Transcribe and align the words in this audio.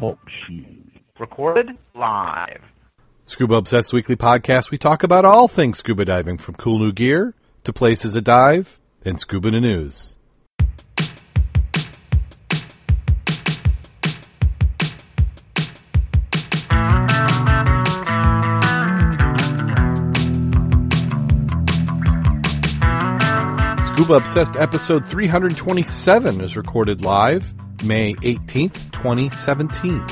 Talk 0.00 0.18
shoes. 0.46 0.66
Recorded 1.18 1.68
live. 1.94 2.62
Scuba 3.26 3.56
Obsessed 3.56 3.92
Weekly 3.92 4.16
Podcast, 4.16 4.70
we 4.70 4.78
talk 4.78 5.02
about 5.02 5.26
all 5.26 5.46
things 5.46 5.76
scuba 5.78 6.06
diving, 6.06 6.38
from 6.38 6.54
cool 6.54 6.78
new 6.78 6.92
gear 6.92 7.34
to 7.64 7.74
places 7.74 8.14
to 8.14 8.22
dive 8.22 8.80
and 9.04 9.20
scuba 9.20 9.50
to 9.50 9.60
news. 9.60 10.16
Scuba 23.94 24.14
Obsessed 24.14 24.56
episode 24.56 25.06
327 25.06 26.40
is 26.40 26.56
recorded 26.56 27.04
live 27.04 27.54
May 27.84 28.14
18th, 28.14 28.90
2017. 28.90 30.04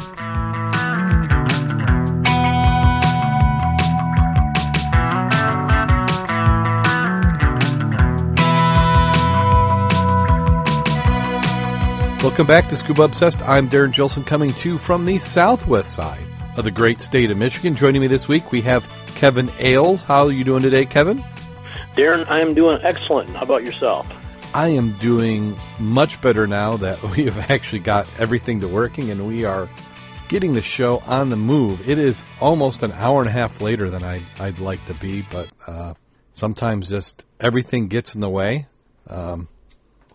Welcome 12.22 12.46
back 12.46 12.68
to 12.68 12.76
Scuba 12.76 13.02
Obsessed. 13.02 13.42
I'm 13.42 13.66
Darrin 13.66 13.90
Gilson 13.90 14.22
coming 14.22 14.52
to 14.52 14.68
you 14.68 14.78
from 14.78 15.06
the 15.06 15.18
southwest 15.18 15.92
side 15.92 16.24
of 16.56 16.62
the 16.62 16.70
great 16.70 17.00
state 17.00 17.32
of 17.32 17.36
Michigan. 17.36 17.74
Joining 17.74 18.00
me 18.00 18.06
this 18.06 18.28
week, 18.28 18.52
we 18.52 18.60
have 18.60 18.88
Kevin 19.16 19.50
Ailes. 19.58 20.04
How 20.04 20.26
are 20.26 20.32
you 20.32 20.44
doing 20.44 20.62
today, 20.62 20.86
Kevin? 20.86 21.24
Darrin, 21.94 22.24
I 22.26 22.40
am 22.40 22.54
doing 22.54 22.78
excellent. 22.82 23.28
How 23.30 23.42
about 23.42 23.64
yourself? 23.64 24.08
I 24.54 24.68
am 24.68 24.92
doing 24.98 25.58
much 25.78 26.20
better 26.22 26.46
now 26.46 26.76
that 26.78 27.02
we 27.16 27.26
have 27.26 27.50
actually 27.50 27.80
got 27.80 28.08
everything 28.18 28.60
to 28.60 28.68
working 28.68 29.10
and 29.10 29.26
we 29.26 29.44
are 29.44 29.68
getting 30.28 30.54
the 30.54 30.62
show 30.62 31.00
on 31.00 31.28
the 31.28 31.36
move. 31.36 31.86
It 31.86 31.98
is 31.98 32.24
almost 32.40 32.82
an 32.82 32.92
hour 32.92 33.20
and 33.20 33.28
a 33.28 33.32
half 33.32 33.60
later 33.60 33.90
than 33.90 34.02
I, 34.02 34.22
would 34.40 34.58
like 34.58 34.82
to 34.86 34.94
be, 34.94 35.26
but 35.30 35.48
uh, 35.66 35.92
sometimes 36.32 36.88
just 36.88 37.26
everything 37.38 37.88
gets 37.88 38.14
in 38.14 38.22
the 38.22 38.30
way. 38.30 38.68
Um, 39.06 39.48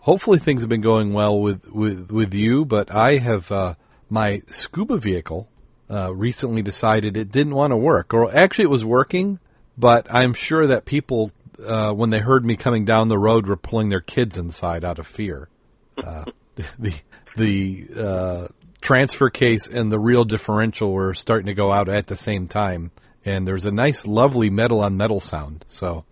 hopefully 0.00 0.40
things 0.40 0.62
have 0.62 0.68
been 0.68 0.80
going 0.80 1.12
well 1.12 1.40
with, 1.40 1.64
with, 1.68 2.10
with 2.10 2.34
you, 2.34 2.64
but 2.64 2.92
I 2.92 3.18
have 3.18 3.52
uh, 3.52 3.74
my 4.10 4.42
scuba 4.50 4.96
vehicle 4.96 5.48
uh, 5.88 6.12
recently 6.12 6.62
decided 6.62 7.16
it 7.16 7.30
didn't 7.30 7.54
want 7.54 7.70
to 7.70 7.76
work, 7.76 8.12
or 8.12 8.34
actually 8.34 8.64
it 8.64 8.70
was 8.70 8.84
working, 8.84 9.38
but 9.76 10.12
I'm 10.12 10.34
sure 10.34 10.66
that 10.66 10.84
people 10.84 11.30
uh, 11.64 11.92
when 11.92 12.10
they 12.10 12.18
heard 12.18 12.44
me 12.44 12.56
coming 12.56 12.84
down 12.84 13.08
the 13.08 13.18
road 13.18 13.46
were 13.46 13.56
pulling 13.56 13.88
their 13.88 14.00
kids 14.00 14.38
inside 14.38 14.84
out 14.84 14.98
of 14.98 15.06
fear. 15.06 15.48
Uh, 15.96 16.24
the 16.78 16.94
the 17.36 17.86
uh, 17.96 18.48
transfer 18.80 19.30
case 19.30 19.66
and 19.66 19.92
the 19.92 19.98
real 19.98 20.24
differential 20.24 20.92
were 20.92 21.14
starting 21.14 21.46
to 21.46 21.54
go 21.54 21.72
out 21.72 21.88
at 21.88 22.06
the 22.06 22.16
same 22.16 22.48
time, 22.48 22.90
and 23.24 23.46
there's 23.46 23.64
a 23.64 23.70
nice, 23.70 24.06
lovely 24.06 24.50
metal 24.50 24.80
on 24.80 24.96
metal 24.96 25.20
sound. 25.20 25.64
So, 25.68 26.04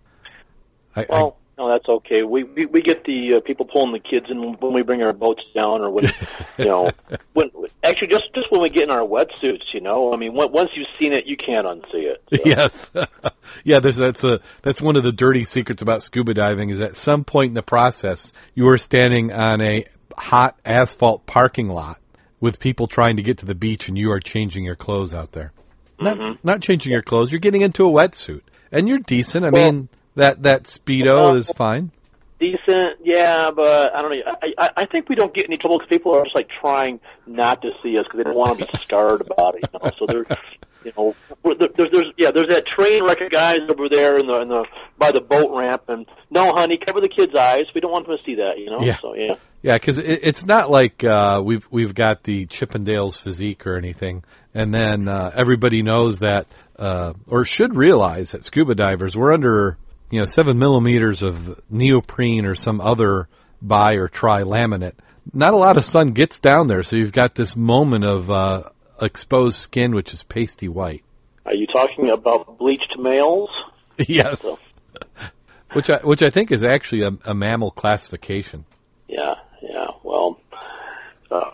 I, 0.95 1.07
well, 1.09 1.37
no, 1.59 1.69
that's 1.69 1.89
okay. 1.89 2.23
We 2.23 2.45
we, 2.45 2.67
we 2.67 2.83
get 2.83 3.05
the 3.05 3.37
uh, 3.37 3.41
people 3.41 3.65
pulling 3.65 3.93
the 3.93 3.99
kids 3.99 4.27
in 4.29 4.53
when 4.61 4.75
we 4.75 4.83
bring 4.83 5.03
our 5.03 5.15
boats 5.15 5.43
down, 5.55 5.81
or 5.81 5.91
when 5.91 6.05
you 6.59 6.67
know, 6.67 6.91
when 7.33 7.51
actually 7.83 8.09
just 8.09 8.27
just 8.35 8.53
when 8.53 8.61
we 8.61 8.69
get 8.69 8.83
in 8.83 8.91
our 8.91 9.07
wetsuits. 9.07 9.73
You 9.73 9.81
know, 9.81 10.13
I 10.13 10.19
mean, 10.19 10.35
once 10.35 10.71
you've 10.75 10.89
seen 10.99 11.15
it, 11.15 11.25
you 11.25 11.37
can't 11.37 11.67
unsee 11.67 12.13
it. 12.13 12.23
So. 12.31 12.39
Yes, 12.45 12.91
yeah. 13.65 13.81
There's 13.81 13.97
that's 13.97 14.23
a 14.23 14.41
that's 14.61 14.83
one 14.83 14.97
of 14.97 15.03
the 15.03 15.13
dirty 15.13 15.45
secrets 15.45 15.81
about 15.81 16.03
scuba 16.03 16.35
diving 16.35 16.69
is 16.69 16.81
at 16.81 16.97
some 16.97 17.25
point 17.25 17.51
in 17.51 17.55
the 17.55 17.63
process 17.63 18.33
you 18.55 18.69
are 18.69 18.79
standing 18.79 19.33
on 19.33 19.63
a 19.63 19.87
hot 20.19 20.59
asphalt 20.65 21.25
parking 21.25 21.69
lot 21.69 21.99
with 22.39 22.61
people 22.61 22.87
trying 22.87 23.17
to 23.17 23.23
get 23.23 23.39
to 23.39 23.47
the 23.47 23.55
beach, 23.55 23.89
and 23.89 23.97
you 23.97 24.13
are 24.13 24.21
changing 24.21 24.65
your 24.65 24.77
clothes 24.77 25.15
out 25.15 25.33
there. 25.33 25.53
Not 25.99 26.19
mm-hmm. 26.19 26.47
not 26.47 26.61
changing 26.61 26.93
your 26.93 27.03
clothes. 27.03 27.33
You're 27.33 27.41
getting 27.41 27.63
into 27.63 27.87
a 27.87 27.91
wetsuit, 27.91 28.43
and 28.71 28.87
you're 28.87 28.99
decent. 28.99 29.47
I 29.47 29.51
well, 29.51 29.73
mean 29.73 29.89
that 30.17 30.43
that 30.43 30.65
speedo 30.65 31.33
uh, 31.33 31.37
is 31.37 31.51
fine. 31.51 31.93
Decent, 32.39 32.99
yeah, 33.03 33.51
but 33.51 33.95
I 33.95 34.03
don't 34.03 34.11
know. 34.11 34.33
I, 34.43 34.53
I 34.59 34.71
I 34.83 34.87
think 34.87 35.09
we 35.09 35.15
don't 35.15 35.33
get 35.33 35.47
any 35.47 35.57
trouble 35.57 35.79
because 35.79 35.89
people 35.89 36.15
are 36.15 36.25
just 36.25 36.35
like 36.35 36.49
trying 36.61 37.01
not 37.27 37.63
to 37.63 37.71
see 37.83 37.97
us 37.97 38.05
because 38.05 38.19
they 38.19 38.25
don't 38.25 38.37
want 38.37 38.59
to 38.59 38.67
be 38.67 38.79
scarred 38.83 39.23
about 39.23 39.55
it. 39.55 39.71
You 39.73 39.79
know? 39.83 39.91
So 39.99 40.07
they're, 40.07 40.27
you 40.85 40.93
know, 40.97 41.15
there's 41.77 41.91
there's 41.91 42.13
yeah, 42.19 42.33
there's 42.33 42.49
that 42.49 42.67
train 42.67 43.05
wreck 43.05 43.23
of 43.23 43.31
guys 43.31 43.61
over 43.71 43.89
there 43.89 44.19
in 44.19 44.27
the 44.27 44.41
in 44.43 44.49
the 44.49 44.67
by 44.99 45.13
the 45.13 45.23
boat 45.23 45.57
ramp, 45.57 45.85
and 45.89 46.05
no, 46.31 46.53
honey, 46.53 46.77
cover 46.77 47.01
the 47.01 47.09
kids' 47.09 47.35
eyes. 47.35 47.65
We 47.75 47.81
don't 47.81 47.93
want 47.93 48.07
them 48.07 48.19
to 48.19 48.23
see 48.25 48.35
that. 48.35 48.59
You 48.59 48.71
know. 48.71 48.83
Yeah. 48.83 48.99
So 49.01 49.15
yeah. 49.15 49.37
Yeah, 49.63 49.75
because 49.75 49.99
it, 49.99 50.21
it's 50.23 50.45
not 50.45 50.71
like 50.71 51.05
uh, 51.05 51.41
we've 51.43 51.67
we've 51.71 51.95
got 51.95 52.23
the 52.23 52.47
Chippendales 52.47 53.19
physique 53.19 53.67
or 53.67 53.77
anything, 53.77 54.25
and 54.55 54.73
then 54.73 55.09
uh, 55.09 55.33
everybody 55.35 55.83
knows 55.83 56.19
that 56.19 56.47
uh, 56.79 57.15
or 57.27 57.45
should 57.47 57.75
realize 57.75 58.33
that 58.33 58.45
scuba 58.45 58.75
divers 58.75 59.17
we're 59.17 59.33
under 59.33 59.79
you 60.11 60.21
know, 60.21 60.27
seven 60.27 60.59
millimeters 60.59 61.23
of 61.23 61.61
neoprene 61.71 62.45
or 62.45 62.55
some 62.55 62.81
other 62.81 63.29
bi 63.61 63.95
or 63.95 64.09
tri 64.09 64.43
laminate. 64.43 64.95
Not 65.33 65.55
a 65.55 65.57
lot 65.57 65.77
of 65.77 65.85
sun 65.85 66.13
gets 66.13 66.39
down 66.39 66.69
there, 66.69 66.83
so 66.83 66.97
you've 66.97 67.13
got 67.13 67.35
this 67.35 67.57
moment 67.57 68.05
of 68.05 68.31
uh, 68.31 68.71
exposed 69.01 69.57
skin, 69.57 69.95
which 69.95 70.15
is 70.15 70.23
pasty 70.23 70.69
white. 70.69 71.03
Are 71.45 71.55
you 71.55 71.67
talking 71.67 72.11
about 72.11 72.59
bleached 72.59 72.97
males? 72.99 73.51
yes. 73.99 74.43
So. 74.43 74.59
which 75.73 75.91
I 75.91 75.99
which 75.99 76.23
I 76.23 76.31
think 76.31 76.53
is 76.53 76.63
actually 76.63 77.03
a, 77.03 77.13
a 77.25 77.35
mammal 77.35 77.71
classification. 77.71 78.65
Yeah, 79.09 79.35
yeah. 79.63 79.89
Well, 80.03 80.41
uh, 81.31 81.51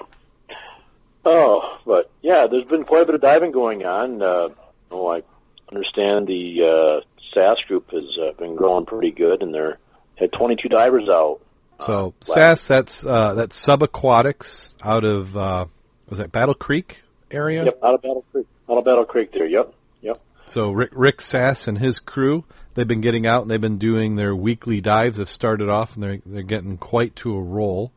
oh, 1.25 1.79
but 1.87 2.11
yeah, 2.21 2.47
there's 2.47 2.65
been 2.65 2.85
quite 2.85 3.03
a 3.03 3.07
bit 3.07 3.15
of 3.15 3.21
diving 3.21 3.53
going 3.53 3.85
on. 3.85 4.23
Uh, 4.23 4.49
oh, 4.91 5.09
I 5.09 5.23
understand 5.71 6.27
the 6.27 6.63
uh, 6.63 7.12
SAS 7.35 7.63
group 7.63 7.91
has 7.91 8.17
uh, 8.19 8.33
been 8.39 8.57
growing 8.57 8.87
pretty 8.87 9.11
good, 9.11 9.43
and 9.43 9.55
they're 9.55 9.79
had 10.17 10.33
22 10.33 10.69
divers 10.69 11.09
out. 11.09 11.41
So 11.81 12.15
uh, 12.23 12.25
SAS, 12.25 12.67
that's 12.67 13.05
uh, 13.05 13.35
that's 13.35 13.61
subaquatics 13.65 14.77
out 14.85 15.05
of 15.05 15.37
uh, 15.37 15.67
was 16.09 16.19
that 16.19 16.33
Battle 16.33 16.55
Creek 16.55 17.03
area? 17.31 17.65
Yep, 17.65 17.81
out 17.83 17.95
of 17.95 18.03
Battle 18.03 18.25
Creek, 18.31 18.47
out 18.71 18.79
of 18.79 18.85
Battle 18.85 19.05
Creek 19.05 19.33
there. 19.33 19.47
Yep, 19.47 19.75
yep. 20.01 20.17
So 20.47 20.71
Rick, 20.71 20.91
Rick 20.93 21.21
Sass 21.21 21.67
and 21.67 21.79
his 21.79 21.99
crew, 21.99 22.45
they've 22.75 22.87
been 22.87 23.01
getting 23.01 23.27
out 23.27 23.43
and 23.43 23.51
they've 23.51 23.61
been 23.61 23.79
doing 23.79 24.17
their 24.17 24.35
weekly 24.37 24.81
dives. 24.81 25.19
Have 25.19 25.29
started 25.29 25.69
off 25.69 25.95
and 25.95 26.03
they're 26.03 26.19
they're 26.25 26.43
getting 26.43 26.79
quite 26.79 27.17
to 27.17 27.35
a 27.35 27.43
roll. 27.43 27.93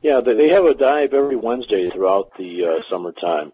Yeah, 0.00 0.20
they 0.24 0.50
have 0.50 0.64
a 0.64 0.74
dive 0.74 1.12
every 1.12 1.34
Wednesday 1.34 1.90
throughout 1.90 2.30
the 2.38 2.64
uh, 2.64 2.82
summertime, 2.88 3.52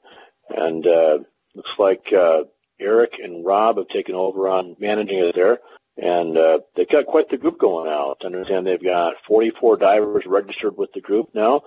and 0.50 0.86
uh, 0.86 1.18
looks 1.54 1.70
like 1.78 2.04
uh, 2.12 2.42
Eric 2.80 3.14
and 3.22 3.44
Rob 3.44 3.76
have 3.78 3.88
taken 3.88 4.14
over 4.14 4.48
on 4.48 4.76
managing 4.78 5.18
it 5.18 5.34
there, 5.34 5.58
and 5.96 6.36
uh, 6.36 6.58
they've 6.76 6.88
got 6.88 7.06
quite 7.06 7.28
the 7.30 7.36
group 7.36 7.58
going 7.58 7.88
out. 7.88 8.18
I 8.22 8.26
understand 8.26 8.66
they've 8.66 8.82
got 8.82 9.14
44 9.28 9.76
divers 9.76 10.24
registered 10.26 10.76
with 10.76 10.92
the 10.92 11.00
group 11.00 11.30
now, 11.34 11.62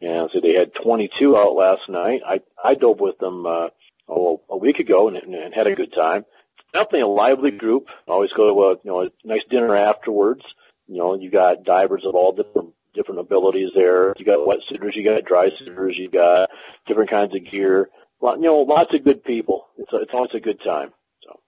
and 0.00 0.30
so 0.32 0.40
they 0.40 0.54
had 0.54 0.72
22 0.82 1.36
out 1.36 1.54
last 1.54 1.88
night. 1.88 2.20
I 2.26 2.40
I 2.62 2.74
dove 2.74 3.00
with 3.00 3.18
them 3.18 3.46
uh, 3.46 3.68
oh, 4.08 4.42
a 4.48 4.56
week 4.56 4.78
ago 4.78 5.08
and, 5.08 5.16
and 5.16 5.54
had 5.54 5.66
a 5.66 5.74
good 5.74 5.92
time. 5.92 6.24
Definitely 6.72 7.00
a 7.00 7.06
lively 7.08 7.50
group. 7.50 7.88
Always 8.06 8.30
go 8.36 8.48
to 8.48 8.62
a 8.62 8.70
you 8.84 8.90
know 8.90 9.02
a 9.02 9.08
nice 9.24 9.42
dinner 9.50 9.76
afterwards. 9.76 10.42
You 10.86 10.98
know, 10.98 11.14
you 11.18 11.30
got 11.30 11.64
divers 11.64 12.04
of 12.04 12.14
all 12.14 12.32
different 12.32 12.74
different 12.94 13.20
abilities 13.20 13.70
there. 13.74 14.14
You 14.18 14.24
got 14.24 14.46
wet 14.46 14.58
wetsuiters, 14.70 14.94
you 14.94 15.04
got 15.04 15.24
dry 15.24 15.48
suiters, 15.56 15.96
you 15.98 16.08
got 16.08 16.50
different 16.86 17.10
kinds 17.10 17.34
of 17.34 17.50
gear 17.50 17.88
you 18.22 18.40
know, 18.42 18.58
lots 18.58 18.94
of 18.94 19.04
good 19.04 19.24
people. 19.24 19.66
It's 19.78 19.92
a, 19.92 19.96
it's 19.96 20.14
always 20.14 20.34
a 20.34 20.40
good 20.40 20.60
time. 20.64 20.92
So. 21.24 21.40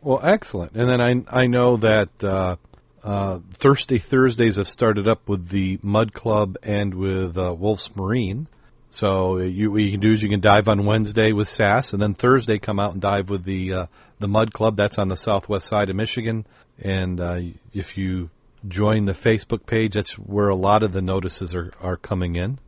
Well, 0.00 0.20
excellent. 0.22 0.72
And 0.74 0.88
then 0.88 1.00
I 1.00 1.42
I 1.42 1.46
know 1.46 1.76
that 1.78 2.22
uh, 2.22 2.56
uh, 3.02 3.40
Thirsty 3.52 3.98
Thursdays 3.98 4.56
have 4.56 4.68
started 4.68 5.08
up 5.08 5.28
with 5.28 5.48
the 5.48 5.78
Mud 5.82 6.12
Club 6.12 6.56
and 6.62 6.94
with 6.94 7.36
uh, 7.36 7.54
Wolf's 7.54 7.94
Marine. 7.96 8.48
So 8.90 9.38
you 9.38 9.72
what 9.72 9.82
you 9.82 9.90
can 9.90 10.00
do 10.00 10.12
is 10.12 10.22
you 10.22 10.28
can 10.28 10.40
dive 10.40 10.68
on 10.68 10.86
Wednesday 10.86 11.32
with 11.32 11.48
SAS, 11.48 11.92
and 11.92 12.00
then 12.00 12.14
Thursday 12.14 12.58
come 12.58 12.78
out 12.78 12.92
and 12.92 13.02
dive 13.02 13.28
with 13.28 13.44
the 13.44 13.72
uh, 13.72 13.86
the 14.20 14.28
Mud 14.28 14.52
Club. 14.52 14.76
That's 14.76 14.98
on 14.98 15.08
the 15.08 15.16
southwest 15.16 15.66
side 15.66 15.90
of 15.90 15.96
Michigan. 15.96 16.46
And 16.80 17.20
uh, 17.20 17.40
if 17.72 17.98
you 17.98 18.30
join 18.66 19.04
the 19.04 19.12
Facebook 19.12 19.66
page, 19.66 19.94
that's 19.94 20.18
where 20.18 20.48
a 20.48 20.54
lot 20.54 20.82
of 20.82 20.92
the 20.92 21.02
notices 21.02 21.54
are, 21.54 21.72
are 21.80 21.96
coming 21.96 22.36
in. 22.36 22.58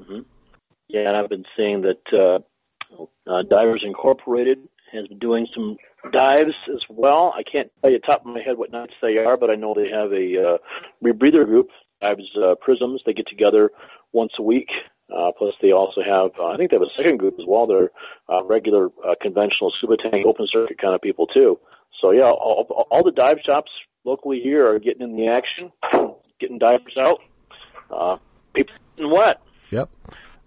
Mm-hmm. 0.00 0.20
Yeah, 0.88 1.08
and 1.08 1.16
I've 1.16 1.28
been 1.28 1.44
seeing 1.56 1.82
that 1.82 2.42
uh, 3.26 3.42
Divers 3.42 3.84
Incorporated 3.84 4.58
has 4.92 5.06
been 5.06 5.18
doing 5.18 5.46
some 5.52 5.76
dives 6.12 6.54
as 6.74 6.82
well. 6.88 7.32
I 7.36 7.42
can't 7.42 7.70
tell 7.80 7.90
you 7.90 7.98
top 7.98 8.20
of 8.20 8.32
my 8.32 8.40
head 8.40 8.56
what 8.56 8.72
nights 8.72 8.94
they 9.02 9.18
are, 9.18 9.36
but 9.36 9.50
I 9.50 9.54
know 9.54 9.74
they 9.74 9.90
have 9.90 10.12
a 10.12 10.54
uh, 10.54 10.58
rebreather 11.04 11.44
group, 11.44 11.68
Dives 12.00 12.30
uh, 12.42 12.54
Prisms. 12.60 13.02
They 13.04 13.12
get 13.12 13.26
together 13.26 13.70
once 14.12 14.32
a 14.38 14.42
week. 14.42 14.70
Uh, 15.14 15.32
plus, 15.36 15.54
they 15.62 15.72
also 15.72 16.02
have, 16.02 16.32
uh, 16.38 16.48
I 16.48 16.56
think 16.56 16.70
they 16.70 16.76
have 16.76 16.82
a 16.82 16.94
second 16.94 17.18
group 17.18 17.36
as 17.38 17.46
well. 17.46 17.66
They're 17.66 17.90
uh, 18.28 18.44
regular 18.44 18.88
uh, 19.06 19.14
conventional 19.20 19.70
scuba 19.70 19.96
tank 19.96 20.26
open 20.26 20.46
circuit 20.46 20.78
kind 20.78 20.94
of 20.94 21.00
people 21.00 21.26
too. 21.26 21.58
So 22.00 22.10
yeah, 22.10 22.30
all, 22.30 22.86
all 22.90 23.02
the 23.02 23.10
dive 23.10 23.38
shops 23.42 23.70
locally 24.04 24.40
here 24.40 24.70
are 24.70 24.78
getting 24.78 25.02
in 25.02 25.16
the 25.16 25.28
action, 25.28 25.72
getting 26.38 26.58
divers 26.58 26.96
out. 26.98 27.20
Uh, 27.90 28.18
people 28.52 28.74
getting 28.96 29.10
wet. 29.10 29.40
Yep. 29.70 29.88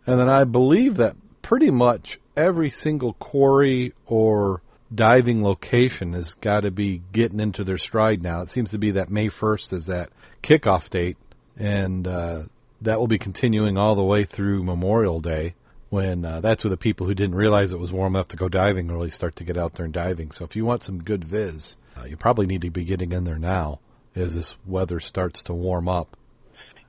And 0.05 0.19
then 0.19 0.29
I 0.29 0.43
believe 0.43 0.97
that 0.97 1.15
pretty 1.41 1.71
much 1.71 2.19
every 2.35 2.69
single 2.69 3.13
quarry 3.13 3.93
or 4.05 4.61
diving 4.93 5.43
location 5.43 6.13
has 6.13 6.33
got 6.33 6.61
to 6.61 6.71
be 6.71 7.01
getting 7.11 7.39
into 7.39 7.63
their 7.63 7.77
stride 7.77 8.21
now. 8.21 8.41
It 8.41 8.49
seems 8.49 8.71
to 8.71 8.77
be 8.77 8.91
that 8.91 9.09
May 9.09 9.27
1st 9.27 9.73
is 9.73 9.85
that 9.85 10.09
kickoff 10.43 10.89
date, 10.89 11.17
and 11.57 12.07
uh, 12.07 12.43
that 12.81 12.99
will 12.99 13.07
be 13.07 13.17
continuing 13.17 13.77
all 13.77 13.95
the 13.95 14.03
way 14.03 14.25
through 14.25 14.63
Memorial 14.63 15.21
Day. 15.21 15.55
When 15.89 16.23
uh, 16.23 16.39
that's 16.39 16.63
where 16.63 16.69
the 16.69 16.77
people 16.77 17.05
who 17.05 17.13
didn't 17.13 17.35
realize 17.35 17.73
it 17.73 17.79
was 17.79 17.91
warm 17.91 18.15
enough 18.15 18.29
to 18.29 18.37
go 18.37 18.47
diving 18.47 18.87
really 18.87 19.09
start 19.09 19.35
to 19.35 19.43
get 19.43 19.57
out 19.57 19.73
there 19.73 19.83
and 19.83 19.93
diving. 19.93 20.31
So 20.31 20.45
if 20.45 20.55
you 20.55 20.63
want 20.63 20.83
some 20.83 21.03
good 21.03 21.25
viz, 21.25 21.75
uh, 21.97 22.05
you 22.05 22.15
probably 22.15 22.45
need 22.45 22.61
to 22.61 22.69
be 22.69 22.85
getting 22.85 23.11
in 23.11 23.25
there 23.25 23.37
now 23.37 23.79
as 24.15 24.33
this 24.33 24.55
weather 24.65 25.01
starts 25.01 25.43
to 25.43 25.53
warm 25.53 25.89
up. 25.89 26.15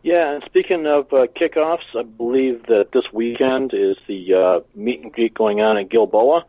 Yeah, 0.02 0.32
and 0.32 0.44
speaking 0.44 0.86
of 0.86 1.12
uh, 1.12 1.26
kickoffs, 1.28 1.96
I 1.96 2.02
believe 2.02 2.66
that 2.66 2.90
this 2.92 3.12
weekend 3.12 3.72
is 3.72 3.96
the 4.08 4.34
uh, 4.34 4.60
meet 4.74 5.02
and 5.02 5.12
greet 5.12 5.32
going 5.32 5.60
on 5.60 5.76
in 5.76 5.86
Gilboa. 5.86 6.44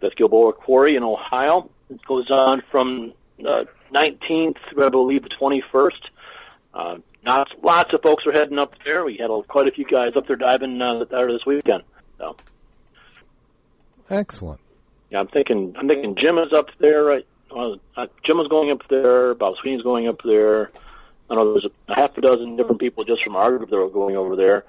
That's 0.00 0.14
Gilboa 0.14 0.52
Quarry 0.52 0.96
in 0.96 1.04
Ohio. 1.04 1.70
It 1.88 2.04
goes 2.04 2.30
on 2.30 2.62
from 2.70 3.14
uh, 3.46 3.64
19th, 3.94 4.58
I 4.78 4.88
believe, 4.90 5.22
the 5.22 5.30
21st. 5.30 6.00
Uh, 6.74 6.96
lots, 7.24 7.52
lots 7.62 7.94
of 7.94 8.02
folks 8.02 8.26
are 8.26 8.32
heading 8.32 8.58
up 8.58 8.74
there. 8.84 9.04
We 9.04 9.16
had 9.16 9.30
a, 9.30 9.42
quite 9.42 9.68
a 9.68 9.70
few 9.70 9.86
guys 9.86 10.12
up 10.14 10.26
there 10.26 10.36
diving 10.36 10.80
uh, 10.80 11.04
there 11.04 11.32
this 11.32 11.46
weekend. 11.46 11.84
So. 12.18 12.36
Excellent. 14.10 14.60
Yeah, 15.10 15.20
I'm 15.20 15.28
thinking. 15.28 15.74
I'm 15.78 15.88
thinking 15.88 16.14
Jim 16.14 16.38
is 16.38 16.52
up 16.52 16.70
there. 16.78 17.04
Right? 17.04 17.26
Uh, 17.50 18.06
Jim 18.24 18.38
is 18.40 18.48
going 18.48 18.70
up 18.70 18.82
there. 18.88 19.34
Bob 19.34 19.56
Sweeney's 19.60 19.82
going 19.82 20.08
up 20.08 20.20
there. 20.24 20.70
I 21.32 21.34
know 21.34 21.52
there's 21.52 21.66
a 21.88 21.94
half 21.94 22.16
a 22.18 22.20
dozen 22.20 22.56
different 22.56 22.80
people 22.80 23.04
just 23.04 23.24
from 23.24 23.36
our 23.36 23.56
group 23.56 23.70
that 23.70 23.76
are 23.78 23.88
going 23.88 24.16
over 24.16 24.36
there. 24.36 24.64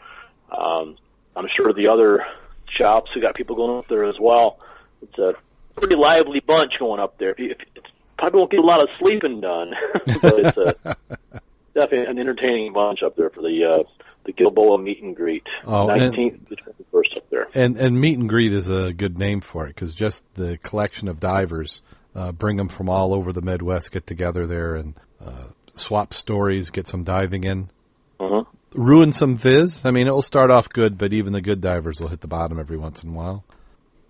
Um, 0.50 0.98
I'm 1.36 1.50
sure 1.54 1.74
the 1.74 1.88
other 1.88 2.26
shops 2.70 3.12
who 3.14 3.20
got 3.20 3.36
people 3.36 3.56
going 3.56 3.80
up 3.80 3.88
there 3.88 4.06
as 4.06 4.20
well. 4.20 4.60
It's 5.02 5.18
a 5.18 5.34
pretty 5.76 5.96
lively 5.96 6.40
bunch 6.40 6.80
going 6.80 7.02
up 7.02 7.18
there. 7.18 7.32
If 7.32 7.40
you, 7.40 7.52
if, 7.52 7.58
probably 8.18 8.40
won't 8.40 8.52
get 8.52 8.60
a 8.62 8.64
lot 8.64 8.82
of 8.82 8.88
sleeping 8.98 9.42
done, 9.42 9.74
but 10.22 10.40
it's 10.40 10.58
a, 10.58 10.76
definitely 11.74 12.06
an 12.06 12.18
entertaining 12.18 12.72
bunch 12.72 13.04
up 13.04 13.18
there 13.18 13.30
for 13.30 13.42
the 13.42 13.66
uh, 13.66 13.84
the 14.24 14.32
Gilboa 14.32 14.78
meet 14.78 15.04
and 15.04 15.14
greet. 15.14 15.46
Oh, 15.66 15.88
nineteenth 15.88 16.48
to 16.48 16.56
twenty 16.56 16.86
first 16.92 17.14
up 17.18 17.30
there. 17.30 17.48
And 17.54 17.76
and 17.76 18.00
meet 18.00 18.18
and 18.18 18.30
greet 18.30 18.54
is 18.54 18.70
a 18.70 18.94
good 18.94 19.20
name 19.20 19.42
for 19.42 19.66
it 19.66 19.76
because 19.76 19.94
just 19.94 20.24
the 20.36 20.58
collection 20.60 21.10
of 21.10 21.20
divers 21.20 21.82
uh, 22.16 22.32
bring 22.32 22.56
them 22.56 22.70
from 22.70 22.88
all 22.88 23.14
over 23.14 23.34
the 23.34 23.42
Midwest 23.42 23.92
get 23.92 24.08
together 24.08 24.48
there 24.48 24.76
and 24.76 24.94
uh, 25.20 25.48
swap 25.74 26.14
stories, 26.14 26.70
get 26.70 26.88
some 26.88 27.04
diving 27.04 27.44
in. 27.44 27.70
Uh-huh. 28.20 28.44
Ruin 28.76 29.12
some 29.12 29.36
viz. 29.36 29.86
I 29.86 29.92
mean, 29.92 30.08
it 30.08 30.12
will 30.12 30.22
start 30.22 30.50
off 30.50 30.70
good, 30.70 30.98
but 30.98 31.14
even 31.14 31.34
the 31.34 31.42
good 31.42 31.62
divers 31.62 32.00
will 32.00 32.08
hit 32.08 32.22
the 32.22 32.28
bottom 32.28 32.60
every 32.60 32.78
once 32.78 33.04
in 33.04 33.10
a 33.10 33.14
while. 33.14 33.44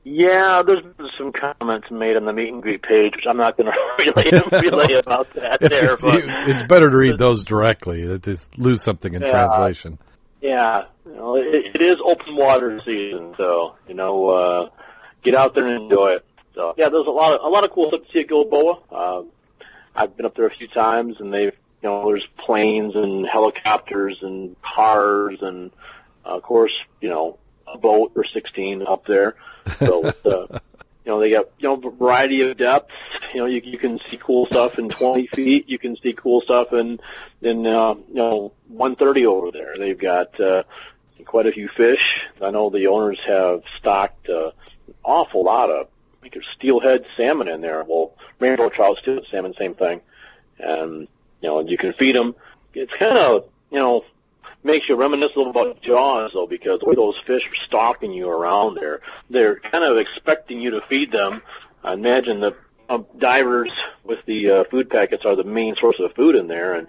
Yeah, 0.05 0.63
there's 0.67 0.81
been 0.83 1.09
some 1.17 1.31
comments 1.31 1.89
made 1.89 2.17
on 2.17 2.25
the 2.25 2.33
meet 2.33 2.49
and 2.51 2.61
greet 2.61 2.81
page, 2.83 3.15
which 3.15 3.25
I'm 3.25 3.37
not 3.37 3.55
going 3.57 3.71
to 3.97 4.03
relay, 4.51 4.59
relay 4.69 4.93
about 4.99 5.31
that 5.33 5.61
there. 5.61 5.95
But 5.95 6.23
it's 6.49 6.63
better 6.63 6.89
to 6.89 6.95
read 6.97 7.17
those 7.17 7.45
directly 7.45 8.19
to 8.19 8.37
lose 8.57 8.83
something 8.83 9.13
in 9.13 9.21
Yeah. 9.21 9.31
translation. 9.31 9.97
yeah, 10.41 10.83
you 11.05 11.15
know, 11.15 11.37
it, 11.37 11.73
it 11.75 11.81
is 11.81 11.97
open 12.05 12.35
water 12.35 12.79
season, 12.83 13.33
so 13.37 13.75
you 13.87 13.93
know, 13.93 14.29
uh, 14.29 14.69
get 15.23 15.35
out 15.35 15.55
there 15.55 15.67
and 15.67 15.83
enjoy 15.83 16.15
it. 16.17 16.25
So 16.53 16.73
yeah, 16.77 16.89
there's 16.89 17.07
a 17.07 17.11
lot 17.11 17.33
of 17.33 17.41
a 17.45 17.47
lot 17.47 17.63
of 17.63 17.71
cool 17.71 17.87
stuff 17.87 18.01
to 18.05 18.11
see 18.11 18.19
at 18.19 18.27
Gilboa. 18.27 18.79
Um, 18.91 19.27
I've 19.95 20.15
been 20.17 20.25
up 20.25 20.35
there 20.35 20.45
a 20.45 20.55
few 20.55 20.67
times, 20.67 21.17
and 21.19 21.33
they've 21.33 21.53
you 21.81 21.89
know 21.89 22.07
there's 22.07 22.27
planes 22.37 22.95
and 22.95 23.27
helicopters 23.27 24.17
and 24.21 24.55
cars 24.61 25.39
and 25.41 25.71
uh, 26.25 26.37
of 26.37 26.43
course 26.43 26.71
you 27.01 27.09
know 27.09 27.37
a 27.67 27.77
boat 27.77 28.13
or 28.15 28.23
16 28.23 28.83
up 28.87 29.05
there. 29.05 29.35
So 29.79 30.05
uh, 30.05 30.13
you 31.05 31.11
know 31.11 31.19
they 31.19 31.31
got 31.31 31.49
you 31.59 31.67
know 31.67 31.75
a 31.75 31.91
variety 31.91 32.41
of 32.41 32.57
depths. 32.57 32.93
You 33.33 33.41
know 33.41 33.45
you 33.45 33.61
you 33.63 33.77
can 33.77 33.99
see 33.99 34.17
cool 34.17 34.45
stuff 34.45 34.79
in 34.79 34.89
20 34.89 35.27
feet. 35.27 35.69
You 35.69 35.77
can 35.77 35.97
see 35.97 36.13
cool 36.13 36.41
stuff 36.41 36.73
in 36.73 36.99
in 37.41 37.67
uh, 37.67 37.95
you 37.95 38.15
know 38.15 38.53
130 38.69 39.25
over 39.25 39.51
there. 39.51 39.75
They've 39.77 39.99
got 39.99 40.39
uh, 40.39 40.63
quite 41.25 41.47
a 41.47 41.51
few 41.51 41.67
fish. 41.67 42.21
I 42.41 42.51
know 42.51 42.69
the 42.69 42.87
owners 42.87 43.19
have 43.27 43.63
stocked 43.79 44.29
uh, 44.29 44.51
an 44.87 44.93
awful 45.03 45.43
lot 45.43 45.69
of 45.69 45.87
Think 46.23 46.33
there's 46.33 46.47
steelhead 46.55 47.05
salmon 47.17 47.49
in 47.49 47.59
there. 47.59 47.83
Well, 47.83 48.13
rainbow 48.39 48.69
trout, 48.69 48.97
steelhead 49.01 49.25
salmon, 49.29 49.53
same 49.59 49.75
thing. 49.75 49.99
And 50.57 51.07
you 51.41 51.49
know 51.49 51.59
you 51.59 51.77
can 51.77 51.91
feed 51.93 52.15
them. 52.15 52.33
It's 52.73 52.93
kind 52.97 53.17
of 53.17 53.49
you 53.69 53.79
know 53.79 54.05
makes 54.63 54.87
you 54.87 54.95
reminisce 54.95 55.31
a 55.35 55.37
little 55.37 55.51
about 55.51 55.81
Jaws 55.81 56.31
though, 56.33 56.47
because 56.47 56.79
the 56.79 56.85
way 56.85 56.95
those 56.95 57.19
fish 57.27 57.43
are 57.45 57.65
stalking 57.67 58.13
you 58.13 58.29
around 58.29 58.75
there, 58.75 59.01
they're 59.29 59.59
kind 59.59 59.83
of 59.83 59.97
expecting 59.97 60.61
you 60.61 60.71
to 60.71 60.81
feed 60.87 61.11
them. 61.11 61.41
I 61.83 61.93
imagine 61.93 62.39
the 62.39 62.55
uh, 62.87 62.99
divers 63.17 63.73
with 64.05 64.19
the 64.25 64.49
uh, 64.49 64.63
food 64.71 64.89
packets 64.89 65.25
are 65.25 65.35
the 65.35 65.43
main 65.43 65.75
source 65.75 65.99
of 65.99 66.13
food 66.13 66.35
in 66.35 66.47
there, 66.47 66.75
and 66.75 66.87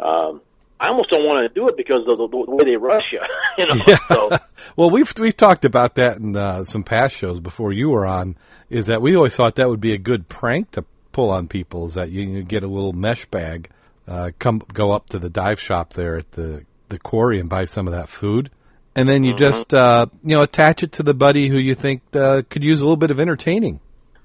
um, 0.00 0.40
I 0.82 0.88
almost 0.88 1.10
don't 1.10 1.24
want 1.24 1.48
to 1.48 1.54
do 1.54 1.68
it 1.68 1.76
because 1.76 2.00
of 2.08 2.18
the, 2.18 2.26
the 2.26 2.50
way 2.50 2.64
they 2.64 2.76
rush 2.76 3.12
you. 3.12 3.20
you 3.58 3.66
know, 3.66 3.74
Yeah. 3.86 3.98
so 4.08 4.30
well, 4.76 4.90
we've 4.90 5.12
we've 5.16 5.36
talked 5.36 5.64
about 5.64 5.94
that 5.94 6.18
in 6.18 6.36
uh, 6.36 6.64
some 6.64 6.82
past 6.82 7.14
shows 7.14 7.38
before 7.38 7.72
you 7.72 7.90
were 7.90 8.04
on. 8.04 8.36
Is 8.68 8.86
that 8.86 9.00
we 9.00 9.14
always 9.14 9.36
thought 9.36 9.54
that 9.56 9.68
would 9.68 9.80
be 9.80 9.92
a 9.92 9.98
good 9.98 10.28
prank 10.28 10.72
to 10.72 10.84
pull 11.12 11.30
on 11.30 11.46
people? 11.46 11.86
Is 11.86 11.94
that 11.94 12.10
you, 12.10 12.22
you 12.22 12.42
get 12.42 12.64
a 12.64 12.66
little 12.66 12.92
mesh 12.92 13.26
bag, 13.26 13.70
uh, 14.08 14.30
come 14.40 14.60
go 14.72 14.90
up 14.90 15.08
to 15.10 15.20
the 15.20 15.30
dive 15.30 15.60
shop 15.60 15.92
there 15.92 16.18
at 16.18 16.32
the 16.32 16.64
the 16.88 16.98
quarry 16.98 17.38
and 17.38 17.48
buy 17.48 17.64
some 17.66 17.86
of 17.86 17.92
that 17.94 18.08
food, 18.08 18.50
and 18.96 19.08
then 19.08 19.22
you 19.22 19.36
just 19.36 19.72
uh, 19.72 20.06
you 20.24 20.34
know 20.34 20.42
attach 20.42 20.82
it 20.82 20.92
to 20.92 21.04
the 21.04 21.14
buddy 21.14 21.48
who 21.48 21.58
you 21.58 21.76
think 21.76 22.02
uh, 22.16 22.42
could 22.50 22.64
use 22.64 22.80
a 22.80 22.84
little 22.84 22.96
bit 22.96 23.12
of 23.12 23.20
entertaining. 23.20 23.78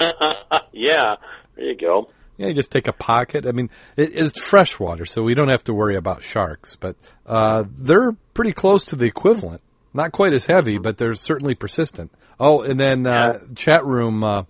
yeah, 0.72 1.18
there 1.56 1.66
you 1.66 1.76
go. 1.78 2.10
Yeah, 2.38 2.48
you 2.48 2.54
just 2.54 2.72
take 2.72 2.88
a 2.88 2.94
pocket. 2.94 3.46
I 3.48 3.52
mean, 3.52 3.70
it, 3.96 4.12
it's 4.14 4.40
freshwater, 4.40 5.06
so 5.06 5.24
we 5.24 5.34
don't 5.34 5.50
have 5.50 5.64
to 5.66 5.74
worry 5.74 5.96
about 5.96 6.24
sharks, 6.24 6.76
but 6.76 6.96
uh, 7.26 7.64
they're 7.68 8.14
pretty 8.34 8.54
close 8.54 8.86
to 8.88 8.96
the 8.96 9.06
equivalent. 9.06 9.62
Not 9.94 10.12
quite 10.12 10.34
as 10.34 10.46
heavy, 10.46 10.78
but 10.78 10.98
they're 10.98 11.16
certainly 11.16 11.56
persistent. 11.56 12.12
Oh, 12.40 12.62
and 12.62 12.80
then 12.80 13.08
uh, 13.08 13.40
chat 13.56 13.84
room, 13.86 14.24
uh, 14.24 14.44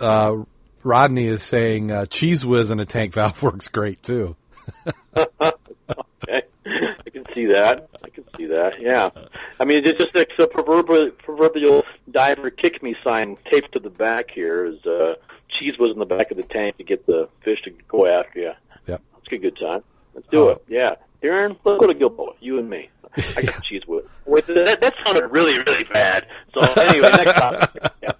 uh, 0.00 0.36
Rodney 0.82 1.26
is 1.26 1.42
saying 1.42 1.90
uh, 1.90 2.04
Cheez 2.04 2.44
Whiz 2.44 2.70
in 2.70 2.80
a 2.80 2.84
tank 2.84 3.14
valve 3.14 3.42
works 3.42 3.68
great 3.68 4.02
too. 4.02 4.36
Okay. 5.16 6.42
I 6.66 7.10
can 7.10 7.24
see 7.34 7.46
that. 7.46 7.88
I 8.04 8.08
can 8.10 8.24
see 8.36 8.46
that. 8.46 8.80
Yeah. 8.80 9.10
I 9.58 9.64
mean, 9.64 9.86
it's 9.86 9.98
just 9.98 10.14
like 10.14 10.30
the 10.36 10.46
proverbial, 10.46 11.10
proverbial 11.12 11.84
diver 12.10 12.50
kick 12.50 12.82
me 12.82 12.94
sign 13.02 13.38
taped 13.50 13.72
to 13.72 13.78
the 13.78 13.90
back 13.90 14.30
here 14.30 14.66
is 14.66 14.84
uh, 14.84 15.14
Cheez 15.60 15.78
Whiz 15.78 15.92
in 15.92 15.98
the 15.98 16.04
back 16.04 16.30
of 16.30 16.36
the 16.36 16.42
tank 16.42 16.76
to 16.78 16.84
get 16.84 17.06
the 17.06 17.28
fish 17.44 17.60
to 17.64 17.70
go 17.88 18.06
after 18.06 18.40
you. 18.40 18.52
Yep. 18.86 19.02
Let's 19.14 19.28
get 19.28 19.36
a 19.36 19.38
good 19.38 19.58
time. 19.58 19.82
Let's 20.14 20.26
do 20.28 20.48
it. 20.50 20.64
Yeah. 20.68 20.96
Aaron, 21.22 21.56
let's 21.64 21.80
go 21.80 21.86
to 21.86 21.94
Gilboa. 21.94 22.32
You 22.40 22.58
and 22.58 22.70
me. 22.70 22.90
I 23.16 23.42
got 23.42 23.54
Cheez 23.64 23.86
Whiz. 23.86 24.04
Wait, 24.26 24.46
that, 24.46 24.80
that 24.80 24.94
sounded 25.04 25.28
really, 25.30 25.58
really 25.58 25.84
bad. 25.84 26.26
So 26.54 26.60
anyway, 26.60 27.10
next 27.10 27.38
topic. 27.38 27.92
Yeah. 28.02 28.12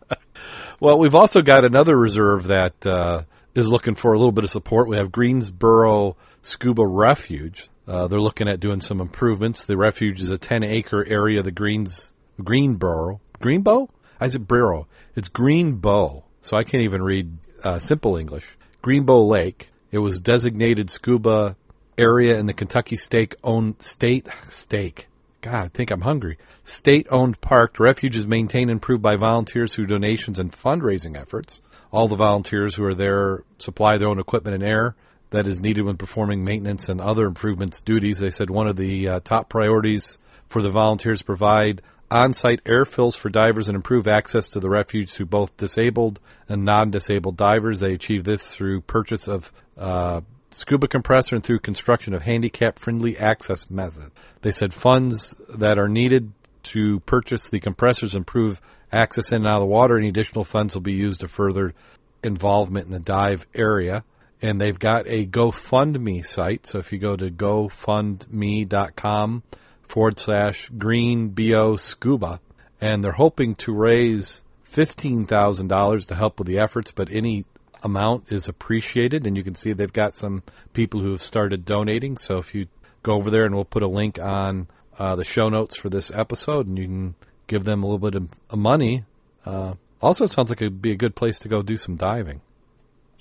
Well, 0.80 0.98
we've 0.98 1.14
also 1.14 1.42
got 1.42 1.64
another 1.64 1.96
reserve 1.96 2.44
that 2.44 2.86
uh, 2.86 3.22
is 3.54 3.66
looking 3.68 3.94
for 3.96 4.12
a 4.12 4.18
little 4.18 4.32
bit 4.32 4.44
of 4.44 4.50
support. 4.50 4.88
We 4.88 4.96
have 4.96 5.10
Greensboro 5.10 6.16
Scuba 6.42 6.86
Refuge. 6.86 7.68
Uh, 7.86 8.06
they're 8.06 8.20
looking 8.20 8.48
at 8.48 8.60
doing 8.60 8.80
some 8.80 9.00
improvements. 9.00 9.64
The 9.64 9.76
refuge 9.76 10.20
is 10.20 10.30
a 10.30 10.38
10 10.38 10.62
acre 10.62 11.04
area 11.04 11.40
of 11.40 11.44
the 11.44 11.50
Greens, 11.50 12.12
Greenboro. 12.40 13.20
Greenbo? 13.40 13.88
I 14.20 14.28
said 14.28 14.46
Borough. 14.46 14.86
It's 15.16 15.28
Greenbo. 15.28 16.24
So 16.48 16.56
I 16.56 16.64
can't 16.64 16.84
even 16.84 17.02
read 17.02 17.36
uh, 17.62 17.78
simple 17.78 18.16
English. 18.16 18.56
Greenbo 18.82 19.28
Lake. 19.28 19.68
It 19.90 19.98
was 19.98 20.18
designated 20.18 20.88
scuba 20.88 21.56
area 21.98 22.38
in 22.38 22.46
the 22.46 22.54
Kentucky 22.54 22.96
state 22.96 23.34
owned 23.44 23.82
state 23.82 24.26
stake. 24.48 25.08
God, 25.42 25.66
I 25.66 25.68
think 25.68 25.90
I'm 25.90 26.00
hungry. 26.00 26.38
State 26.64 27.06
owned 27.10 27.38
park. 27.42 27.76
The 27.76 27.82
refuge 27.82 28.16
is 28.16 28.26
maintained 28.26 28.70
and 28.70 28.78
improved 28.78 29.02
by 29.02 29.16
volunteers 29.16 29.74
through 29.74 29.88
donations 29.88 30.38
and 30.38 30.50
fundraising 30.50 31.20
efforts. 31.20 31.60
All 31.92 32.08
the 32.08 32.16
volunteers 32.16 32.74
who 32.74 32.84
are 32.84 32.94
there 32.94 33.44
supply 33.58 33.98
their 33.98 34.08
own 34.08 34.18
equipment 34.18 34.54
and 34.54 34.64
air 34.64 34.96
that 35.28 35.46
is 35.46 35.60
needed 35.60 35.84
when 35.84 35.98
performing 35.98 36.46
maintenance 36.46 36.88
and 36.88 36.98
other 36.98 37.26
improvements 37.26 37.82
duties. 37.82 38.20
They 38.20 38.30
said 38.30 38.48
one 38.48 38.68
of 38.68 38.76
the 38.76 39.06
uh, 39.06 39.20
top 39.20 39.50
priorities 39.50 40.16
for 40.48 40.62
the 40.62 40.70
volunteers 40.70 41.20
provide 41.20 41.82
on-site 42.10 42.60
air 42.66 42.84
fills 42.84 43.16
for 43.16 43.28
divers 43.28 43.68
and 43.68 43.76
improve 43.76 44.08
access 44.08 44.48
to 44.50 44.60
the 44.60 44.70
refuge 44.70 45.12
to 45.14 45.26
both 45.26 45.56
disabled 45.56 46.20
and 46.48 46.64
non-disabled 46.64 47.36
divers. 47.36 47.80
They 47.80 47.92
achieve 47.92 48.22
this 48.24 48.46
through 48.46 48.82
purchase 48.82 49.28
of 49.28 49.52
uh, 49.76 50.22
scuba 50.50 50.88
compressor 50.88 51.34
and 51.34 51.44
through 51.44 51.60
construction 51.60 52.14
of 52.14 52.22
handicap-friendly 52.22 53.18
access 53.18 53.70
method. 53.70 54.10
They 54.42 54.50
said 54.50 54.72
funds 54.72 55.34
that 55.48 55.78
are 55.78 55.88
needed 55.88 56.32
to 56.64 57.00
purchase 57.00 57.48
the 57.48 57.60
compressors 57.60 58.14
improve 58.14 58.60
access 58.92 59.32
in 59.32 59.38
and 59.38 59.46
out 59.46 59.56
of 59.56 59.62
the 59.62 59.66
water. 59.66 59.98
Any 59.98 60.08
additional 60.08 60.44
funds 60.44 60.74
will 60.74 60.82
be 60.82 60.92
used 60.92 61.20
to 61.20 61.28
further 61.28 61.74
involvement 62.22 62.86
in 62.86 62.92
the 62.92 63.00
dive 63.00 63.46
area. 63.54 64.04
And 64.40 64.60
they've 64.60 64.78
got 64.78 65.08
a 65.08 65.26
GoFundMe 65.26 66.24
site. 66.24 66.64
So 66.66 66.78
if 66.78 66.92
you 66.92 66.98
go 66.98 67.16
to 67.16 67.30
gofundme.com 67.30 69.42
forward 69.88 70.18
slash 70.18 70.68
green 70.68 71.28
bo 71.30 71.76
scuba, 71.76 72.40
and 72.80 73.02
they're 73.02 73.12
hoping 73.12 73.54
to 73.56 73.72
raise 73.72 74.42
fifteen 74.62 75.26
thousand 75.26 75.68
dollars 75.68 76.06
to 76.06 76.14
help 76.14 76.38
with 76.38 76.46
the 76.46 76.58
efforts. 76.58 76.92
But 76.92 77.10
any 77.10 77.44
amount 77.82 78.30
is 78.30 78.48
appreciated, 78.48 79.26
and 79.26 79.36
you 79.36 79.42
can 79.42 79.54
see 79.54 79.72
they've 79.72 79.92
got 79.92 80.16
some 80.16 80.42
people 80.72 81.00
who 81.00 81.12
have 81.12 81.22
started 81.22 81.64
donating. 81.64 82.18
So 82.18 82.38
if 82.38 82.54
you 82.54 82.66
go 83.02 83.14
over 83.14 83.30
there, 83.30 83.44
and 83.44 83.54
we'll 83.54 83.64
put 83.64 83.82
a 83.82 83.88
link 83.88 84.18
on 84.18 84.68
uh, 84.98 85.16
the 85.16 85.24
show 85.24 85.48
notes 85.48 85.76
for 85.76 85.88
this 85.88 86.10
episode, 86.12 86.66
and 86.66 86.78
you 86.78 86.84
can 86.84 87.14
give 87.46 87.64
them 87.64 87.82
a 87.82 87.86
little 87.86 87.98
bit 87.98 88.14
of, 88.14 88.28
of 88.50 88.58
money. 88.58 89.04
Uh, 89.44 89.74
also, 90.02 90.24
it 90.24 90.30
sounds 90.30 90.50
like 90.50 90.60
it'd 90.60 90.82
be 90.82 90.92
a 90.92 90.96
good 90.96 91.16
place 91.16 91.38
to 91.40 91.48
go 91.48 91.62
do 91.62 91.76
some 91.76 91.96
diving. 91.96 92.40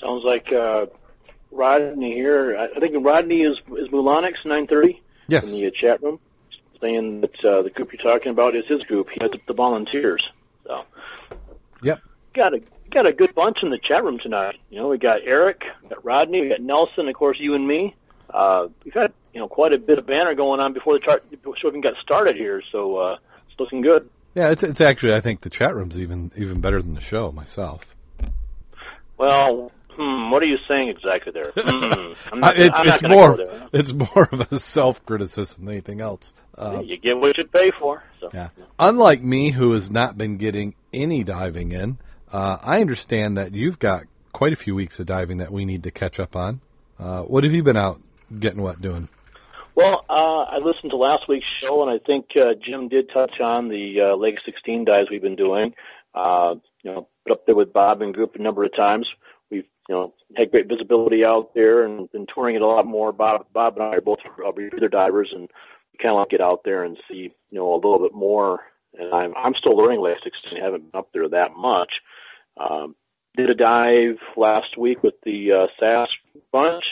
Sounds 0.02 0.24
like 0.24 0.52
uh, 0.52 0.88
Rodney 1.52 2.14
here. 2.14 2.58
I 2.58 2.80
think 2.80 2.94
Rodney 3.00 3.42
is 3.42 3.58
is 3.78 3.88
Mulanix 3.90 4.34
nine 4.46 4.68
thirty. 4.68 5.02
Yes. 5.28 5.46
In 5.46 5.60
the 5.60 5.68
uh, 5.68 5.72
chat 5.80 6.02
room, 6.02 6.20
saying 6.82 7.22
that 7.22 7.46
uh, 7.46 7.62
the 7.62 7.70
group 7.70 7.94
you're 7.94 8.02
talking 8.02 8.32
about 8.32 8.56
is 8.56 8.66
his 8.68 8.82
group. 8.84 9.10
He 9.10 9.20
has 9.22 9.32
the 9.48 9.54
volunteers. 9.54 10.28
So. 10.66 10.84
Yep. 11.82 12.02
Got 12.34 12.54
a 12.54 12.62
got 12.92 13.08
a 13.08 13.14
good 13.14 13.36
bunch 13.36 13.64
in 13.64 13.70
the 13.70 13.78
chat 13.78 14.04
room 14.04 14.20
tonight. 14.20 14.58
You 14.70 14.78
know, 14.78 14.88
we 14.88 14.98
got 14.98 15.22
Eric, 15.24 15.64
we 15.84 15.90
got 15.90 16.04
Rodney, 16.04 16.42
we 16.42 16.50
got 16.50 16.62
Nelson, 16.62 17.08
of 17.08 17.16
course, 17.16 17.40
you 17.40 17.54
and 17.56 17.68
me. 17.68 17.96
Uh, 18.30 18.68
we've 18.84 18.94
had 18.94 19.14
you 19.34 19.40
know 19.40 19.48
quite 19.48 19.74
a 19.74 19.78
bit 19.78 19.98
of 19.98 20.06
banner 20.06 20.36
going 20.36 20.60
on 20.60 20.74
before 20.74 20.94
the 20.94 21.00
chart 21.00 21.30
before 21.30 21.56
we 21.64 21.70
even 21.70 21.82
got 21.82 21.96
started 22.02 22.36
here, 22.36 22.62
so 22.72 22.98
uh, 22.98 23.18
it's 23.50 23.60
looking 23.60 23.82
good. 23.82 24.10
Yeah, 24.36 24.50
it's 24.52 24.64
it's 24.64 24.82
actually 24.82 25.14
I 25.14 25.22
think 25.22 25.42
the 25.42 25.50
chat 25.50 25.76
room's 25.76 25.98
even 25.98 26.32
even 26.36 26.62
better 26.62 26.82
than 26.82 26.94
the 26.94 27.02
show 27.02 27.32
myself. 27.32 27.86
Well, 29.18 29.72
hmm, 29.98 30.32
what 30.32 30.42
are 30.44 30.46
you 30.46 30.58
saying 30.68 30.90
exactly 30.90 31.32
there? 31.32 31.52
Hmm, 31.68 32.14
I'm 32.32 32.40
not, 32.40 32.58
it's 32.58 32.80
it's 32.80 33.04
more 33.04 33.38
it's 33.74 33.94
more 34.16 34.30
of 34.32 34.52
a 34.52 34.60
self 34.60 35.06
criticism 35.06 35.66
than 35.66 35.74
anything 35.74 36.02
else. 36.02 36.34
Uh, 36.58 36.82
you 36.84 36.98
get 36.98 37.18
what 37.18 37.38
you 37.38 37.46
pay 37.46 37.72
for. 37.80 38.04
So. 38.20 38.30
yeah. 38.34 38.50
Unlike 38.80 39.24
me, 39.24 39.52
who 39.52 39.74
has 39.74 39.92
not 39.92 40.18
been 40.18 40.38
getting 40.38 40.76
any 40.94 41.24
diving 41.24 41.72
in, 41.72 41.98
uh, 42.32 42.58
I 42.62 42.82
understand 42.82 43.38
that 43.38 43.54
you've 43.54 43.80
got 43.80 44.04
quite 44.34 44.54
a 44.54 44.56
few 44.56 44.76
weeks 44.76 45.00
of 45.00 45.06
diving 45.06 45.38
that 45.38 45.52
we 45.52 45.66
need 45.66 45.84
to 45.84 45.92
catch 45.92 46.20
up 46.20 46.36
on. 46.36 46.62
Uh, 47.00 47.22
what 47.24 47.44
have 47.44 47.54
you 47.54 47.64
been 47.64 47.78
out 47.78 48.00
getting 48.40 48.62
what 48.62 48.82
doing? 48.82 49.08
Well, 49.76 50.06
uh, 50.10 50.42
I 50.42 50.58
listened 50.58 50.90
to 50.90 50.98
last 50.98 51.28
week's 51.28 51.46
show, 51.62 51.84
and 51.84 51.92
I 51.92 52.04
think 52.04 52.30
uh, 52.36 52.56
Jim 52.60 52.88
did 52.88 53.12
touch 53.14 53.40
on 53.40 53.70
the 53.70 54.02
uh, 54.02 54.16
Lake 54.16 54.40
16 54.44 54.86
dives 54.86 55.10
we've 55.12 55.22
been 55.22 55.36
doing. 55.36 55.76
Uh, 56.16 56.56
you 56.82 56.92
know, 56.92 57.08
up 57.30 57.46
there 57.46 57.56
with 57.56 57.74
Bob 57.74 58.02
and 58.02 58.14
group 58.14 58.36
a 58.36 58.42
number 58.42 58.64
of 58.64 58.76
times. 58.76 59.12
You 59.90 59.96
know 59.96 60.14
had 60.36 60.52
great 60.52 60.68
visibility 60.68 61.26
out 61.26 61.54
there 61.54 61.86
and 61.86 62.12
been 62.12 62.28
touring 62.34 62.56
it 62.56 62.62
a 62.62 62.68
lot 62.68 62.86
more. 62.86 63.12
Bob, 63.12 63.48
Bob 63.54 63.78
and 63.78 63.84
I 63.84 63.96
are 63.96 64.02
both 64.02 64.20
uh, 64.26 64.88
divers, 64.90 65.32
and 65.34 65.50
kind 66.02 66.14
of 66.14 66.20
like 66.20 66.30
get 66.30 66.42
out 66.42 66.64
there 66.64 66.84
and 66.84 66.98
see 67.10 67.34
you 67.50 67.60
know 67.60 67.74
a 67.74 67.76
little 67.76 68.00
bit 68.00 68.14
more. 68.14 68.62
And 68.98 69.14
I'm 69.14 69.34
I'm 69.36 69.56
still 69.56 69.78
learning 69.78 70.02
Lake 70.02 70.18
16. 70.24 70.60
I 70.60 70.64
haven't 70.64 70.92
been 70.92 71.00
up 71.00 71.10
there 71.14 71.30
that 71.30 71.56
much. 71.56 72.02
Um, 72.58 72.96
did 73.36 73.50
a 73.50 73.56
dive 73.56 74.18
last 74.36 74.78
week 74.78 75.04
with 75.04 75.14
the 75.24 75.52
uh, 75.54 75.68
SAS 75.80 76.10
bunch. 76.52 76.84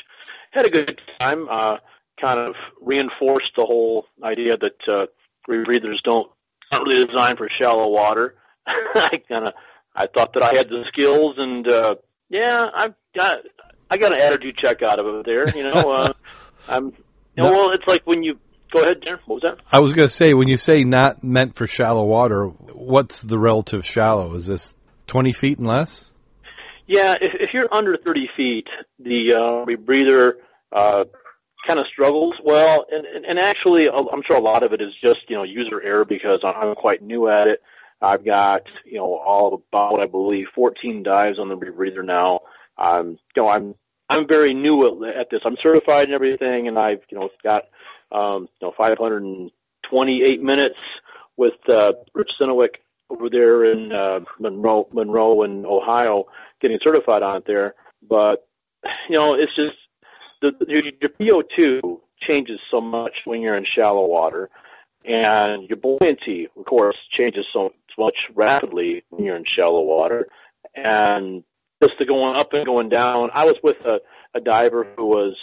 Had 0.51 0.67
a 0.67 0.69
good 0.69 1.01
time. 1.19 1.47
Uh, 1.49 1.77
kind 2.19 2.39
of 2.39 2.55
reinforced 2.81 3.53
the 3.57 3.65
whole 3.65 4.05
idea 4.23 4.55
that 4.57 4.87
uh, 4.87 5.05
rebreathers 5.49 6.01
don't 6.03 6.31
aren't 6.71 6.87
really 6.87 7.05
designed 7.05 7.37
for 7.37 7.49
shallow 7.49 7.89
water. 7.89 8.35
I 8.67 9.21
kind 9.27 9.47
of 9.47 9.53
I 9.95 10.07
thought 10.07 10.33
that 10.33 10.43
I 10.43 10.55
had 10.55 10.69
the 10.69 10.83
skills, 10.87 11.35
and 11.37 11.67
uh, 11.67 11.95
yeah, 12.29 12.65
I've 12.75 12.93
got 13.15 13.37
I 13.89 13.97
got 13.97 14.13
an 14.13 14.19
attitude 14.21 14.57
check 14.57 14.81
out 14.81 14.99
of 14.99 15.05
it 15.07 15.25
there. 15.25 15.49
You 15.55 15.63
know, 15.63 15.91
uh, 15.91 16.13
I'm 16.67 16.85
you 16.85 17.43
know, 17.43 17.51
No. 17.51 17.51
well, 17.51 17.71
it's 17.71 17.87
like 17.87 18.03
when 18.05 18.23
you 18.23 18.39
go 18.71 18.81
ahead, 18.81 19.01
Darrin. 19.01 19.19
What 19.25 19.35
was 19.35 19.43
that? 19.43 19.63
I 19.71 19.79
was 19.79 19.93
going 19.93 20.07
to 20.07 20.13
say 20.13 20.33
when 20.33 20.47
you 20.47 20.57
say 20.57 20.83
not 20.83 21.23
meant 21.23 21.55
for 21.55 21.67
shallow 21.67 22.03
water, 22.03 22.45
what's 22.47 23.21
the 23.21 23.37
relative 23.37 23.85
shallow? 23.85 24.33
Is 24.35 24.47
this 24.47 24.75
twenty 25.07 25.31
feet 25.33 25.57
and 25.59 25.67
less? 25.67 26.11
Yeah, 26.87 27.15
if, 27.19 27.31
if 27.39 27.49
you're 27.51 27.73
under 27.73 27.97
30 27.97 28.29
feet, 28.37 28.67
the 28.99 29.33
uh, 29.33 29.65
rebreather 29.65 30.33
uh, 30.71 31.05
kind 31.65 31.79
of 31.79 31.87
struggles. 31.91 32.35
Well, 32.43 32.85
and, 32.91 33.07
and, 33.07 33.25
and 33.25 33.39
actually, 33.39 33.89
I'm 33.89 34.21
sure 34.27 34.35
a 34.35 34.39
lot 34.39 34.61
of 34.61 34.71
it 34.71 34.81
is 34.81 34.93
just 35.01 35.21
you 35.27 35.35
know 35.35 35.41
user 35.43 35.81
error 35.81 36.05
because 36.05 36.41
I'm 36.43 36.75
quite 36.75 37.01
new 37.01 37.27
at 37.27 37.47
it. 37.47 37.61
I've 38.01 38.25
got 38.25 38.63
you 38.85 38.97
know 38.97 39.15
all 39.15 39.63
about 39.69 39.99
I 39.99 40.07
believe 40.07 40.47
14 40.53 41.03
dives 41.03 41.39
on 41.39 41.49
the 41.49 41.55
rebreather 41.55 42.05
now. 42.05 42.41
Um, 42.77 43.17
you 43.35 43.41
know 43.41 43.49
I'm 43.49 43.75
I'm 44.09 44.27
very 44.27 44.53
new 44.53 44.85
at, 44.85 45.15
at 45.15 45.29
this. 45.29 45.41
I'm 45.45 45.57
certified 45.61 46.05
and 46.05 46.13
everything, 46.13 46.67
and 46.67 46.77
I've 46.77 47.01
you 47.09 47.19
know 47.19 47.29
got 47.43 47.63
um, 48.11 48.47
you 48.61 48.67
know 48.67 48.73
528 48.77 50.41
minutes 50.41 50.79
with 51.37 51.53
uh, 51.67 51.93
Rich 52.13 52.33
Sinowick 52.39 52.75
over 53.09 53.29
there 53.29 53.65
in 53.65 53.91
uh, 53.91 54.21
Monroe, 54.39 54.87
Monroe, 54.91 55.43
in 55.43 55.65
Ohio, 55.65 56.25
getting 56.61 56.79
certified 56.81 57.23
on 57.23 57.37
it 57.37 57.43
there. 57.45 57.75
But 58.07 58.47
you 59.09 59.17
know, 59.17 59.35
it's 59.35 59.55
just 59.55 59.77
the, 60.41 60.53
your, 60.67 60.83
your 60.83 61.43
PO2 61.43 61.99
changes 62.19 62.59
so 62.71 62.81
much 62.81 63.21
when 63.25 63.41
you're 63.41 63.55
in 63.55 63.65
shallow 63.65 64.05
water, 64.05 64.49
and 65.07 65.69
your 65.69 65.77
buoyancy, 65.77 66.47
of 66.57 66.65
course, 66.65 66.97
changes 67.11 67.45
so 67.53 67.73
much 67.97 68.27
rapidly 68.33 69.03
when 69.09 69.25
you're 69.25 69.35
in 69.35 69.45
shallow 69.45 69.81
water, 69.81 70.27
and 70.73 71.43
just 71.83 71.97
the 71.99 72.05
going 72.05 72.35
up 72.35 72.53
and 72.53 72.65
going 72.65 72.89
down. 72.89 73.29
I 73.33 73.45
was 73.45 73.55
with 73.63 73.77
a, 73.85 74.01
a 74.33 74.41
diver 74.41 74.87
who 74.97 75.05
was 75.05 75.37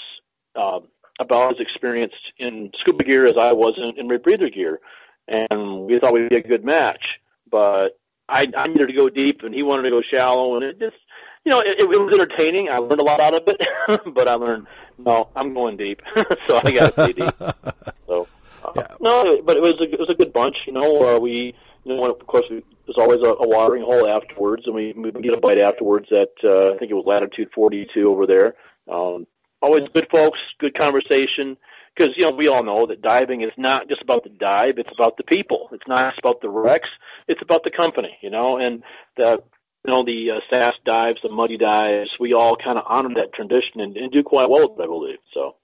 um, 0.57 0.89
about 1.21 1.55
as 1.55 1.61
experienced 1.61 2.33
in 2.39 2.71
scuba 2.79 3.05
gear 3.05 3.27
as 3.27 3.37
I 3.37 3.53
was 3.53 3.75
in, 3.77 3.99
in 3.99 4.09
rebreather 4.09 4.53
gear, 4.53 4.81
and 5.29 5.87
we 5.87 5.99
thought 5.99 6.13
we'd 6.13 6.29
be 6.29 6.37
a 6.37 6.43
good 6.43 6.65
match. 6.65 7.21
But 7.51 7.99
I, 8.29 8.49
I 8.57 8.69
needed 8.69 8.89
to 8.89 8.93
go 8.93 9.09
deep, 9.09 9.43
and 9.43 9.55
he 9.55 9.63
wanted 9.63 9.83
to 9.83 9.91
go 9.91 10.03
shallow, 10.03 10.57
and 10.57 10.65
it 10.65 10.79
just, 10.79 10.97
you 11.45 11.51
know, 11.51 11.61
it, 11.61 11.81
it 11.81 11.89
was 11.89 12.13
entertaining. 12.13 12.69
I 12.69 12.79
learned 12.79 13.01
a 13.01 13.05
lot 13.05 13.21
out 13.21 13.35
of 13.35 13.43
it, 13.47 13.61
but 14.15 14.29
I 14.29 14.35
learned 14.35 14.67
no, 14.99 15.29
I'm 15.35 15.55
going 15.55 15.77
deep, 15.77 16.03
so 16.47 16.61
I 16.63 16.71
got 16.73 16.95
to 16.95 17.05
stay 17.05 17.13
deep. 17.13 17.35
So 18.07 18.29
uh, 18.65 18.73
Yeah. 18.77 18.97
no, 19.01 19.43
but 19.43 19.57
it 19.57 19.63
was 19.63 19.75
a, 19.81 19.85
it 19.85 19.99
was 19.99 20.09
a 20.09 20.15
good 20.15 20.33
bunch. 20.33 20.57
You 20.67 20.73
know, 20.73 21.17
uh, 21.17 21.19
we 21.19 21.55
you 21.85 21.97
know 21.97 22.11
of 22.11 22.27
course 22.27 22.45
we, 22.51 22.63
there's 22.87 22.99
always 22.99 23.21
a, 23.21 23.31
a 23.31 23.49
watering 23.49 23.83
hole 23.83 24.09
afterwards, 24.09 24.65
and 24.67 24.75
we 24.75 24.93
we 24.93 25.11
get 25.23 25.35
a 25.35 25.41
bite 25.41 25.59
afterwards 25.59 26.09
at 26.11 26.33
uh, 26.45 26.73
I 26.75 26.79
think 26.79 26.91
it 26.91 26.95
was 26.95 27.05
latitude 27.07 27.51
42 27.55 28.11
over 28.11 28.27
there. 28.27 28.55
Um, 28.91 29.27
always 29.61 29.89
good 29.89 30.09
folks, 30.11 30.39
good 30.59 30.77
conversation. 30.77 31.57
Because 31.95 32.15
you 32.17 32.23
know 32.23 32.31
we 32.31 32.49
all 32.49 32.65
know 32.65 32.87
that 32.87 33.03
diving 33.03 33.43
is 33.43 33.53
not 33.59 33.87
just 33.89 34.01
about 34.01 34.25
the 34.25 34.31
dive; 34.31 34.79
it's 34.79 34.93
about 34.93 35.19
the 35.19 35.25
people. 35.25 35.69
It's 35.73 35.87
not 35.87 36.13
just 36.13 36.21
about 36.21 36.41
the 36.41 36.49
wrecks; 36.49 36.89
it's 37.29 37.43
about 37.43 37.65
the 37.65 37.71
company. 37.71 38.17
You 38.23 38.31
know, 38.31 38.57
and 38.57 38.83
the 39.17 39.43
you 39.85 39.93
know 39.93 40.03
the 40.03 40.31
uh, 40.31 40.41
SAS 40.49 40.75
dives, 40.87 41.19
the 41.23 41.29
muddy 41.29 41.59
dives. 41.59 42.17
We 42.19 42.33
all 42.33 42.57
kind 42.57 42.79
of 42.79 42.85
honor 42.89 43.15
that 43.17 43.35
tradition 43.35 43.81
and, 43.81 43.97
and 43.97 44.11
do 44.11 44.23
quite 44.23 44.49
well, 44.49 44.71
with 44.71 44.81
it, 44.81 44.83
I 44.83 44.87
believe. 44.87 45.19
So. 45.35 45.57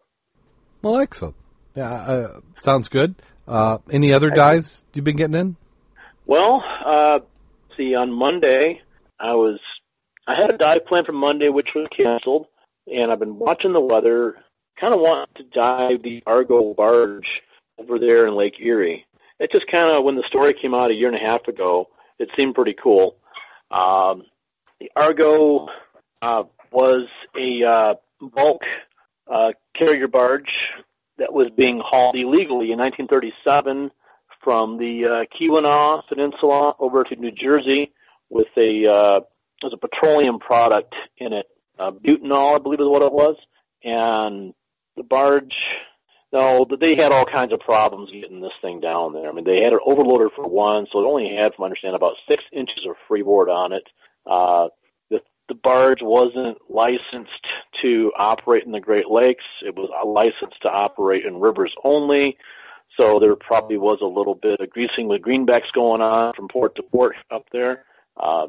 Well, 0.82 0.98
excellent. 0.98 1.34
Yeah, 1.78 1.92
uh, 1.92 2.40
sounds 2.56 2.88
good. 2.88 3.14
Uh, 3.46 3.78
any 3.88 4.12
other 4.12 4.30
dives 4.30 4.84
you've 4.92 5.04
been 5.04 5.14
getting 5.14 5.36
in? 5.36 5.56
Well, 6.26 6.64
uh, 6.84 7.20
see, 7.76 7.94
on 7.94 8.12
Monday, 8.12 8.82
I 9.20 9.34
was, 9.34 9.60
I 10.26 10.34
had 10.34 10.52
a 10.52 10.58
dive 10.58 10.86
plan 10.86 11.04
for 11.04 11.12
Monday, 11.12 11.50
which 11.50 11.68
was 11.76 11.86
canceled, 11.96 12.46
and 12.88 13.12
I've 13.12 13.20
been 13.20 13.38
watching 13.38 13.74
the 13.74 13.80
weather, 13.80 14.34
kind 14.80 14.92
of 14.92 14.98
want 14.98 15.32
to 15.36 15.44
dive 15.44 16.02
the 16.02 16.20
Argo 16.26 16.74
barge 16.74 17.42
over 17.78 18.00
there 18.00 18.26
in 18.26 18.34
Lake 18.34 18.54
Erie. 18.58 19.06
It 19.38 19.52
just 19.52 19.70
kind 19.70 19.92
of, 19.92 20.02
when 20.02 20.16
the 20.16 20.24
story 20.24 20.54
came 20.60 20.74
out 20.74 20.90
a 20.90 20.94
year 20.94 21.06
and 21.06 21.16
a 21.16 21.20
half 21.20 21.46
ago, 21.46 21.90
it 22.18 22.28
seemed 22.34 22.56
pretty 22.56 22.74
cool. 22.74 23.14
Um, 23.70 24.24
the 24.80 24.90
Argo, 24.96 25.68
uh, 26.22 26.42
was 26.72 27.06
a, 27.36 27.64
uh, 27.64 27.94
bulk, 28.20 28.62
uh, 29.32 29.52
carrier 29.76 30.08
barge 30.08 30.50
that 31.18 31.32
was 31.32 31.48
being 31.56 31.80
hauled 31.84 32.16
illegally 32.16 32.72
in 32.72 32.78
1937 32.78 33.90
from 34.42 34.78
the 34.78 35.04
uh, 35.04 35.24
Keweenaw 35.38 36.06
Peninsula 36.08 36.74
over 36.78 37.04
to 37.04 37.16
New 37.16 37.32
Jersey 37.32 37.92
with 38.30 38.48
a 38.56 38.86
uh, 38.86 39.20
there's 39.60 39.72
a 39.72 39.76
petroleum 39.76 40.38
product 40.38 40.94
in 41.16 41.32
it, 41.32 41.46
uh, 41.78 41.90
butanol, 41.90 42.54
I 42.54 42.58
believe 42.58 42.80
is 42.80 42.86
what 42.86 43.02
it 43.02 43.12
was, 43.12 43.36
and 43.82 44.54
the 44.96 45.02
barge. 45.02 45.56
No, 46.30 46.66
they 46.78 46.94
had 46.94 47.10
all 47.10 47.24
kinds 47.24 47.54
of 47.54 47.60
problems 47.60 48.10
getting 48.12 48.42
this 48.42 48.52
thing 48.60 48.80
down 48.80 49.14
there. 49.14 49.30
I 49.30 49.32
mean, 49.32 49.44
they 49.44 49.62
had 49.62 49.72
it 49.72 49.80
overloaded 49.82 50.32
for 50.36 50.46
one, 50.46 50.86
so 50.92 51.00
it 51.00 51.06
only 51.06 51.34
had, 51.34 51.54
from 51.54 51.64
I 51.64 51.66
understand, 51.66 51.96
about 51.96 52.16
six 52.28 52.44
inches 52.52 52.84
of 52.86 52.96
freeboard 53.08 53.48
on 53.48 53.72
it. 53.72 53.84
Uh, 54.26 54.68
the, 55.48 55.54
barge 55.54 56.02
wasn't 56.02 56.58
licensed 56.68 57.46
to 57.82 58.12
operate 58.16 58.64
in 58.64 58.72
the 58.72 58.80
Great 58.80 59.10
Lakes. 59.10 59.44
It 59.64 59.74
was 59.74 59.90
licensed 60.06 60.62
to 60.62 60.70
operate 60.70 61.24
in 61.24 61.40
rivers 61.40 61.74
only. 61.84 62.36
So 62.98 63.20
there 63.20 63.36
probably 63.36 63.78
was 63.78 63.98
a 64.02 64.06
little 64.06 64.34
bit 64.34 64.60
of 64.60 64.70
greasing 64.70 65.08
with 65.08 65.22
greenbacks 65.22 65.72
going 65.72 66.00
on 66.00 66.34
from 66.34 66.48
port 66.48 66.76
to 66.76 66.82
port 66.82 67.16
up 67.30 67.46
there. 67.52 67.84
Uh, 68.16 68.48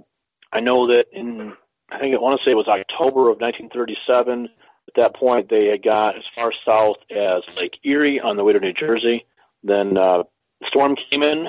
I 0.51 0.61
know 0.61 0.87
that 0.87 1.07
in, 1.11 1.53
I 1.91 1.99
think 1.99 2.15
I 2.15 2.19
want 2.19 2.39
to 2.39 2.43
say 2.43 2.51
it 2.51 2.55
was 2.55 2.67
October 2.67 3.29
of 3.29 3.39
1937. 3.39 4.49
At 4.87 4.93
that 4.95 5.15
point, 5.15 5.49
they 5.49 5.67
had 5.67 5.83
got 5.83 6.17
as 6.17 6.23
far 6.33 6.51
south 6.65 6.97
as 7.11 7.43
Lake 7.55 7.77
Erie 7.83 8.19
on 8.19 8.37
the 8.37 8.43
way 8.43 8.53
to 8.53 8.59
New 8.59 8.73
Jersey. 8.73 9.25
Then 9.63 9.97
uh, 9.97 10.23
storm 10.65 10.95
came 10.95 11.21
in. 11.21 11.47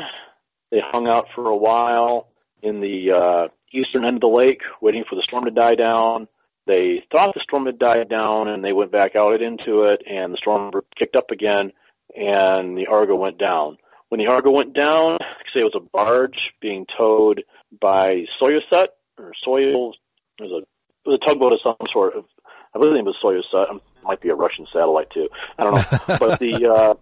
They 0.70 0.80
hung 0.80 1.08
out 1.08 1.28
for 1.34 1.46
a 1.46 1.56
while 1.56 2.28
in 2.62 2.80
the 2.80 3.12
uh, 3.12 3.48
eastern 3.72 4.04
end 4.04 4.16
of 4.16 4.20
the 4.20 4.28
lake, 4.28 4.62
waiting 4.80 5.04
for 5.08 5.16
the 5.16 5.22
storm 5.22 5.44
to 5.44 5.50
die 5.50 5.74
down. 5.74 6.28
They 6.66 7.02
thought 7.10 7.34
the 7.34 7.40
storm 7.40 7.66
had 7.66 7.78
died 7.78 8.08
down, 8.08 8.48
and 8.48 8.64
they 8.64 8.72
went 8.72 8.92
back 8.92 9.16
out 9.16 9.42
into 9.42 9.84
it, 9.84 10.02
and 10.08 10.32
the 10.32 10.36
storm 10.36 10.72
kicked 10.96 11.16
up 11.16 11.30
again, 11.30 11.72
and 12.16 12.76
the 12.76 12.86
Argo 12.86 13.16
went 13.16 13.38
down. 13.38 13.78
When 14.08 14.18
the 14.18 14.26
Argo 14.26 14.50
went 14.50 14.72
down, 14.72 15.18
say 15.52 15.60
it 15.60 15.64
was 15.64 15.74
a 15.74 15.80
barge 15.80 16.52
being 16.60 16.86
towed 16.86 17.44
by 17.80 18.26
Soyuzet 18.40 18.88
or 19.18 19.32
Soyuz. 19.46 19.94
It 20.38 20.42
was 20.42 20.52
a, 20.52 20.56
it 20.58 21.08
was 21.08 21.20
a 21.22 21.26
tugboat 21.26 21.52
of 21.52 21.60
some 21.62 21.76
sort. 21.92 22.14
Of, 22.16 22.24
I 22.74 22.78
believe 22.78 22.96
it 22.96 23.04
was 23.04 23.16
Soyuzet. 23.22 23.76
It 23.76 23.82
might 24.02 24.20
be 24.20 24.30
a 24.30 24.34
Russian 24.34 24.66
satellite 24.72 25.10
too. 25.10 25.28
I 25.58 25.64
don't 25.64 25.74
know. 25.74 26.16
but 26.18 26.40
the 26.40 26.72
uh, 26.72 26.94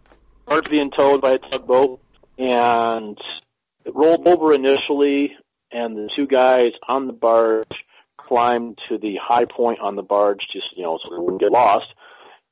barge 0.47 0.71
being 0.71 0.91
towed 0.91 1.21
by 1.21 1.33
a 1.33 1.39
tugboat, 1.39 2.01
and 2.37 3.19
it 3.85 3.95
rolled 3.95 4.27
over 4.29 4.53
initially, 4.53 5.37
and 5.73 5.97
the 5.97 6.09
two 6.15 6.27
guys 6.27 6.73
on 6.87 7.07
the 7.07 7.13
barge 7.13 7.85
climbed 8.17 8.79
to 8.89 8.99
the 8.99 9.17
high 9.17 9.45
point 9.45 9.81
on 9.81 9.97
the 9.97 10.03
barge, 10.03 10.47
just 10.53 10.77
you 10.77 10.83
know, 10.83 10.99
so 11.03 11.11
they 11.11 11.19
wouldn't 11.19 11.41
get 11.41 11.53
lost. 11.53 11.87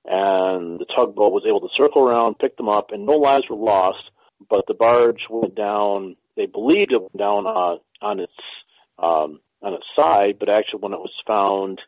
And 0.05 0.79
the 0.79 0.87
tugboat 0.87 1.33
was 1.33 1.45
able 1.47 1.61
to 1.61 1.75
circle 1.75 2.07
around, 2.07 2.39
pick 2.39 2.57
them 2.57 2.69
up, 2.69 2.93
and 2.93 3.07
no 3.07 3.15
lives 3.15 3.49
were 3.49 3.57
lost. 3.57 4.11
But 4.49 4.67
the 4.67 4.75
barge 4.75 5.27
went 5.29 5.55
down. 5.55 6.17
They 6.37 6.47
believed 6.47 6.93
it 6.93 7.01
went 7.01 7.17
down 7.17 7.47
uh, 7.47 7.77
on 8.01 8.21
its 8.21 8.33
um, 8.99 9.41
on 9.63 9.75
its 9.75 9.87
side, 9.97 10.37
but 10.39 10.49
actually, 10.49 10.81
when 10.81 10.93
it 10.93 11.01
was 11.01 11.13
found 11.27 11.81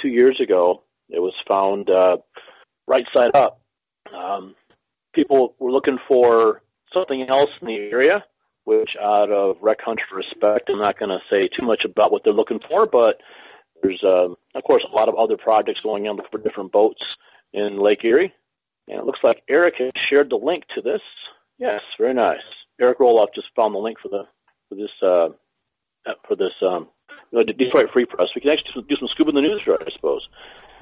two 0.00 0.08
years 0.08 0.40
ago, 0.40 0.82
it 1.08 1.20
was 1.20 1.34
found 1.46 1.90
uh, 1.90 2.18
right 2.86 3.06
side 3.14 3.34
up. 3.34 3.60
Um, 4.14 4.54
people 5.12 5.54
were 5.58 5.72
looking 5.72 5.98
for 6.08 6.62
something 6.94 7.22
else 7.28 7.50
in 7.60 7.68
the 7.68 7.76
area, 7.76 8.24
which 8.66 8.96
out 9.00 9.30
of 9.30 9.58
Wreck 9.62 9.80
Hunter 9.80 10.02
respect, 10.12 10.68
I'm 10.68 10.80
not 10.80 10.98
going 10.98 11.10
to 11.10 11.20
say 11.30 11.46
too 11.46 11.62
much 11.62 11.84
about 11.84 12.10
what 12.10 12.24
they're 12.24 12.32
looking 12.32 12.58
for, 12.58 12.84
but 12.84 13.20
there's, 13.80 14.02
uh, 14.02 14.28
of 14.54 14.64
course, 14.64 14.84
a 14.84 14.94
lot 14.94 15.08
of 15.08 15.14
other 15.14 15.36
projects 15.36 15.80
going 15.80 16.08
on 16.08 16.18
for 16.32 16.38
different 16.38 16.72
boats 16.72 17.16
in 17.52 17.78
Lake 17.78 18.04
Erie. 18.04 18.34
And 18.88 18.98
it 18.98 19.06
looks 19.06 19.20
like 19.22 19.44
Eric 19.48 19.76
has 19.78 19.92
shared 19.94 20.30
the 20.30 20.36
link 20.36 20.64
to 20.74 20.80
this. 20.82 21.00
Yes, 21.58 21.82
very 21.96 22.12
nice. 22.12 22.40
Eric 22.80 22.98
Roloff 22.98 23.28
just 23.34 23.48
found 23.54 23.72
the 23.72 23.78
link 23.78 23.98
for 24.00 24.08
the 24.08 24.24
for 24.68 24.74
this 24.74 24.90
uh, 25.00 25.28
for 26.26 26.34
this 26.36 26.52
um, 26.60 26.88
you 27.30 27.38
know, 27.38 27.44
Detroit 27.44 27.90
Free 27.92 28.04
Press. 28.04 28.34
We 28.34 28.40
can 28.40 28.50
actually 28.50 28.82
do 28.82 28.96
some 28.96 29.08
scuba 29.08 29.30
in 29.30 29.36
the 29.36 29.42
news 29.42 29.62
for 29.62 29.74
it, 29.74 29.82
I 29.86 29.90
suppose. 29.90 30.28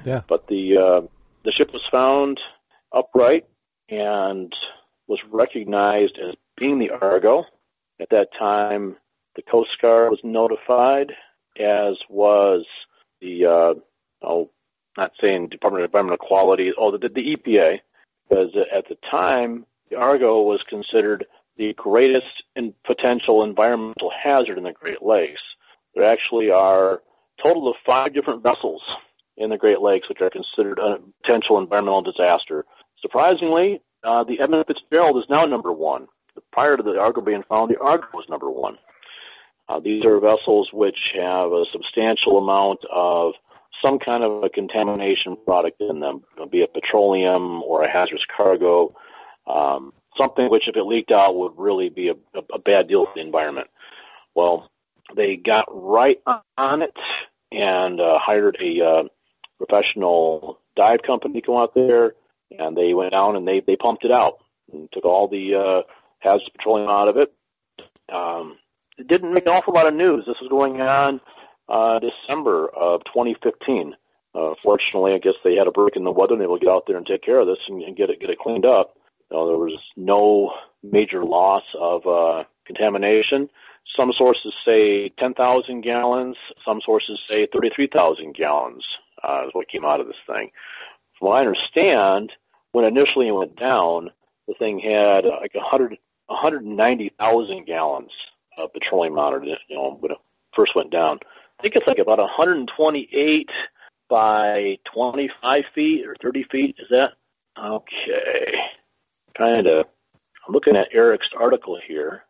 Yeah. 0.05 0.23
But 0.27 0.47
the 0.49 0.79
uh, 0.79 1.01
the 1.45 1.53
ship 1.53 1.73
was 1.73 1.85
found 1.91 2.41
upright 2.93 3.47
and 3.91 4.55
was 5.07 5.21
recognized 5.31 6.19
as 6.19 6.35
being 6.57 6.79
the 6.79 6.91
Argo. 6.91 7.45
At 8.01 8.11
that 8.11 8.29
time, 8.39 8.97
the 9.37 9.43
Coast 9.43 9.81
Guard 9.81 10.11
was 10.11 10.21
notified, 10.23 11.13
as 11.59 11.97
was 12.09 12.65
the 13.21 13.47
uh, 13.47 13.75
oh, 14.23 14.51
not 14.97 15.13
saying 15.21 15.49
Department 15.49 15.85
of 15.85 15.89
Environmental 15.89 16.27
Quality, 16.27 16.73
oh, 16.77 16.97
the, 16.97 17.09
the 17.09 17.37
EPA, 17.37 17.81
because 18.29 18.55
at 18.75 18.89
the 18.89 18.97
time 19.11 19.67
the 19.91 19.97
Argo 19.97 20.43
was 20.43 20.63
considered 20.69 21.27
the 21.57 21.73
greatest 21.75 22.45
in 22.57 22.75
potential 22.85 23.45
environmental 23.45 24.11
hazard 24.11 24.59
in 24.59 24.65
the 24.65 24.73
Great 24.73 25.03
Lakes. 25.03 25.43
There 25.95 26.05
actually 26.05 26.51
are 26.51 26.95
a 26.95 26.99
total 27.43 27.69
of 27.69 27.77
five 27.87 28.13
different 28.13 28.43
vessels 28.43 28.83
in 29.37 29.51
the 29.51 29.59
Great 29.59 29.81
Lakes 29.81 30.09
which 30.09 30.21
are 30.21 30.31
considered 30.31 30.79
a 30.79 30.99
potential 31.23 31.59
environmental 31.59 32.03
disaster. 32.03 32.65
Surprisingly, 33.01 33.81
uh, 34.03 34.25
the 34.25 34.41
Edmund 34.41 34.67
Fitzgerald 34.67 35.19
is 35.19 35.29
now 35.29 35.45
number 35.45 35.73
one. 35.73 36.09
Prior 36.55 36.77
to 36.77 36.83
the 36.85 37.01
Argo 37.01 37.21
being 37.21 37.43
found, 37.49 37.69
the 37.69 37.81
Argo 37.81 38.07
was 38.15 38.27
number 38.29 38.49
one. 38.49 38.79
Uh, 39.69 39.81
these 39.81 40.05
are 40.05 40.21
vessels 40.21 40.71
which 40.73 41.13
have 41.15 41.51
a 41.51 41.65
substantial 41.73 42.39
amount 42.39 42.85
of 42.93 43.33
some 43.83 43.99
kind 43.99 44.23
of 44.23 44.45
a 44.45 44.49
contamination 44.49 45.37
product 45.45 45.81
in 45.81 45.99
them, 45.99 46.23
be 46.53 46.63
it 46.63 46.73
petroleum 46.73 47.61
or 47.65 47.83
a 47.83 47.91
hazardous 47.91 48.25
cargo, 48.37 48.95
um, 49.49 49.93
something 50.17 50.49
which, 50.49 50.69
if 50.69 50.77
it 50.77 50.85
leaked 50.85 51.11
out, 51.11 51.35
would 51.35 51.55
really 51.57 51.89
be 51.89 52.09
a, 52.09 52.15
a, 52.35 52.43
a 52.55 52.59
bad 52.61 52.87
deal 52.87 53.07
for 53.07 53.13
the 53.17 53.21
environment. 53.21 53.67
Well, 54.33 54.71
they 55.17 55.35
got 55.35 55.67
right 55.71 56.21
on 56.57 56.83
it 56.83 56.95
and 57.51 58.01
uh, 58.01 58.19
hired 58.21 58.59
a 58.61 58.81
uh, 58.81 59.03
professional 59.59 60.61
dive 60.77 61.03
company 61.03 61.41
to 61.41 61.47
go 61.47 61.61
out 61.61 61.75
there, 61.75 62.15
and 62.57 62.77
they 62.77 62.95
went 62.95 63.11
down 63.11 63.35
and 63.35 63.47
they 63.47 63.61
they 63.61 63.75
pumped 63.75 64.05
it 64.05 64.13
out 64.13 64.39
and 64.73 64.89
took 64.93 65.05
all 65.05 65.27
the 65.27 65.55
uh, 65.55 65.83
hazardous 66.25 66.49
petroleum 66.49 66.89
out 66.89 67.09
of 67.09 67.17
it. 67.17 67.33
Um, 68.13 68.57
it 68.99 69.07
didn't 69.07 69.35
make 69.35 69.47
an 69.47 69.53
awful 69.53 69.75
lot 69.75 69.87
of 69.87 69.95
news. 69.95 70.25
This 70.27 70.41
was 70.41 70.51
going 70.51 70.81
on 70.81 71.21
uh, 71.69 71.99
December 72.01 72.69
of 72.69 73.05
2015. 73.05 73.95
Uh, 74.35 74.55
fortunately, 74.63 75.13
I 75.15 75.19
guess 75.19 75.35
they 75.45 75.55
had 75.55 75.69
a 75.69 75.73
break 75.73 75.97
in 75.97 76.05
the 76.05 76.11
weather 76.11 76.33
and 76.33 76.43
they 76.43 76.47
will 76.47 76.59
get 76.59 76.69
out 76.69 76.85
there 76.87 76.97
and 76.97 77.07
take 77.07 77.23
care 77.23 77.39
of 77.39 77.47
this 77.47 77.59
and, 77.69 77.83
and 77.83 77.97
get 77.97 78.11
it 78.11 78.21
get 78.21 78.31
it 78.31 78.39
cleaned 78.39 78.67
up. 78.67 78.95
You 79.31 79.37
know, 79.37 79.49
there 79.49 79.59
was 79.59 79.81
no 79.97 80.53
major 80.83 81.25
loss 81.25 81.63
of 81.79 82.07
uh, 82.07 82.45
contamination. 82.67 83.49
Some 83.97 84.13
sources 84.13 84.55
say 84.67 85.11
10,000 85.11 85.83
gallons. 85.83 86.37
Some 86.65 86.81
sources 86.85 87.21
say 87.29 87.47
33,000 87.47 88.35
gallons 88.35 88.85
uh, 89.23 89.45
is 89.47 89.55
what 89.55 89.69
came 89.69 89.85
out 89.85 90.01
of 90.01 90.07
this 90.07 90.17
thing. 90.27 90.51
From 91.19 91.29
what 91.29 91.37
I 91.37 91.47
understand, 91.47 92.33
when 92.73 92.85
initially 92.85 93.29
it 93.29 93.33
went 93.33 93.57
down, 93.57 94.11
the 94.49 94.55
thing 94.55 94.81
had 94.81 95.27
uh, 95.27 95.39
like 95.41 95.55
100, 95.55 95.97
190,000 96.35 97.65
gallons 97.67 98.11
of 98.59 98.73
petroleum 98.73 99.19
on 99.19 99.43
it. 99.49 99.59
You 99.69 99.77
know, 99.77 99.97
when 99.99 100.13
it 100.13 100.19
first 100.55 100.75
went 100.75 100.91
down. 100.91 101.19
I 101.59 101.63
think 101.63 101.77
it's 101.77 101.87
like 101.87 101.99
about 101.99 102.19
128 102.19 103.51
by 104.09 104.79
25 104.93 105.65
feet 105.75 106.07
or 106.07 106.17
30 106.21 106.45
feet. 106.45 106.77
Is 106.79 106.89
that 106.91 107.13
okay? 107.59 108.55
Kind 109.37 109.67
of. 109.67 109.87
I'm 110.47 110.53
looking 110.53 110.77
at 110.77 110.89
Eric's 110.93 111.31
article 111.37 111.79
here. 111.87 112.25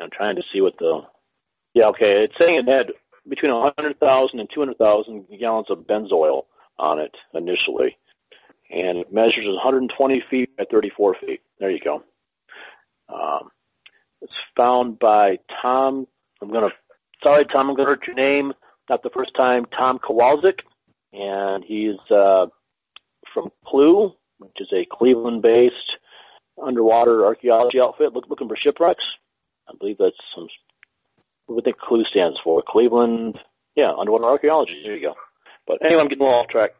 I'm 0.00 0.10
trying 0.10 0.36
to 0.36 0.42
see 0.52 0.60
what 0.60 0.78
the. 0.78 1.02
Yeah, 1.74 1.86
okay. 1.88 2.24
It's 2.24 2.38
saying 2.38 2.56
it 2.56 2.68
had 2.68 2.92
between 3.28 3.52
100,000 3.52 4.40
and 4.40 4.48
200,000 4.52 5.26
gallons 5.38 5.70
of 5.70 5.80
benzol 5.80 6.44
on 6.78 6.98
it 6.98 7.14
initially, 7.34 7.96
and 8.70 8.98
it 8.98 9.12
measures 9.12 9.46
120 9.46 10.22
feet 10.30 10.56
by 10.56 10.64
34 10.70 11.16
feet. 11.16 11.40
There 11.58 11.70
you 11.70 11.80
go. 11.80 12.02
Um, 13.12 13.50
it's 14.22 14.40
found 14.56 14.98
by 14.98 15.38
Tom. 15.62 16.06
I'm 16.40 16.50
gonna. 16.50 16.70
Sorry, 17.22 17.44
Tom. 17.44 17.70
I'm 17.70 17.76
gonna 17.76 17.88
hurt 17.88 18.06
your 18.06 18.16
name. 18.16 18.52
Not 18.88 19.02
the 19.02 19.10
first 19.10 19.34
time. 19.34 19.66
Tom 19.66 19.98
Kowalczk, 19.98 20.60
and 21.12 21.64
he's 21.64 21.98
uh, 22.10 22.46
from 23.34 23.50
Clue, 23.66 24.14
which 24.38 24.60
is 24.60 24.72
a 24.72 24.86
Cleveland-based 24.90 25.98
underwater 26.62 27.24
archaeology 27.24 27.80
outfit 27.80 28.12
look, 28.12 28.28
looking 28.28 28.48
for 28.48 28.56
shipwrecks. 28.56 29.04
I 29.68 29.74
believe 29.78 29.98
that's 29.98 30.16
some 30.34 30.48
what 31.46 31.64
the 31.64 31.72
Clue 31.72 32.04
stands 32.04 32.40
for. 32.40 32.62
Cleveland, 32.66 33.38
yeah, 33.74 33.92
underwater 33.92 34.24
archaeology. 34.24 34.82
There 34.84 34.96
you 34.96 35.02
go. 35.02 35.14
But 35.66 35.84
anyway, 35.84 36.00
I'm 36.00 36.08
getting 36.08 36.22
a 36.22 36.26
little 36.26 36.40
off 36.40 36.48
track. 36.48 36.70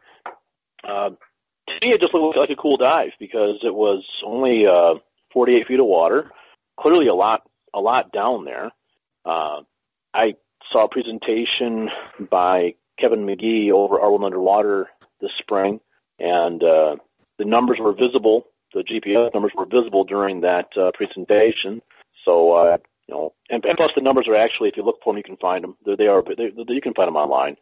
Uh, 0.82 1.10
to 1.10 1.86
me, 1.86 1.92
it 1.92 2.00
just 2.00 2.14
looked 2.14 2.36
like 2.36 2.50
a 2.50 2.56
cool 2.56 2.76
dive 2.76 3.12
because 3.18 3.60
it 3.62 3.74
was 3.74 4.08
only 4.24 4.66
uh, 4.66 4.94
48 5.32 5.66
feet 5.66 5.80
of 5.80 5.86
water. 5.86 6.30
Clearly, 6.78 7.08
a 7.08 7.14
lot, 7.14 7.42
a 7.74 7.80
lot 7.80 8.12
down 8.12 8.44
there. 8.44 8.70
Uh, 9.24 9.62
I 10.14 10.34
saw 10.72 10.84
a 10.84 10.88
presentation 10.88 11.90
by 12.30 12.74
Kevin 12.98 13.26
Magee 13.26 13.72
over 13.72 14.00
Our 14.00 14.24
Underwater 14.24 14.88
this 15.20 15.32
spring, 15.38 15.80
and 16.18 16.62
uh, 16.62 16.96
the 17.38 17.44
numbers 17.44 17.78
were 17.80 17.92
visible. 17.92 18.46
The 18.74 18.84
GPS 18.84 19.32
numbers 19.32 19.52
were 19.56 19.66
visible 19.66 20.04
during 20.04 20.42
that 20.42 20.68
uh, 20.76 20.90
presentation. 20.92 21.82
So 22.24 22.52
uh, 22.52 22.78
you 23.06 23.14
know, 23.14 23.32
and, 23.48 23.64
and 23.64 23.76
plus 23.76 23.92
the 23.94 24.02
numbers 24.02 24.28
are 24.28 24.34
actually, 24.34 24.68
if 24.68 24.76
you 24.76 24.84
look 24.84 25.02
for 25.02 25.12
them, 25.12 25.18
you 25.18 25.24
can 25.24 25.36
find 25.36 25.64
them. 25.64 25.76
They're, 25.84 25.96
they 25.96 26.06
are, 26.06 26.22
they, 26.22 26.52
you 26.54 26.80
can 26.80 26.94
find 26.94 27.08
them 27.08 27.16
online. 27.16 27.56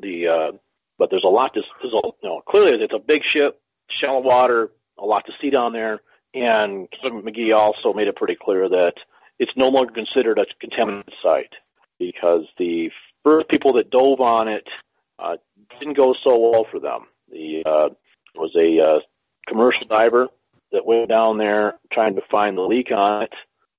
The 0.00 0.28
uh, 0.28 0.52
but 0.98 1.10
there's 1.10 1.24
a 1.24 1.28
lot. 1.28 1.54
To, 1.54 1.62
there's 1.82 1.92
a, 1.92 2.06
you 2.22 2.28
know, 2.28 2.42
clearly 2.48 2.82
it's 2.82 2.94
a 2.94 2.98
big 2.98 3.22
ship, 3.24 3.60
shallow 3.88 4.20
water, 4.20 4.70
a 4.98 5.04
lot 5.04 5.26
to 5.26 5.32
see 5.40 5.50
down 5.50 5.72
there. 5.72 6.00
And 6.34 6.88
Kevin 6.90 7.24
Magee 7.24 7.52
also 7.52 7.92
made 7.92 8.08
it 8.08 8.16
pretty 8.16 8.36
clear 8.40 8.68
that 8.68 8.94
it's 9.38 9.52
no 9.56 9.68
longer 9.68 9.92
considered 9.92 10.38
a 10.38 10.46
contaminated 10.60 11.14
site 11.22 11.54
because 11.98 12.44
the 12.58 12.90
first 13.22 13.48
people 13.48 13.74
that 13.74 13.90
dove 13.90 14.20
on 14.20 14.48
it 14.48 14.68
uh, 15.18 15.36
didn't 15.78 15.96
go 15.96 16.14
so 16.24 16.38
well 16.38 16.66
for 16.70 16.80
them. 16.80 17.06
The 17.30 17.62
uh, 17.64 17.88
was 18.34 18.54
a 18.56 18.80
uh, 18.80 19.00
commercial 19.46 19.86
diver 19.86 20.28
that 20.72 20.84
went 20.84 21.08
down 21.08 21.38
there 21.38 21.74
trying 21.92 22.16
to 22.16 22.22
find 22.30 22.56
the 22.56 22.62
leak 22.62 22.90
on 22.90 23.22
it 23.22 23.32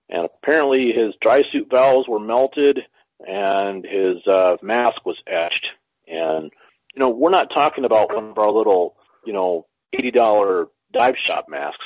and 0.09 0.25
apparently 0.25 0.91
his 0.91 1.13
dry 1.21 1.43
suit 1.51 1.69
valves 1.69 2.07
were 2.07 2.19
melted 2.19 2.81
and 3.25 3.85
his 3.85 4.25
uh, 4.27 4.57
mask 4.61 5.05
was 5.05 5.17
etched. 5.25 5.67
And 6.07 6.51
you 6.93 6.99
know, 6.99 7.09
we're 7.09 7.31
not 7.31 7.49
talking 7.49 7.85
about 7.85 8.13
one 8.13 8.29
of 8.29 8.37
our 8.37 8.51
little, 8.51 8.95
you 9.25 9.33
know, 9.33 9.65
eighty 9.93 10.11
dollar 10.11 10.67
dive 10.93 11.15
shop 11.17 11.45
masks. 11.49 11.85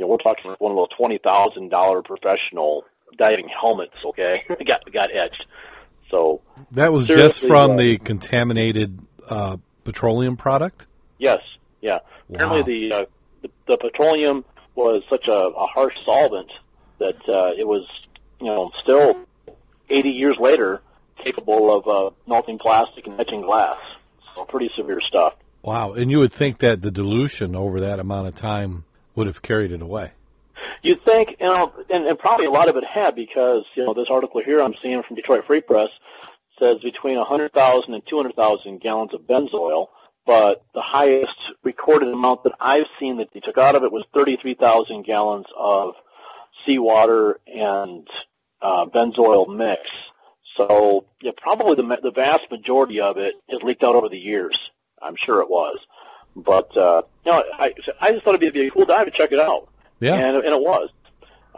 You 0.00 0.06
know, 0.06 0.12
we're 0.12 0.16
talking 0.16 0.54
one 0.58 0.72
of 0.72 0.76
those 0.76 0.96
twenty 0.96 1.18
thousand 1.18 1.68
dollar 1.68 2.00
professional 2.00 2.84
diving 3.18 3.48
helmets. 3.48 3.96
Okay, 4.02 4.44
got 4.66 4.90
got 4.90 5.14
etched. 5.14 5.44
So 6.10 6.40
that 6.72 6.90
was 6.90 7.06
just 7.06 7.40
from 7.40 7.72
uh, 7.72 7.76
the 7.76 7.98
contaminated 7.98 8.98
uh, 9.28 9.58
petroleum 9.84 10.38
product. 10.38 10.86
Yes, 11.18 11.40
yeah. 11.82 11.98
Wow. 12.28 12.36
Apparently, 12.36 12.88
the, 12.88 12.94
uh, 12.94 13.04
the, 13.42 13.50
the 13.68 13.76
petroleum 13.76 14.46
was 14.74 15.02
such 15.10 15.28
a, 15.28 15.32
a 15.32 15.66
harsh 15.66 15.94
solvent 16.06 16.50
that 16.98 17.28
uh, 17.28 17.52
it 17.58 17.66
was, 17.66 17.86
you 18.40 18.46
know, 18.46 18.70
still 18.82 19.18
80 19.90 20.08
years 20.08 20.36
later 20.40 20.80
capable 21.22 21.76
of 21.76 21.86
uh, 21.86 22.14
melting 22.26 22.58
plastic 22.58 23.06
and 23.06 23.20
etching 23.20 23.42
glass. 23.42 23.78
So 24.34 24.46
pretty 24.46 24.70
severe 24.74 25.00
stuff. 25.02 25.34
Wow, 25.62 25.92
and 25.92 26.10
you 26.10 26.20
would 26.20 26.32
think 26.32 26.58
that 26.58 26.80
the 26.80 26.90
dilution 26.90 27.54
over 27.54 27.80
that 27.80 28.00
amount 28.00 28.28
of 28.28 28.34
time 28.34 28.84
would 29.20 29.26
have 29.26 29.42
carried 29.42 29.70
it 29.70 29.82
away. 29.82 30.12
You'd 30.82 31.04
think, 31.04 31.36
you 31.38 31.46
know, 31.46 31.74
and, 31.90 32.06
and 32.06 32.18
probably 32.18 32.46
a 32.46 32.50
lot 32.50 32.70
of 32.70 32.76
it 32.76 32.84
had 32.84 33.14
because, 33.14 33.64
you 33.74 33.84
know, 33.84 33.92
this 33.92 34.06
article 34.10 34.42
here 34.42 34.62
I'm 34.62 34.74
seeing 34.82 35.02
from 35.02 35.16
Detroit 35.16 35.44
Free 35.46 35.60
Press 35.60 35.90
says 36.58 36.78
between 36.78 37.18
100,000 37.18 37.92
and 37.92 38.02
200,000 38.08 38.80
gallons 38.80 39.12
of 39.12 39.20
Benzol, 39.22 39.88
but 40.24 40.64
the 40.72 40.80
highest 40.80 41.36
recorded 41.62 42.08
amount 42.08 42.44
that 42.44 42.54
I've 42.58 42.86
seen 42.98 43.18
that 43.18 43.28
they 43.34 43.40
took 43.40 43.58
out 43.58 43.74
of 43.74 43.82
it 43.82 43.92
was 43.92 44.06
33,000 44.14 45.04
gallons 45.04 45.46
of 45.54 45.92
seawater 46.64 47.40
and 47.46 48.08
uh, 48.62 48.86
Benzol 48.86 49.54
mix. 49.54 49.82
So, 50.56 51.04
yeah, 51.20 51.32
probably 51.36 51.74
the, 51.74 51.96
the 52.02 52.10
vast 52.10 52.50
majority 52.50 53.02
of 53.02 53.18
it 53.18 53.34
has 53.50 53.60
leaked 53.62 53.84
out 53.84 53.96
over 53.96 54.08
the 54.08 54.18
years. 54.18 54.58
I'm 55.02 55.16
sure 55.16 55.42
it 55.42 55.50
was. 55.50 55.78
But, 56.36 56.76
uh, 56.76 57.02
you 57.24 57.32
know, 57.32 57.42
I, 57.58 57.74
I 58.00 58.12
just 58.12 58.24
thought 58.24 58.34
it'd 58.34 58.52
be 58.52 58.66
a 58.66 58.70
cool 58.70 58.86
dive 58.86 59.06
to 59.06 59.10
check 59.10 59.32
it 59.32 59.40
out. 59.40 59.68
Yeah. 60.00 60.14
And, 60.14 60.36
and 60.36 60.46
it 60.46 60.60
was. 60.60 60.90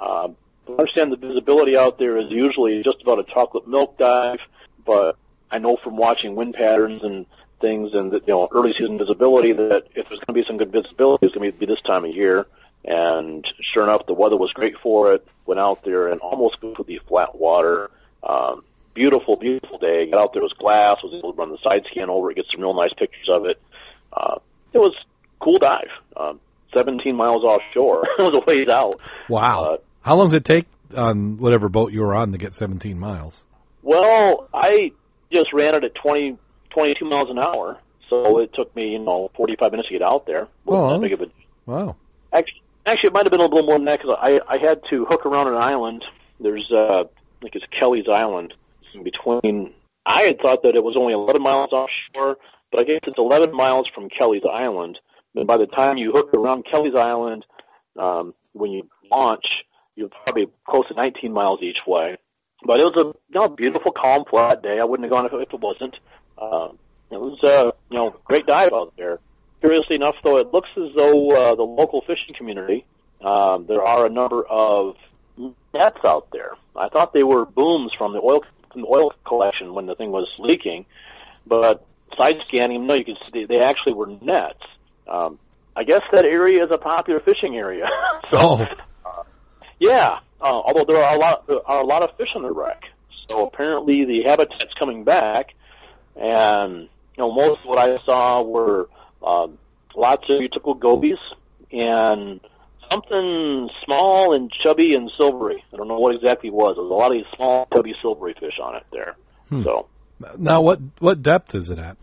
Um, 0.01 0.37
I 0.69 0.73
understand 0.73 1.13
the 1.13 1.17
visibility 1.17 1.77
out 1.77 1.99
there 1.99 2.17
is 2.19 2.31
usually 2.31 2.83
just 2.83 3.03
about 3.03 3.19
a 3.19 3.25
chocolate 3.25 3.69
milk 3.69 3.99
dive, 3.99 4.41
but 4.85 5.17
I 5.51 5.59
know 5.59 5.77
from 5.77 5.97
watching 5.97 6.35
wind 6.35 6.55
patterns 6.55 7.03
and 7.03 7.27
things 7.61 7.95
and 7.95 8.11
the, 8.11 8.17
you 8.27 8.33
know 8.33 8.49
early 8.53 8.73
season 8.73 8.99
visibility 8.99 9.53
that 9.53 9.85
if 9.95 10.09
there's 10.09 10.21
going 10.21 10.27
to 10.27 10.33
be 10.33 10.45
some 10.45 10.57
good 10.57 10.73
visibility, 10.73 11.27
it's 11.27 11.35
going 11.35 11.51
to 11.51 11.59
be 11.59 11.67
this 11.67 11.81
time 11.81 12.05
of 12.05 12.15
year. 12.15 12.47
And 12.85 13.49
sure 13.61 13.85
enough, 13.85 14.07
the 14.07 14.15
weather 14.15 14.37
was 14.37 14.53
great 14.53 14.77
for 14.79 15.15
it. 15.15 15.27
Went 15.47 15.61
out 15.61 15.85
there 15.85 16.09
and 16.09 16.21
almost 16.21 16.61
completely 16.61 16.99
flat 17.07 17.39
water. 17.39 17.91
Um, 18.23 18.65
beautiful, 18.95 19.37
beautiful 19.37 19.79
day. 19.79 20.11
Got 20.11 20.21
out 20.21 20.33
there, 20.33 20.43
was 20.43 20.53
glass. 20.53 21.03
Was 21.03 21.15
able 21.15 21.33
to 21.33 21.39
run 21.39 21.51
the 21.51 21.59
side 21.59 21.85
scan 21.91 22.11
over 22.11 22.31
it, 22.31 22.35
get 22.35 22.47
some 22.51 22.61
real 22.61 22.75
nice 22.75 22.93
pictures 22.93 23.29
of 23.29 23.47
it. 23.47 23.61
Uh, 24.13 24.39
it 24.73 24.79
was 24.79 24.95
cool 25.41 25.59
dive. 25.59 25.91
Um, 26.17 26.41
17 26.75 27.15
miles 27.15 27.45
offshore. 27.45 28.07
it 28.19 28.23
was 28.23 28.43
a 28.43 28.45
ways 28.47 28.69
out. 28.69 29.01
Wow. 29.29 29.65
Uh, 29.65 29.77
How 30.03 30.17
long 30.17 30.27
does 30.27 30.35
it 30.35 30.45
take 30.45 30.67
on 30.97 31.39
whatever 31.39 31.69
boat 31.69 31.93
you 31.93 32.01
were 32.01 32.15
on 32.15 32.33
to 32.33 32.39
get 32.39 32.55
17 32.55 32.99
miles? 32.99 33.45
Well, 33.83 34.49
I 34.55 34.93
just 35.33 35.53
ran 35.53 35.75
it 35.75 35.85
at 35.85 35.95
20, 35.95 36.39
22 36.71 37.05
miles 37.05 37.31
an 37.31 37.39
hour, 37.39 37.79
so 38.09 38.39
it 38.39 38.53
took 38.53 38.75
me, 38.77 38.93
you 38.93 38.99
know, 38.99 39.31
45 39.35 39.71
minutes 39.73 39.89
to 39.89 39.95
get 39.95 40.03
out 40.03 40.27
there. 40.27 40.49
Oh, 40.67 41.01
big 41.01 41.13
of 41.13 41.23
a, 41.23 41.31
wow. 41.67 41.97
Actually, 42.33 42.63
actually, 42.87 43.09
it 43.09 43.13
might 43.13 43.25
have 43.25 43.31
been 43.31 43.41
a 43.41 43.45
little 43.45 43.65
more 43.65 43.77
than 43.77 43.87
that 43.87 44.01
because 44.01 44.17
I, 44.21 44.41
I 44.47 44.59
had 44.59 44.83
to 44.91 45.05
hook 45.05 45.27
around 45.27 45.49
an 45.49 45.55
island. 45.55 46.05
There's, 46.41 46.71
uh, 46.73 47.05
I 47.05 47.05
think 47.41 47.57
it's 47.57 47.67
Kelleys 47.79 48.09
Island 48.09 48.55
in 48.95 49.03
between. 49.03 49.75
I 50.05 50.23
had 50.23 50.41
thought 50.41 50.63
that 50.63 50.75
it 50.75 50.83
was 50.83 50.97
only 50.97 51.13
11 51.13 51.43
miles 51.43 51.73
offshore, 51.73 52.37
but 52.73 52.81
I 52.81 52.85
guess 52.85 53.01
it's 53.05 53.19
11 53.19 53.55
miles 53.55 53.89
from 53.95 54.09
Kelleys 54.09 54.47
Island. 54.49 54.99
And 55.35 55.47
by 55.47 55.57
the 55.59 55.67
time 55.67 55.97
you 55.99 56.13
hook 56.13 56.35
around 56.35 56.65
Kelleys 56.65 56.97
Island, 56.97 57.47
um, 57.99 58.35
when 58.53 58.73
you 58.73 58.89
launch, 59.11 59.65
you're 59.95 60.09
probably 60.09 60.49
close 60.67 60.89
to 60.89 60.95
19 60.95 61.33
miles 61.33 61.63
each 61.63 61.79
way. 61.87 62.17
But 62.65 62.81
it 62.81 62.85
was 62.85 62.97
a 62.97 63.07
you 63.07 63.41
know, 63.41 63.49
beautiful, 63.49 63.93
calm, 63.93 64.25
flat 64.29 64.63
day. 64.63 64.81
I 64.81 64.85
wouldn't 64.85 65.05
have 65.05 65.13
gone 65.13 65.27
if, 65.27 65.33
if 65.33 65.53
it 65.53 65.61
wasn't. 65.61 65.97
Uh, 66.39 66.69
it 67.11 67.21
was 67.21 67.39
uh, 67.45 67.73
you 67.91 67.99
know 67.99 68.17
great 68.25 68.47
dive 68.47 68.73
out 68.73 68.95
there. 68.97 69.19
Curiously 69.61 69.97
enough, 69.97 70.17
though, 70.25 70.39
it 70.39 70.53
looks 70.53 70.71
as 70.77 70.95
though 70.97 71.31
uh, 71.31 71.55
the 71.55 71.63
local 71.63 72.01
fishing 72.03 72.35
community 72.35 72.85
um, 73.25 73.67
there 73.67 73.83
are 73.83 74.07
a 74.07 74.11
number 74.11 74.45
of 74.45 74.97
nets 75.73 75.99
out 76.05 76.29
there. 76.33 76.53
I 76.77 76.89
thought 76.89 77.13
they 77.13 77.23
were 77.23 77.45
booms 77.45 77.93
from 77.97 78.13
the 78.13 78.21
oil 78.21 78.43
from 78.73 78.83
the 78.83 78.89
oil 78.89 79.13
collection 79.27 79.75
when 79.75 79.87
the 79.87 79.95
thing 79.95 80.11
was 80.11 80.29
leaking, 80.39 80.87
but 81.47 81.87
side 82.17 82.43
scanning, 82.47 82.87
no, 82.87 82.95
you 82.95 83.05
can 83.05 83.17
see 83.33 83.45
they 83.45 83.61
actually 83.61 83.95
were 83.95 84.07
nets. 84.07 84.63
Um, 85.07 85.39
I 85.75 85.85
guess 85.85 86.03
that 86.13 86.25
area 86.25 86.65
is 86.65 86.71
a 86.71 86.79
popular 86.79 87.21
fishing 87.21 87.57
area. 87.57 87.89
so, 88.31 88.39
oh. 88.39 88.67
uh, 89.05 89.23
yeah. 89.79 90.19
Uh, 90.41 90.61
although 90.67 90.85
there 90.85 91.03
are 91.03 91.15
a 91.15 91.19
lot 91.19 91.47
there 91.47 91.67
are 91.67 91.81
a 91.81 91.87
lot 91.87 92.03
of 92.03 92.17
fish 92.17 92.31
on 92.35 92.43
the 92.43 92.51
wreck, 92.51 92.83
so 93.29 93.47
apparently 93.47 94.05
the 94.05 94.25
habitat's 94.25 94.75
coming 94.75 95.05
back, 95.05 95.55
and 96.17 96.83
you 96.83 97.19
know 97.19 97.33
most 97.33 97.61
of 97.61 97.67
what 97.67 97.79
I 97.79 98.03
saw 98.05 98.43
were 98.43 98.89
um, 99.25 99.57
lots 99.95 100.25
of 100.29 100.41
your 100.41 100.49
typical 100.49 100.75
gobies 100.75 101.19
and 101.71 102.41
something 102.91 103.71
small 103.85 104.35
and 104.35 104.51
chubby 104.51 104.95
and 104.95 105.11
silvery. 105.17 105.65
I 105.73 105.77
don't 105.77 105.89
know 105.89 105.99
what 105.99 106.15
exactly 106.15 106.49
it 106.49 106.55
was. 106.55 106.77
There 106.77 106.85
was 106.85 106.91
a 106.91 106.95
lot 106.95 107.13
of 107.13 107.19
these 107.19 107.37
small, 107.37 107.67
chubby, 107.73 107.95
silvery 108.03 108.35
fish 108.39 108.59
on 108.63 108.77
it 108.77 108.85
there. 108.93 109.17
Hmm. 109.49 109.63
So 109.63 109.87
now, 110.39 110.63
what 110.63 110.81
what 110.99 111.23
depth 111.23 111.55
is 111.55 111.71
it 111.71 111.79
at? 111.79 111.97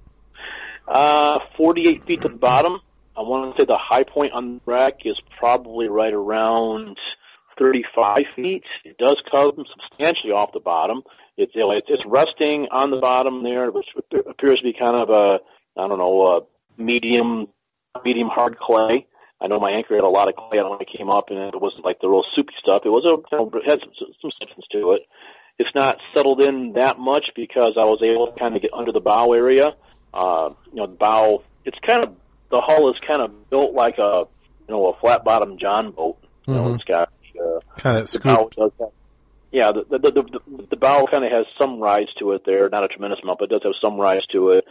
Uh, 0.88 1.40
48 1.56 2.06
feet 2.06 2.22
to 2.22 2.30
the 2.30 2.36
bottom. 2.36 2.80
I 3.16 3.22
want 3.22 3.56
to 3.56 3.62
say 3.62 3.66
the 3.66 3.78
high 3.78 4.04
point 4.04 4.34
on 4.34 4.56
the 4.56 4.62
wreck 4.66 5.06
is 5.06 5.20
probably 5.38 5.88
right 5.88 6.14
around 6.14 6.98
35 7.60 8.24
feet. 8.36 8.64
It 8.86 8.98
does 8.98 9.22
come 9.30 9.66
substantially 9.70 10.32
off 10.32 10.54
the 10.54 10.60
bottom. 10.60 11.04
It's, 11.38 11.52
it's, 11.56 12.06
resting 12.06 12.68
on 12.72 12.92
the 12.92 12.98
bottom 12.98 13.44
there, 13.44 13.72
which 13.72 13.88
appears 14.28 14.60
to 14.60 14.64
be 14.64 14.74
kind 14.74 14.96
of 14.96 15.10
a, 15.10 15.40
I 15.80 15.88
don't 15.88 15.98
know, 15.98 16.28
a 16.28 16.82
medium, 16.82 17.48
medium 18.04 18.30
hard 18.30 18.58
clay. 18.58 19.06
I 19.42 19.48
know 19.48 19.60
my 19.60 19.72
anchor 19.72 19.96
had 19.96 20.04
a 20.04 20.10
lot 20.10 20.28
of 20.28 20.36
clay 20.36 20.60
on 20.60 20.72
when 20.72 20.82
it 20.82 20.90
came 20.90 21.10
up, 21.10 21.30
and 21.30 21.40
it 21.40 21.62
wasn't 21.62 21.86
like 21.86 22.02
the 22.02 22.10
real 22.10 22.24
soupy 22.24 22.54
stuff. 22.58 22.82
It 22.84 22.90
was 22.90 23.06
a, 23.06 23.16
you 23.32 23.38
know, 23.38 23.52
had 23.66 23.80
some, 23.80 23.92
some 24.22 24.32
substance 24.40 24.66
to 24.72 24.94
it. 24.94 25.02
It's 25.60 25.76
not 25.76 25.98
settled 26.14 26.42
in 26.42 26.74
that 26.74 26.98
much 26.98 27.26
because 27.36 27.74
I 27.78 27.84
was 27.84 28.02
able 28.02 28.32
to 28.32 28.40
kind 28.40 28.56
of 28.56 28.62
get 28.62 28.74
under 28.74 28.94
the 28.94 29.02
bow 29.02 29.34
area. 29.34 29.76
Uh, 30.14 30.52
you 30.72 30.78
know, 30.78 30.88
the 30.88 30.96
bow, 30.96 31.44
it's 31.66 31.78
kind 31.86 32.04
of, 32.04 32.16
the 32.50 32.62
hull 32.62 32.90
is 32.90 32.96
kind 33.06 33.22
of 33.22 33.50
built 33.50 33.74
like 33.74 33.98
a, 33.98 34.24
you 34.68 34.74
know, 34.74 34.88
a 34.88 35.00
flat 35.00 35.26
bottom 35.26 35.58
John 35.60 35.92
boat. 35.92 36.18
You 36.48 36.54
mm-hmm. 36.54 36.64
know, 36.64 36.74
it's 36.76 36.86
got, 36.86 37.12
uh, 37.38 37.60
kind 37.78 37.98
of 37.98 38.10
the 38.10 38.20
bow 38.20 38.50
does 38.56 38.72
have, 38.80 38.90
yeah, 39.52 39.72
the, 39.74 39.98
the, 39.98 40.12
the, 40.12 40.22
the, 40.24 40.68
the 40.72 40.78
bow 40.78 41.06
kind 41.06 41.26
of 41.26 41.32
has 41.32 41.46
some 41.58 41.80
rise 41.80 42.08
to 42.20 42.32
it 42.32 42.44
there, 42.46 42.70
not 42.70 42.84
a 42.84 42.88
tremendous 42.88 43.20
amount, 43.22 43.40
but 43.40 43.52
it 43.52 43.56
does 43.56 43.64
have 43.64 43.74
some 43.82 44.00
rise 44.00 44.26
to 44.28 44.50
it. 44.52 44.66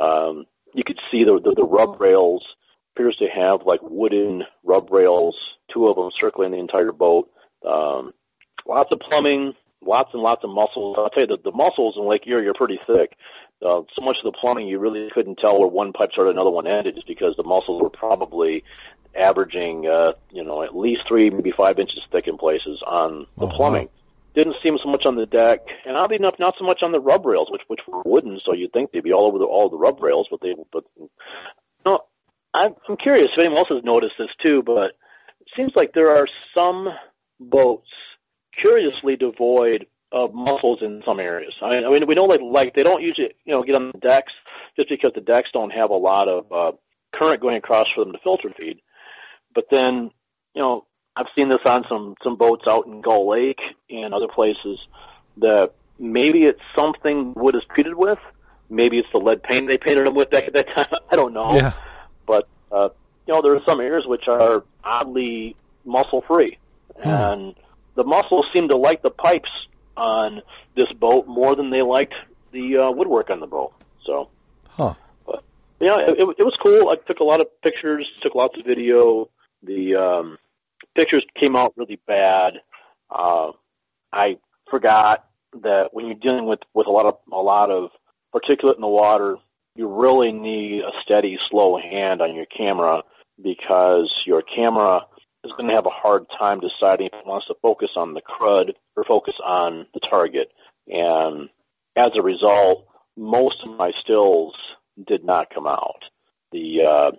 Um, 0.00 0.44
you 0.74 0.84
could 0.84 1.00
see 1.10 1.24
the, 1.24 1.40
the, 1.42 1.54
the 1.56 1.64
rub 1.64 2.00
rails 2.00 2.46
appears 2.94 3.16
to 3.16 3.26
have 3.26 3.66
like 3.66 3.80
wooden 3.82 4.44
rub 4.62 4.92
rails, 4.92 5.36
two 5.72 5.88
of 5.88 5.96
them 5.96 6.10
circling 6.20 6.52
the 6.52 6.58
entire 6.58 6.92
boat. 6.92 7.30
Um, 7.66 8.12
lots 8.66 8.92
of 8.92 9.00
plumbing, 9.00 9.54
lots 9.84 10.12
and 10.12 10.22
lots 10.22 10.44
of 10.44 10.50
mussels. 10.50 10.96
I'll 10.98 11.10
tell 11.10 11.22
you, 11.22 11.26
the, 11.26 11.38
the 11.42 11.52
mussels 11.52 11.96
in 11.96 12.04
Lake 12.04 12.26
Erie 12.26 12.46
are 12.48 12.54
pretty 12.54 12.78
thick. 12.86 13.16
Uh, 13.62 13.82
so 13.94 14.02
much 14.02 14.18
of 14.18 14.24
the 14.24 14.32
plumbing 14.32 14.68
you 14.68 14.78
really 14.78 15.10
couldn't 15.10 15.38
tell 15.38 15.58
where 15.58 15.68
one 15.68 15.92
pipe 15.92 16.12
started, 16.12 16.30
another 16.30 16.50
one 16.50 16.66
ended, 16.66 16.94
just 16.94 17.06
because 17.06 17.36
the 17.36 17.42
mussels 17.42 17.82
were 17.82 17.90
probably 17.90 18.64
averaging, 19.14 19.86
uh, 19.86 20.12
you 20.30 20.44
know, 20.44 20.62
at 20.62 20.74
least 20.74 21.06
three, 21.06 21.28
maybe 21.30 21.50
five 21.50 21.78
inches 21.78 22.00
thick 22.10 22.26
in 22.26 22.38
places 22.38 22.82
on 22.86 23.26
the 23.36 23.46
uh-huh. 23.46 23.56
plumbing. 23.56 23.88
Didn't 24.34 24.56
seem 24.62 24.78
so 24.78 24.88
much 24.88 25.06
on 25.06 25.16
the 25.16 25.26
deck, 25.26 25.66
and 25.84 25.96
oddly 25.96 26.16
enough, 26.16 26.38
not 26.38 26.54
so 26.56 26.64
much 26.64 26.82
on 26.82 26.92
the 26.92 27.00
rub 27.00 27.26
rails, 27.26 27.50
which 27.50 27.62
which 27.66 27.80
were 27.88 28.02
wooden. 28.04 28.38
So 28.38 28.54
you'd 28.54 28.72
think 28.72 28.92
they'd 28.92 29.02
be 29.02 29.12
all 29.12 29.26
over 29.26 29.38
the 29.38 29.44
all 29.44 29.68
the 29.68 29.76
rub 29.76 30.00
rails, 30.00 30.28
but 30.30 30.40
they 30.40 30.54
but 30.72 30.84
no. 31.84 32.04
I'm 32.54 32.76
I'm 32.88 32.96
curious 32.96 33.28
if 33.32 33.38
anyone 33.38 33.58
else 33.58 33.68
has 33.70 33.82
noticed 33.82 34.14
this 34.18 34.30
too, 34.40 34.62
but 34.62 34.92
it 35.40 35.48
seems 35.56 35.74
like 35.74 35.92
there 35.92 36.16
are 36.16 36.28
some 36.54 36.88
boats 37.40 37.88
curiously 38.60 39.16
devoid 39.16 39.86
of 40.12 40.34
mussels 40.34 40.82
in 40.82 41.02
some 41.04 41.20
areas. 41.20 41.54
I 41.62 41.70
mean, 41.70 41.84
I 41.84 41.90
mean, 41.90 42.06
we 42.06 42.14
know 42.14 42.24
like 42.24 42.40
like 42.40 42.74
they 42.74 42.82
don't 42.82 43.02
usually 43.02 43.34
you 43.44 43.54
know 43.54 43.62
get 43.62 43.76
on 43.76 43.92
the 43.92 43.98
decks 43.98 44.32
just 44.76 44.88
because 44.88 45.12
the 45.14 45.20
decks 45.20 45.50
don't 45.52 45.70
have 45.70 45.90
a 45.90 45.96
lot 45.96 46.28
of 46.28 46.52
uh, 46.52 46.72
current 47.12 47.40
going 47.40 47.56
across 47.56 47.86
for 47.94 48.04
them 48.04 48.12
to 48.12 48.18
filter 48.18 48.52
feed. 48.56 48.80
But 49.54 49.66
then 49.70 50.10
you 50.54 50.62
know 50.62 50.86
I've 51.16 51.28
seen 51.36 51.48
this 51.48 51.60
on 51.64 51.84
some 51.88 52.14
some 52.22 52.36
boats 52.36 52.64
out 52.66 52.86
in 52.86 53.00
Gull 53.00 53.28
Lake 53.28 53.60
and 53.88 54.12
other 54.12 54.28
places 54.28 54.80
that 55.38 55.72
maybe 55.98 56.44
it's 56.44 56.60
something 56.74 57.34
wood 57.34 57.54
is 57.54 57.62
treated 57.72 57.94
with. 57.94 58.18
Maybe 58.68 58.98
it's 58.98 59.08
the 59.12 59.18
lead 59.18 59.42
paint 59.42 59.68
they 59.68 59.78
painted 59.78 60.06
them 60.06 60.14
with 60.14 60.30
back 60.30 60.44
at 60.44 60.54
that 60.54 60.68
time. 60.74 60.86
I 61.10 61.16
don't 61.16 61.32
know. 61.32 61.54
Yeah. 61.54 61.72
But 62.26 62.48
uh, 62.72 62.90
you 63.26 63.34
know 63.34 63.42
there 63.42 63.54
are 63.54 63.62
some 63.64 63.80
areas 63.80 64.06
which 64.06 64.26
are 64.28 64.64
oddly 64.82 65.56
mussel 65.84 66.22
free, 66.22 66.58
hmm. 67.00 67.08
and 67.08 67.54
the 68.00 68.04
mussels 68.04 68.46
seem 68.50 68.68
to 68.68 68.76
like 68.76 69.02
the 69.02 69.10
pipes 69.10 69.50
on 69.94 70.40
this 70.74 70.90
boat 70.94 71.26
more 71.28 71.54
than 71.54 71.68
they 71.68 71.82
liked 71.82 72.14
the 72.50 72.78
uh, 72.78 72.90
woodwork 72.90 73.28
on 73.28 73.40
the 73.40 73.46
boat. 73.46 73.74
So, 74.06 74.30
huh? 74.70 74.94
But 75.26 75.44
yeah, 75.80 75.98
it, 75.98 76.18
it 76.18 76.42
was 76.42 76.56
cool. 76.62 76.88
I 76.88 76.96
took 76.96 77.20
a 77.20 77.24
lot 77.24 77.42
of 77.42 77.48
pictures, 77.60 78.10
took 78.22 78.34
lots 78.34 78.58
of 78.58 78.64
video. 78.64 79.28
The 79.62 79.96
um, 79.96 80.38
pictures 80.94 81.26
came 81.38 81.56
out 81.56 81.74
really 81.76 82.00
bad. 82.06 82.54
Uh, 83.10 83.52
I 84.10 84.38
forgot 84.70 85.28
that 85.62 85.92
when 85.92 86.06
you're 86.06 86.14
dealing 86.14 86.46
with, 86.46 86.60
with 86.72 86.86
a 86.86 86.90
lot 86.90 87.04
of 87.04 87.18
a 87.30 87.36
lot 87.36 87.70
of 87.70 87.90
particulate 88.34 88.76
in 88.76 88.80
the 88.80 88.88
water, 88.88 89.36
you 89.74 89.88
really 89.88 90.32
need 90.32 90.84
a 90.84 90.92
steady, 91.02 91.38
slow 91.50 91.76
hand 91.76 92.22
on 92.22 92.34
your 92.34 92.46
camera 92.46 93.02
because 93.42 94.22
your 94.24 94.40
camera 94.40 95.02
is 95.44 95.52
going 95.52 95.68
to 95.68 95.74
have 95.74 95.86
a 95.86 95.90
hard 95.90 96.26
time 96.38 96.60
deciding 96.60 97.06
if 97.06 97.14
it 97.14 97.26
wants 97.26 97.46
to 97.46 97.54
focus 97.62 97.90
on 97.96 98.14
the 98.14 98.20
crud 98.20 98.74
or 98.96 99.04
focus 99.04 99.38
on 99.42 99.86
the 99.94 100.00
target. 100.00 100.52
And 100.86 101.48
as 101.96 102.10
a 102.16 102.22
result, 102.22 102.86
most 103.16 103.62
of 103.64 103.76
my 103.76 103.92
stills 103.92 104.54
did 105.06 105.24
not 105.24 105.52
come 105.52 105.66
out. 105.66 106.04
The 106.52 106.82
uh, 106.82 107.10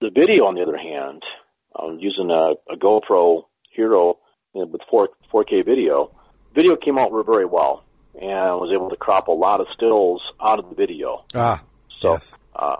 the 0.00 0.10
video, 0.10 0.46
on 0.46 0.54
the 0.54 0.62
other 0.62 0.76
hand, 0.76 1.22
um, 1.78 1.98
using 2.00 2.30
a, 2.30 2.54
a 2.70 2.76
GoPro 2.76 3.44
Hero 3.70 4.18
with 4.52 4.80
4, 4.90 5.08
4K 5.32 5.64
video, 5.64 6.10
video 6.54 6.76
came 6.76 6.98
out 6.98 7.10
very 7.24 7.46
well, 7.46 7.84
and 8.20 8.30
I 8.30 8.54
was 8.54 8.70
able 8.72 8.90
to 8.90 8.96
crop 8.96 9.28
a 9.28 9.32
lot 9.32 9.60
of 9.60 9.66
stills 9.72 10.22
out 10.40 10.58
of 10.58 10.68
the 10.68 10.74
video. 10.74 11.24
Ah, 11.34 11.62
so, 11.98 12.12
yes. 12.12 12.38
uh, 12.54 12.76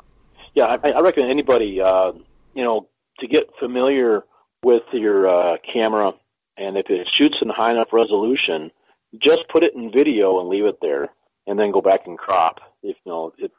yeah, 0.55 0.65
I, 0.65 0.91
I 0.91 1.01
recommend 1.01 1.31
anybody, 1.31 1.81
uh, 1.81 2.13
you 2.55 2.63
know, 2.63 2.89
to 3.21 3.27
get 3.27 3.45
familiar 3.59 4.25
with 4.65 4.83
your 4.93 5.29
uh, 5.29 5.57
camera, 5.73 6.15
and 6.57 6.77
if 6.77 6.91
it 6.91 7.09
shoots 7.09 7.39
in 7.43 7.49
high 7.49 7.73
enough 7.73 7.93
resolution, 7.93 8.71
just 9.19 9.49
put 9.49 9.63
it 9.63 9.75
in 9.75 9.93
video 9.93 10.41
and 10.41 10.49
leave 10.49 10.65
it 10.65 10.79
there, 10.81 11.11
and 11.47 11.59
then 11.59 11.71
go 11.71 11.81
back 11.81 12.07
and 12.07 12.19
crop. 12.19 12.61
If 12.83 12.97
you 13.05 13.13
know, 13.13 13.33
it 13.39 13.53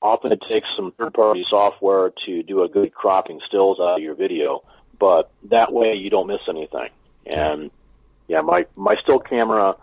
often 0.00 0.32
it 0.32 0.42
takes 0.48 0.68
some 0.76 0.92
third-party 0.98 1.44
software 1.44 2.12
to 2.24 2.42
do 2.42 2.62
a 2.62 2.68
good 2.68 2.94
cropping 2.94 3.40
stills 3.46 3.78
out 3.80 3.96
of 3.96 4.02
your 4.02 4.14
video, 4.14 4.62
but 4.98 5.30
that 5.50 5.72
way 5.72 5.94
you 5.94 6.10
don't 6.10 6.26
miss 6.26 6.40
anything. 6.48 6.88
And 7.26 7.70
yeah, 8.28 8.40
my 8.40 8.66
my 8.76 8.96
still 9.02 9.18
camera 9.18 9.76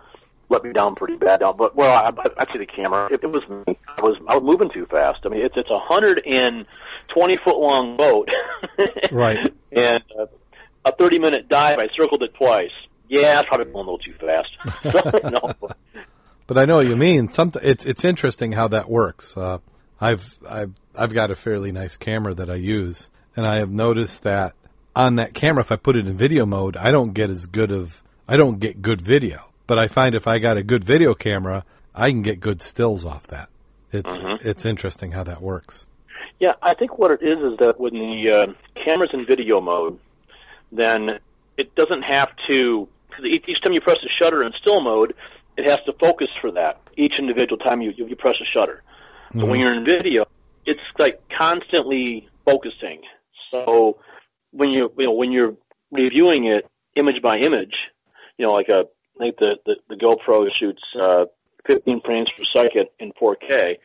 let 0.50 0.64
me 0.64 0.74
down 0.74 0.96
pretty 0.96 1.16
bad. 1.16 1.42
Down, 1.42 1.56
but 1.58 1.76
well, 1.76 1.96
I, 1.96 2.10
I, 2.10 2.42
actually 2.42 2.66
the 2.66 2.72
camera 2.72 3.08
it, 3.12 3.24
it 3.24 3.32
was 3.32 3.44
I 3.88 4.02
was 4.02 4.18
I 4.28 4.38
was 4.38 4.44
moving 4.44 4.70
too 4.74 4.86
fast. 4.88 5.20
I 5.26 5.30
mean, 5.30 5.42
it's 5.42 5.56
it's 5.56 5.70
a 5.70 5.80
hundred 5.80 6.24
and 6.26 6.66
twenty 7.08 7.38
foot 7.38 7.58
long 7.58 7.98
boat, 7.98 8.30
right? 9.12 9.54
And 9.72 10.04
uh, 10.20 10.26
a 10.90 10.96
thirty 10.96 11.20
minute 11.20 11.48
dive. 11.50 11.80
I 11.80 11.88
circled 11.96 12.24
it 12.24 12.34
twice. 12.36 12.72
Yeah, 13.08 13.40
it's 13.40 13.48
probably 13.50 13.66
going 13.72 13.88
a 13.88 13.92
little 13.92 13.98
too 13.98 14.14
fast. 14.20 15.24
no. 15.32 15.54
But 16.48 16.58
I 16.58 16.66
know 16.66 16.78
what 16.78 16.88
you 16.88 16.96
mean. 16.96 17.30
Some 17.30 17.52
it's 17.62 17.86
it's 17.86 18.04
interesting 18.04 18.52
how 18.54 18.70
that 18.70 18.90
works. 18.90 19.38
Uh, 19.38 19.60
I've 20.02 20.36
I've 20.50 20.74
I've 20.96 21.14
got 21.14 21.30
a 21.30 21.36
fairly 21.36 21.72
nice 21.72 21.96
camera 21.96 22.34
that 22.34 22.50
I 22.50 22.56
use, 22.56 23.08
and 23.36 23.46
I 23.46 23.60
have 23.60 23.70
noticed 23.70 24.24
that 24.24 24.54
on 24.96 25.18
that 25.18 25.36
camera, 25.36 25.62
if 25.62 25.72
I 25.72 25.76
put 25.76 25.96
it 25.96 26.08
in 26.08 26.18
video 26.18 26.48
mode, 26.48 26.76
I 26.76 26.90
don't 26.92 27.14
get 27.14 27.30
as 27.30 27.46
good 27.46 27.72
of 27.72 28.02
I 28.28 28.36
don't 28.36 28.60
get 28.60 28.82
good 28.82 29.00
video. 29.00 29.46
But 29.68 29.78
I 29.78 29.90
find 29.90 30.16
if 30.16 30.26
I 30.28 30.40
got 30.40 30.58
a 30.58 30.64
good 30.64 30.84
video 30.84 31.14
camera, 31.14 31.66
I 31.94 32.10
can 32.10 32.24
get 32.24 32.40
good 32.40 32.64
stills 32.64 33.06
off 33.06 33.28
that. 33.28 33.50
It's 33.92 34.18
Mhm. 34.18 34.44
it's 34.44 34.66
interesting 34.66 35.12
how 35.12 35.24
that 35.26 35.44
works. 35.44 35.86
Yeah, 36.40 36.54
I 36.64 36.74
think 36.74 36.98
what 36.98 37.12
it 37.12 37.22
is 37.22 37.38
is 37.38 37.60
that 37.60 37.80
when 37.80 37.94
the 37.94 38.32
uh, 38.32 38.82
camera's 38.84 39.12
in 39.14 39.24
video 39.28 39.62
mode, 39.62 40.00
then 40.72 41.20
it 41.58 41.76
doesn't 41.76 42.04
have 42.04 42.30
to. 42.48 42.90
Each 43.24 43.62
time 43.62 43.74
you 43.74 43.82
press 43.82 44.00
the 44.02 44.10
shutter 44.10 44.44
in 44.44 44.54
still 44.54 44.82
mode, 44.82 45.14
it 45.58 45.66
has 45.66 45.80
to 45.86 45.94
focus 46.00 46.30
for 46.40 46.52
that 46.52 46.82
each 46.96 47.18
individual 47.18 47.58
time 47.58 47.82
you 47.82 47.92
you, 47.96 48.16
press 48.16 48.38
the 48.40 48.46
shutter. 48.46 48.84
But 49.34 49.48
when 49.48 49.60
Mhm. 49.60 49.64
you're 49.64 49.74
in 49.74 49.86
video, 49.86 50.26
it's 50.66 50.82
like 50.98 51.22
constantly 51.36 52.30
focusing. 52.46 53.02
So 53.52 53.98
when 54.52 54.70
you 54.70 54.92
you 54.98 55.06
know 55.06 55.14
when 55.14 55.32
you're 55.32 55.56
reviewing 55.92 56.46
it 56.46 56.68
image 56.96 57.22
by 57.22 57.40
image, 57.40 57.90
you 58.38 58.46
know 58.46 58.54
like 58.54 58.70
a 58.70 58.86
I 59.20 59.24
think 59.24 59.38
the 59.38 59.58
the, 59.66 59.76
the 59.90 59.96
GoPro 59.96 60.50
shoots 60.52 60.84
uh, 60.96 61.26
15 61.66 62.02
frames 62.02 62.32
per 62.32 62.44
second 62.44 62.88
in 63.00 63.12
4K. 63.14 63.78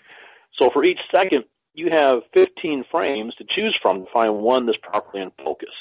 So 0.58 0.70
for 0.70 0.84
each 0.84 1.00
second, 1.10 1.44
you 1.74 1.90
have 1.90 2.22
15 2.34 2.84
frames 2.90 3.34
to 3.36 3.44
choose 3.48 3.76
from 3.80 4.04
to 4.04 4.10
find 4.12 4.36
one 4.36 4.66
that's 4.66 4.78
properly 4.78 5.22
in 5.22 5.32
focus. 5.44 5.74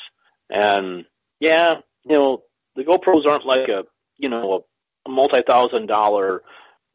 And 0.54 1.06
yeah, 1.40 1.82
you 2.06 2.16
know 2.16 2.44
the 2.76 2.84
GoPros 2.84 3.26
aren't 3.26 3.46
like 3.46 3.68
a 3.70 3.86
you 4.18 4.30
know 4.30 4.66
a, 5.06 5.10
multi-thousand 5.10 5.88
dollar 5.88 6.44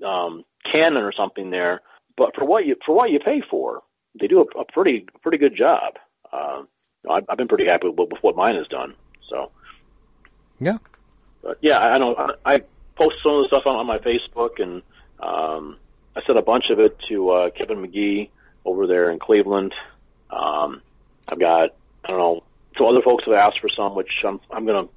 um, 0.03 0.45
Canon 0.65 1.03
or 1.03 1.13
something 1.13 1.51
there, 1.51 1.83
but 2.17 2.35
for 2.35 2.45
what 2.45 2.65
you 2.65 2.77
for 2.87 2.95
what 2.95 3.11
you 3.11 3.19
pay 3.19 3.43
for, 3.51 3.83
they 4.19 4.29
do 4.29 4.41
a, 4.41 4.61
a 4.61 4.65
pretty 4.65 5.07
pretty 5.23 5.39
good 5.39 5.57
job. 5.57 5.95
Uh, 6.33 6.63
I've, 7.11 7.25
I've 7.29 7.37
been 7.37 7.49
pretty 7.49 7.67
happy 7.67 7.89
with, 7.89 8.11
with 8.11 8.23
what 8.23 8.37
mine 8.37 8.55
has 8.55 8.69
done. 8.69 8.95
So 9.29 9.51
Yeah. 10.61 10.79
but 11.43 11.59
yeah, 11.61 11.79
I 11.79 11.95
I 11.95 11.99
know 11.99 12.15
I, 12.15 12.55
I 12.55 12.63
post 12.95 13.17
some 13.23 13.35
of 13.35 13.43
the 13.43 13.49
stuff 13.49 13.67
on, 13.67 13.75
on 13.77 13.87
my 13.87 13.99
Facebook, 13.99 14.61
and 14.63 14.83
um, 15.21 15.79
I 16.15 16.23
sent 16.25 16.39
a 16.39 16.43
bunch 16.43 16.71
of 16.71 16.79
it 16.79 16.97
to 17.09 17.31
uh, 17.31 17.51
Kevin 17.51 17.81
Magee 17.81 18.31
over 18.65 18.87
there 18.87 19.11
in 19.11 19.19
Cleveland. 19.19 19.75
Um, 20.31 20.81
I've 21.27 21.41
got 21.41 21.75
I 22.05 22.09
don't 22.09 22.19
know. 22.19 22.43
So 22.79 22.89
other 22.89 23.03
folks 23.03 23.25
have 23.25 23.35
asked 23.35 23.61
for 23.61 23.69
some, 23.69 23.95
which 23.95 24.11
I'm 24.25 24.41
I'm 24.51 24.65
gonna, 24.65 24.83
you 24.83 24.89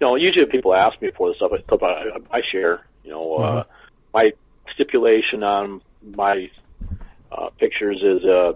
know, 0.00 0.16
usually 0.16 0.44
if 0.44 0.50
people 0.50 0.74
ask 0.74 1.00
me 1.00 1.10
for 1.10 1.30
the 1.30 1.34
stuff, 1.34 1.82
I, 1.82 1.86
I, 1.86 2.38
I 2.38 2.42
share. 2.42 2.86
You 3.02 3.12
know, 3.12 3.34
uh, 3.36 3.64
my 4.12 4.34
stipulation 4.74 5.42
on 5.42 5.80
my 6.02 6.50
uh, 7.32 7.48
pictures 7.58 8.02
is 8.02 8.24
uh, 8.24 8.52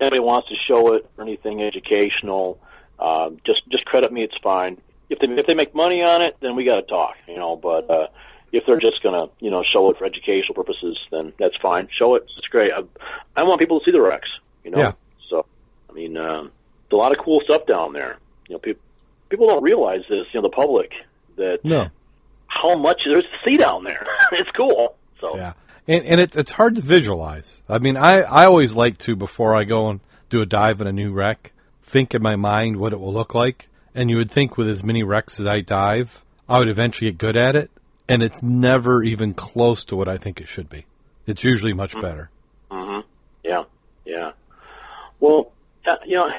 anybody 0.00 0.20
wants 0.20 0.48
to 0.48 0.54
show 0.54 0.94
it 0.94 1.08
or 1.16 1.24
anything 1.24 1.62
educational, 1.62 2.60
um, 2.98 3.38
just 3.44 3.68
just 3.68 3.84
credit 3.86 4.12
me. 4.12 4.22
It's 4.22 4.36
fine. 4.38 4.78
If 5.08 5.18
they 5.20 5.28
if 5.28 5.46
they 5.46 5.54
make 5.54 5.74
money 5.74 6.02
on 6.02 6.22
it, 6.22 6.36
then 6.40 6.56
we 6.56 6.64
got 6.64 6.76
to 6.76 6.82
talk. 6.82 7.16
You 7.26 7.36
know, 7.36 7.56
but 7.56 7.88
uh, 7.88 8.08
if 8.52 8.66
they're 8.66 8.78
just 8.78 9.02
gonna 9.02 9.28
you 9.40 9.50
know 9.50 9.62
show 9.62 9.90
it 9.90 9.98
for 9.98 10.04
educational 10.04 10.54
purposes, 10.54 10.98
then 11.10 11.32
that's 11.38 11.56
fine. 11.56 11.88
Show 11.90 12.16
it. 12.16 12.26
It's 12.36 12.48
great. 12.48 12.72
I, 12.72 12.82
I 13.34 13.44
want 13.44 13.60
people 13.60 13.80
to 13.80 13.84
see 13.84 13.92
the 13.92 14.00
wrecks. 14.00 14.28
You 14.64 14.72
know. 14.72 14.78
Yeah. 14.78 14.92
So 15.28 15.46
I 15.88 15.92
mean, 15.94 16.16
um, 16.16 16.50
there's 16.90 16.98
a 16.98 17.02
lot 17.02 17.12
of 17.12 17.18
cool 17.18 17.40
stuff 17.40 17.66
down 17.66 17.92
there. 17.92 18.18
You 18.48 18.54
know, 18.54 18.58
people 18.58 18.82
people 19.28 19.48
don't 19.48 19.62
realize 19.62 20.02
this. 20.08 20.26
You 20.32 20.40
know, 20.40 20.48
the 20.48 20.54
public 20.54 20.92
that 21.36 21.64
No. 21.64 21.90
how 22.46 22.76
much 22.76 23.02
there's 23.04 23.24
to 23.24 23.38
see 23.50 23.56
down 23.56 23.84
there. 23.84 24.06
it's 24.32 24.50
cool. 24.52 24.96
So 25.20 25.36
Yeah. 25.36 25.52
And 25.88 26.04
and 26.04 26.20
it, 26.20 26.36
it's 26.36 26.52
hard 26.52 26.76
to 26.76 26.80
visualize. 26.80 27.56
I 27.68 27.78
mean, 27.78 27.96
I 27.96 28.20
I 28.22 28.46
always 28.46 28.74
like 28.74 28.98
to 28.98 29.16
before 29.16 29.54
I 29.54 29.64
go 29.64 29.88
and 29.88 30.00
do 30.30 30.42
a 30.42 30.46
dive 30.46 30.80
in 30.80 30.86
a 30.86 30.92
new 30.92 31.12
wreck, 31.12 31.52
think 31.84 32.14
in 32.14 32.22
my 32.22 32.36
mind 32.36 32.76
what 32.76 32.92
it 32.92 33.00
will 33.00 33.12
look 33.12 33.34
like. 33.34 33.68
And 33.94 34.10
you 34.10 34.18
would 34.18 34.30
think 34.30 34.56
with 34.58 34.68
as 34.68 34.82
many 34.84 35.02
wrecks 35.04 35.40
as 35.40 35.46
I 35.46 35.60
dive, 35.60 36.22
I 36.48 36.58
would 36.58 36.68
eventually 36.68 37.10
get 37.10 37.18
good 37.18 37.36
at 37.36 37.56
it. 37.56 37.70
And 38.08 38.22
it's 38.22 38.42
never 38.42 39.02
even 39.02 39.34
close 39.34 39.84
to 39.86 39.96
what 39.96 40.06
I 40.08 40.18
think 40.18 40.40
it 40.40 40.48
should 40.48 40.68
be. 40.68 40.84
It's 41.26 41.42
usually 41.42 41.72
much 41.72 41.98
better. 42.00 42.30
Mm-hmm. 42.70 43.00
Yeah, 43.42 43.64
yeah. 44.04 44.32
Well, 45.18 45.50
uh, 45.86 45.96
you 46.04 46.16
know, 46.16 46.30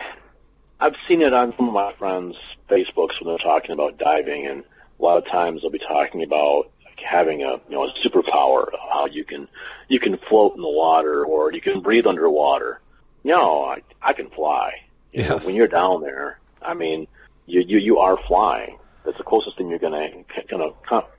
I've 0.80 0.96
seen 1.08 1.22
it 1.22 1.34
on 1.34 1.54
some 1.58 1.68
of 1.68 1.74
my 1.74 1.94
friends' 1.94 2.36
Facebooks 2.70 3.20
when 3.20 3.28
they're 3.28 3.38
talking 3.38 3.72
about 3.72 3.98
diving, 3.98 4.46
and 4.48 4.64
a 5.00 5.04
lot 5.04 5.18
of 5.18 5.26
times 5.26 5.62
they'll 5.62 5.72
be 5.72 5.80
talking 5.80 6.24
about 6.24 6.70
like, 6.86 7.00
having 7.00 7.42
a 7.44 7.54
you 7.54 7.72
know 7.72 7.86
a 7.86 7.94
superpower, 8.08 8.68
how 8.92 9.08
you 9.08 9.24
can 9.24 9.48
you 9.88 10.00
can 10.00 10.18
float 10.30 10.56
in 10.56 10.62
the 10.62 10.70
water 10.70 11.26
or 11.26 11.52
you 11.54 11.62
can 11.62 11.82
breathe 11.82 12.06
underwater. 12.06 12.80
No, 13.24 13.64
I 13.66 13.82
I 14.02 14.14
can 14.14 14.30
fly. 14.30 14.72
You 15.14 15.24
know, 15.24 15.36
Yes. 15.36 15.46
when 15.46 15.56
you're 15.56 15.68
down 15.68 16.02
there, 16.02 16.40
I 16.62 16.74
mean, 16.74 17.08
you 17.48 17.62
you 17.62 17.78
you 17.80 17.98
are 18.00 18.18
flying. 18.28 18.78
That's 19.04 19.18
the 19.18 19.24
closest 19.24 19.58
thing 19.58 19.70
you're 19.70 19.80
gonna 19.80 20.10
gonna 20.50 20.72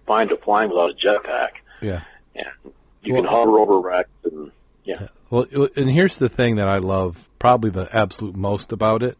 find 0.06 0.28
to 0.30 0.36
flying 0.36 0.68
without 0.70 0.90
a 0.90 0.94
jetpack, 0.94 1.50
Yeah. 1.80 2.02
and 2.34 2.72
you 3.02 3.14
can 3.14 3.24
hover 3.24 3.58
over 3.58 3.80
wrecks 3.80 4.10
and 4.24 4.52
yeah. 4.84 5.08
Well, 5.30 5.46
and 5.76 5.90
here's 5.90 6.16
the 6.16 6.28
thing 6.28 6.56
that 6.56 6.68
I 6.68 6.78
love, 6.78 7.28
probably 7.38 7.70
the 7.70 7.88
absolute 7.94 8.34
most 8.36 8.72
about 8.72 9.02
it, 9.02 9.18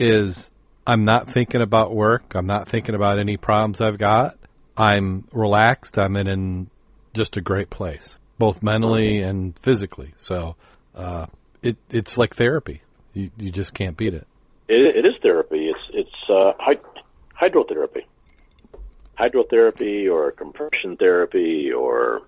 is 0.00 0.50
I'm 0.86 1.04
not 1.04 1.28
thinking 1.28 1.60
about 1.60 1.94
work. 1.94 2.34
I'm 2.34 2.46
not 2.46 2.68
thinking 2.68 2.94
about 2.94 3.18
any 3.18 3.36
problems 3.36 3.80
I've 3.80 3.98
got. 3.98 4.36
I'm 4.76 5.28
relaxed. 5.32 5.98
I'm 5.98 6.16
in, 6.16 6.26
in 6.26 6.70
just 7.14 7.36
a 7.36 7.40
great 7.40 7.70
place, 7.70 8.18
both 8.38 8.62
mentally 8.62 9.20
and 9.20 9.56
physically. 9.58 10.14
So 10.16 10.56
uh, 10.94 11.26
it 11.62 11.76
it's 11.90 12.16
like 12.16 12.34
therapy. 12.34 12.82
You 13.12 13.30
you 13.36 13.50
just 13.50 13.74
can't 13.74 13.96
beat 13.96 14.14
it. 14.14 14.26
It, 14.68 14.96
it 14.96 15.06
is 15.06 15.14
therapy. 15.22 15.68
It's 15.68 15.80
it's 15.92 16.30
uh, 16.30 16.52
hy- 16.58 16.80
hydrotherapy, 17.40 18.04
hydrotherapy 19.18 20.10
or 20.10 20.30
compression 20.30 20.96
therapy 20.96 21.72
or 21.72 22.22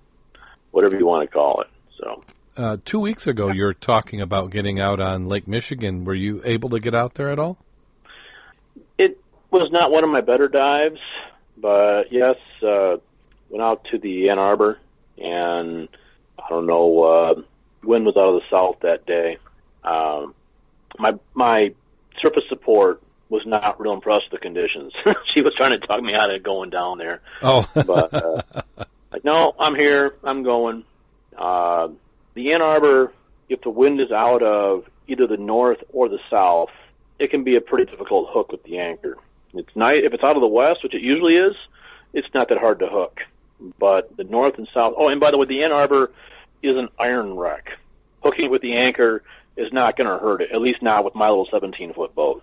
whatever 0.73 0.97
you 0.97 1.07
want 1.07 1.29
to 1.29 1.33
call 1.33 1.63
it. 1.63 1.69
So 1.99 2.23
Uh, 2.57 2.77
two 2.85 3.01
weeks 3.01 3.27
ago, 3.27 3.51
you 3.51 3.65
were 3.65 3.75
talking 3.75 4.21
about 4.21 4.51
getting 4.51 4.79
out 4.79 5.01
on 5.01 5.27
Lake 5.27 5.49
Michigan. 5.49 6.05
Were 6.05 6.15
you 6.15 6.43
able 6.45 6.71
to 6.71 6.81
get 6.81 6.95
out 6.95 7.15
there 7.15 7.31
at 7.31 7.38
all? 7.38 7.59
it 8.99 9.19
was 9.51 9.71
not 9.71 9.91
one 9.91 10.05
of 10.05 10.11
my 10.11 10.21
better 10.21 10.49
dives, 10.49 11.01
but 11.57 12.12
yes, 12.12 12.37
uh, 12.62 12.97
went 13.51 13.62
out 13.62 13.85
to 13.91 13.99
the 13.99 14.31
Ann 14.31 14.38
Arbor, 14.38 14.79
and 15.19 15.88
I 16.38 16.49
don't 16.49 16.67
know, 16.67 17.03
uh, 17.03 17.35
wind 17.83 18.07
was 18.07 18.17
out 18.17 18.35
of 18.35 18.43
the 18.43 18.51
south 18.51 18.81
that 18.81 19.07
day. 19.07 19.38
Um, 19.85 20.35
my 20.99 21.15
my 21.35 21.75
surface 22.21 22.45
support 22.49 23.03
was 23.29 23.47
not 23.47 23.81
real 23.81 23.95
impressed 23.95 24.31
with 24.31 24.41
the 24.41 24.45
conditions. 24.45 24.93
she 25.27 25.41
was 25.41 25.55
trying 25.55 25.79
to 25.79 25.87
talk 25.87 26.03
me 26.03 26.15
out 26.15 26.33
of 26.33 26.43
going 26.43 26.71
down 26.71 26.99
there. 26.99 27.21
Oh, 27.41 27.69
but 27.75 28.15
uh, 28.15 28.43
like, 29.12 29.25
no, 29.25 29.55
I'm 29.59 29.75
here. 29.75 30.17
I'm 30.23 30.43
going. 30.43 30.85
Uh, 31.37 31.88
the 32.35 32.53
Ann 32.53 32.62
Arbor, 32.62 33.12
if 33.49 33.61
the 33.62 33.71
wind 33.71 34.01
is 34.01 34.11
out 34.11 34.42
of 34.42 34.85
either 35.07 35.27
the 35.27 35.37
north 35.37 35.79
or 35.92 36.09
the 36.09 36.18
south, 36.31 36.71
it 37.18 37.31
can 37.31 37.45
be 37.45 37.57
a 37.57 37.61
pretty 37.61 37.90
difficult 37.90 38.31
hook 38.31 38.51
with 38.51 38.62
the 38.64 38.79
anchor. 38.79 39.16
It's 39.55 39.75
nice 39.77 40.01
if 40.03 40.14
it's 40.14 40.25
out 40.25 40.37
of 40.37 40.40
the 40.40 40.49
west, 40.49 40.83
which 40.83 40.95
it 40.95 41.03
usually 41.03 41.35
is. 41.35 41.55
It's 42.12 42.29
not 42.35 42.49
that 42.49 42.59
hard 42.59 42.79
to 42.81 42.87
hook. 42.87 43.21
But 43.79 44.16
the 44.16 44.25
north 44.25 44.59
and 44.59 44.68
south. 44.75 44.95
Oh, 44.97 45.09
and 45.09 45.21
by 45.21 45.31
the 45.31 45.38
way, 45.38 45.47
the 45.47 45.62
Ann 45.62 45.73
Arbor 45.73 46.11
is 46.62 46.77
an 46.77 46.88
iron 46.99 47.37
wreck. 47.37 47.71
Hooking 48.23 48.51
with 48.51 48.62
the 48.62 48.75
anchor 48.75 49.23
is 49.57 49.73
not 49.73 49.97
going 49.97 50.09
to 50.09 50.18
hurt 50.18 50.42
it. 50.42 50.51
At 50.53 50.61
least 50.61 50.83
not 50.83 51.05
with 51.05 51.14
my 51.14 51.29
little 51.29 51.47
17 51.51 51.95
foot 51.95 52.14
boat. 52.14 52.42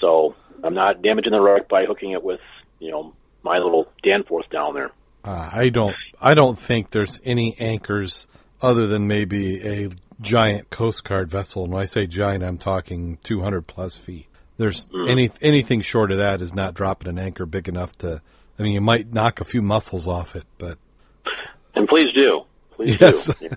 So 0.00 0.34
I'm 0.62 0.74
not 0.74 1.00
damaging 1.02 1.32
the 1.32 1.40
wreck 1.40 1.68
by 1.68 1.84
hooking 1.84 2.12
it 2.12 2.22
with 2.22 2.40
you 2.80 2.90
know 2.90 3.14
my 3.42 3.58
little 3.58 3.88
Danforth 4.02 4.50
down 4.50 4.74
there. 4.74 4.90
Uh, 5.24 5.50
I 5.52 5.68
don't. 5.68 5.94
I 6.20 6.34
don't 6.34 6.58
think 6.58 6.90
there's 6.90 7.20
any 7.24 7.56
anchors 7.58 8.26
other 8.62 8.86
than 8.86 9.06
maybe 9.08 9.60
a 9.66 9.90
giant 10.20 10.70
Coast 10.70 11.04
Guard 11.04 11.30
vessel. 11.30 11.64
And 11.64 11.72
when 11.72 11.82
I 11.82 11.86
say 11.86 12.06
giant, 12.06 12.44
I'm 12.44 12.58
talking 12.58 13.18
200 13.24 13.66
plus 13.66 13.96
feet. 13.96 14.26
There's 14.56 14.86
Mm. 14.86 15.08
any 15.10 15.30
anything 15.40 15.80
short 15.80 16.12
of 16.12 16.18
that 16.18 16.40
is 16.42 16.54
not 16.54 16.74
dropping 16.74 17.08
an 17.08 17.18
anchor 17.18 17.46
big 17.46 17.68
enough 17.68 17.96
to. 17.98 18.20
I 18.58 18.62
mean, 18.62 18.72
you 18.72 18.80
might 18.80 19.12
knock 19.12 19.40
a 19.40 19.44
few 19.44 19.62
mussels 19.62 20.06
off 20.06 20.36
it, 20.36 20.44
but 20.58 20.78
And 21.74 21.88
please 21.88 22.12
do, 22.12 22.42
please 22.72 23.00
Yes. 23.00 23.26
do. 23.40 23.48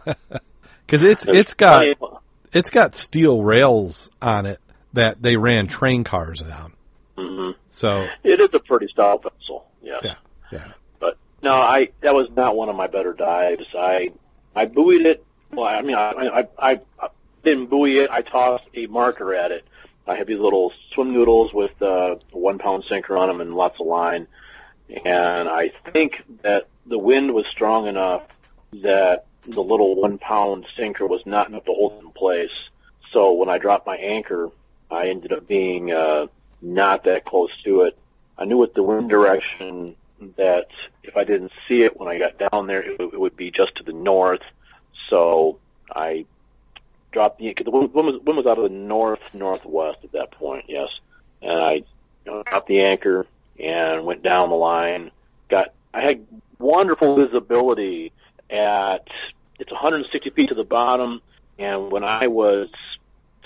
because 0.86 1.04
it's 1.04 1.26
There's 1.26 1.38
it's 1.38 1.54
got 1.54 1.88
of- 1.88 2.18
it's 2.54 2.70
got 2.70 2.96
steel 2.96 3.44
rails 3.44 4.10
on 4.22 4.46
it 4.46 4.60
that 4.94 5.22
they 5.22 5.36
ran 5.36 5.68
train 5.68 6.04
cars 6.06 6.40
down. 6.40 6.74
Mhm. 7.18 7.56
So 7.68 8.08
It 8.24 8.40
is 8.40 8.50
a 8.54 8.60
pretty 8.60 8.88
stout 8.88 9.22
vessel. 9.24 9.68
Yes. 9.84 10.02
yeah, 10.04 10.16
yeah. 10.52 10.68
But 11.00 11.18
no, 11.44 11.52
I 11.52 11.90
that 12.02 12.16
was 12.16 12.30
not 12.36 12.56
one 12.56 12.70
of 12.70 12.76
my 12.78 12.88
better 12.88 13.12
dives. 13.14 13.66
I 13.78 14.12
I 14.56 14.66
buoyed 14.66 15.06
it. 15.06 15.26
Well, 15.52 15.66
I 15.66 15.82
mean, 15.82 15.96
I 15.96 16.48
I, 16.58 16.80
I, 17.00 17.10
didn't 17.44 17.68
buoy 17.68 18.00
it. 18.00 18.10
I 18.10 18.22
tossed 18.22 18.66
a 18.74 18.88
marker 18.88 19.34
at 19.34 19.52
it. 19.52 19.66
I 20.08 20.16
have 20.16 20.28
these 20.28 20.40
little 20.40 20.74
swim 20.94 21.14
noodles 21.14 21.54
with 21.54 21.80
uh, 21.82 22.16
a 22.16 22.38
one 22.38 22.58
pound 22.58 22.84
sinker 22.90 23.18
on 23.18 23.28
them 23.28 23.42
and 23.42 23.56
lots 23.56 23.80
of 23.80 23.88
line. 23.88 24.28
And 24.90 25.48
I 25.48 25.72
think 25.92 26.24
that 26.42 26.68
the 26.86 26.98
wind 26.98 27.34
was 27.34 27.46
strong 27.52 27.88
enough 27.88 28.24
that 28.74 29.26
the 29.44 29.62
little 29.62 29.96
one 29.96 30.18
pound 30.18 30.66
sinker 30.76 31.08
was 31.08 31.22
not 31.26 31.50
enough 31.50 31.66
to 31.66 31.74
hold 31.74 31.94
it 31.94 32.06
in 32.06 32.12
place. 32.12 32.52
So 33.12 33.34
when 33.34 33.50
I 33.50 33.58
dropped 33.58 33.88
my 33.88 33.96
anchor, 33.96 34.50
I 34.92 35.08
ended 35.08 35.32
up 35.32 35.48
being 35.48 35.92
uh, 35.92 36.28
not 36.62 37.06
that 37.06 37.26
close 37.26 37.52
to 37.64 37.84
it. 37.84 37.98
I 38.38 38.46
knew 38.46 38.58
with 38.58 38.74
the 38.74 38.84
wind 38.84 39.10
direction 39.10 39.96
that 40.38 40.68
if 41.04 41.18
I 41.18 41.24
didn't 41.24 41.52
see 41.68 41.84
it 41.84 42.00
when 42.00 42.08
I 42.10 42.18
got 42.18 42.38
down 42.52 42.68
there, 42.68 42.82
it, 42.82 43.00
it 43.00 43.20
would 43.20 43.36
be 43.36 43.52
just 43.52 43.76
to 43.76 43.84
the 43.84 43.94
north. 43.94 44.42
So 45.10 45.60
I 45.94 46.26
dropped 47.12 47.40
the 47.40 47.54
the 47.64 47.72
wind 47.72 47.94
was, 47.94 48.22
wind 48.24 48.38
was 48.38 48.46
out 48.46 48.58
of 48.58 48.64
the 48.64 48.70
north 48.78 49.34
northwest 49.34 50.00
at 50.04 50.12
that 50.14 50.32
point. 50.32 50.66
Yes, 50.68 50.90
and 51.42 51.60
I 51.60 51.74
you 51.74 51.84
know, 52.26 52.44
dropped 52.44 52.68
the 52.68 52.82
anchor 52.82 53.26
and 53.60 54.06
went 54.06 54.24
down 54.24 54.50
the 54.50 54.56
line. 54.56 55.12
Got 55.50 55.74
I 55.94 56.02
had 56.02 56.26
wonderful 56.60 57.16
visibility 57.16 58.12
at 58.50 59.08
it's 59.60 59.72
160 59.72 60.30
feet 60.32 60.50
to 60.50 60.56
the 60.56 60.64
bottom, 60.64 61.22
and 61.58 61.92
when 61.92 62.04
I 62.04 62.28
was 62.28 62.70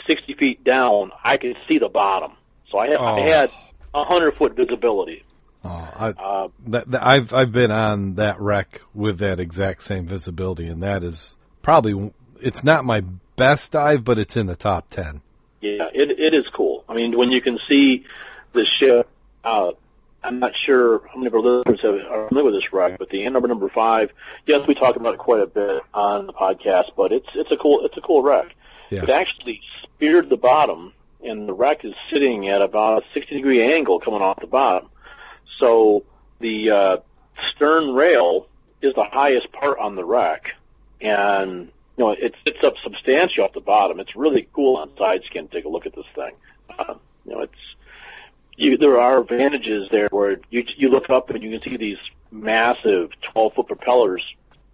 60 0.08 0.34
feet 0.34 0.64
down, 0.64 1.12
I 1.24 1.38
could 1.38 1.58
see 1.68 1.78
the 1.78 1.90
bottom. 1.90 2.32
So 2.72 2.78
I 2.80 2.88
had, 2.88 2.98
I 3.00 3.20
Oh. 3.20 3.24
had 3.24 3.52
100 3.92 4.36
foot 4.36 4.56
visibility. 4.56 5.24
Oh, 5.64 5.70
I, 5.70 6.10
Uh, 6.18 6.48
that, 6.68 6.90
that- 6.92 7.06
I've 7.06 7.34
I've 7.34 7.52
been 7.52 7.72
on 7.72 8.16
that 8.16 8.40
wreck 8.40 8.82
with 8.94 9.20
that 9.20 9.40
exact 9.40 9.84
same 9.84 10.06
visibility, 10.08 10.68
and 10.68 10.84
that 10.84 11.04
is 11.04 11.38
probably 11.62 12.14
it's 12.42 12.64
not 12.64 12.86
my 12.86 13.02
best 13.36 13.72
dive, 13.74 14.04
but 14.04 14.20
it's 14.20 14.38
in 14.38 14.46
the 14.46 14.56
top 14.56 14.90
ten. 14.90 15.22
Yeah, 15.62 15.90
it 15.94 16.12
it 16.18 16.34
is 16.34 16.46
cool. 16.54 16.84
I 16.88 16.94
mean, 16.94 17.18
when 17.18 17.32
you 17.32 17.42
can 17.42 17.60
see 17.68 18.06
the 18.54 18.66
ship, 18.66 19.10
uh, 19.44 19.72
I'm 20.24 20.40
not 20.40 20.54
sure 20.56 21.02
how 21.08 21.16
many 21.16 21.28
of 21.28 21.34
our 21.34 21.42
listeners 21.42 21.82
have, 21.82 21.96
are 22.12 22.28
familiar 22.30 22.52
with 22.52 22.62
this 22.62 22.74
wreck, 22.74 22.98
but 22.98 23.10
the 23.10 23.26
Arbor 23.28 23.48
number 23.48 23.68
five. 23.70 24.12
Yes, 24.46 24.66
we 24.68 24.76
talk 24.76 24.96
about 24.96 25.14
it 25.14 25.18
quite 25.20 25.42
a 25.42 25.48
bit 25.48 25.82
on 25.94 26.28
the 26.28 26.34
podcast, 26.34 26.92
but 26.96 27.12
it's 27.12 27.28
it's 27.36 27.52
a 27.52 27.58
cool 27.58 27.86
it's 27.86 27.98
a 27.98 28.02
cool 28.02 28.22
wreck. 28.24 28.56
Yeah. 28.90 29.04
It 29.04 29.10
actually 29.10 29.62
speared 29.84 30.30
the 30.30 30.38
bottom, 30.38 30.94
and 31.24 31.48
the 31.48 31.54
wreck 31.54 31.84
is 31.84 31.94
sitting 32.12 32.48
at 32.48 32.62
about 32.62 33.04
a 33.04 33.06
60 33.14 33.36
degree 33.36 33.74
angle 33.74 34.00
coming 34.00 34.22
off 34.22 34.40
the 34.40 34.48
bottom. 34.48 34.90
So 35.58 36.04
the 36.40 36.72
uh, 36.72 36.98
stern 37.50 37.94
rail 37.94 38.48
is 38.82 38.94
the 38.96 39.04
highest 39.04 39.52
part 39.52 39.80
on 39.80 39.96
the 39.96 40.06
wreck, 40.06 40.46
and 41.02 41.72
you 41.98 42.06
know 42.06 42.12
it 42.12 42.36
sits 42.46 42.64
up 42.64 42.76
substantially 42.84 43.44
off 43.44 43.54
the 43.54 43.62
bottom. 43.62 44.00
It's 44.00 44.16
really 44.16 44.48
cool 44.54 44.78
on 44.78 44.96
side 44.98 45.22
scan. 45.26 45.48
Take 45.48 45.66
a 45.66 45.70
look 45.70 45.86
at 45.86 45.96
this 45.96 46.06
thing. 46.16 46.32
Uh, 46.78 46.96
you 47.26 47.34
know, 47.34 47.42
it's 47.42 47.54
you, 48.56 48.78
there 48.78 49.00
are 49.00 49.22
advantages 49.22 49.90
there 49.92 50.08
where 50.12 50.40
you 50.50 50.64
you 50.78 50.90
look 50.90 51.10
up 51.10 51.30
and 51.30 51.44
you 51.44 51.58
can 51.60 51.70
see 51.70 51.78
these 51.78 51.98
massive 52.32 53.10
12 53.34 53.54
foot 53.54 53.68
propellers 53.68 54.24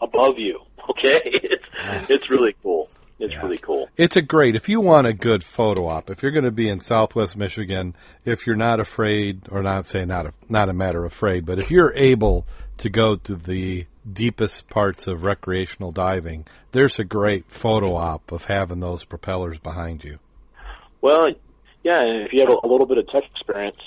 above 0.02 0.40
you. 0.40 0.62
Okay, 0.88 1.20
it's 1.24 1.66
it's 2.08 2.30
really 2.30 2.56
cool. 2.62 2.92
It's 3.18 3.34
Yeah. 3.34 3.42
really 3.44 3.58
cool. 3.58 3.88
It's 3.96 4.18
a 4.18 4.22
great 4.22 4.56
if 4.56 4.68
you 4.68 4.82
want 4.82 5.08
a 5.08 5.14
good 5.14 5.44
photo 5.44 5.88
op. 5.88 6.10
If 6.10 6.22
you're 6.22 6.32
going 6.34 6.46
to 6.46 6.52
be 6.52 6.68
in 6.68 6.80
Southwest 6.82 7.38
Michigan, 7.38 7.96
if 8.26 8.46
you're 8.46 8.56
not 8.58 8.80
afraid, 8.80 9.42
or 9.52 9.64
not 9.64 9.88
say 9.88 10.04
not 10.06 10.26
a, 10.26 10.34
not 10.50 10.68
a 10.70 10.74
matter 10.74 11.06
of 11.06 11.12
afraid, 11.14 11.46
but 11.46 11.58
if 11.60 11.72
you're 11.72 11.94
able 11.96 12.46
to 12.80 12.90
go 12.90 13.16
to 13.16 13.36
the 13.36 13.86
deepest 14.12 14.70
parts 14.70 15.08
of 15.08 15.24
recreational 15.24 15.92
diving, 15.94 16.46
there's 16.74 17.00
a 17.00 17.06
great 17.06 17.46
photo 17.50 17.96
op 17.96 18.32
of 18.34 18.46
having 18.46 18.82
those 18.82 19.06
propellers 19.06 19.58
behind 19.60 20.04
you. 20.04 20.20
Well, 21.02 21.30
yeah, 21.84 22.02
and 22.02 22.26
if 22.26 22.34
you 22.34 22.42
have 22.42 22.50
a, 22.50 22.68
a 22.68 22.68
little 22.68 22.86
bit 22.86 22.98
of 22.98 23.08
tech 23.08 23.24
experience, 23.34 23.78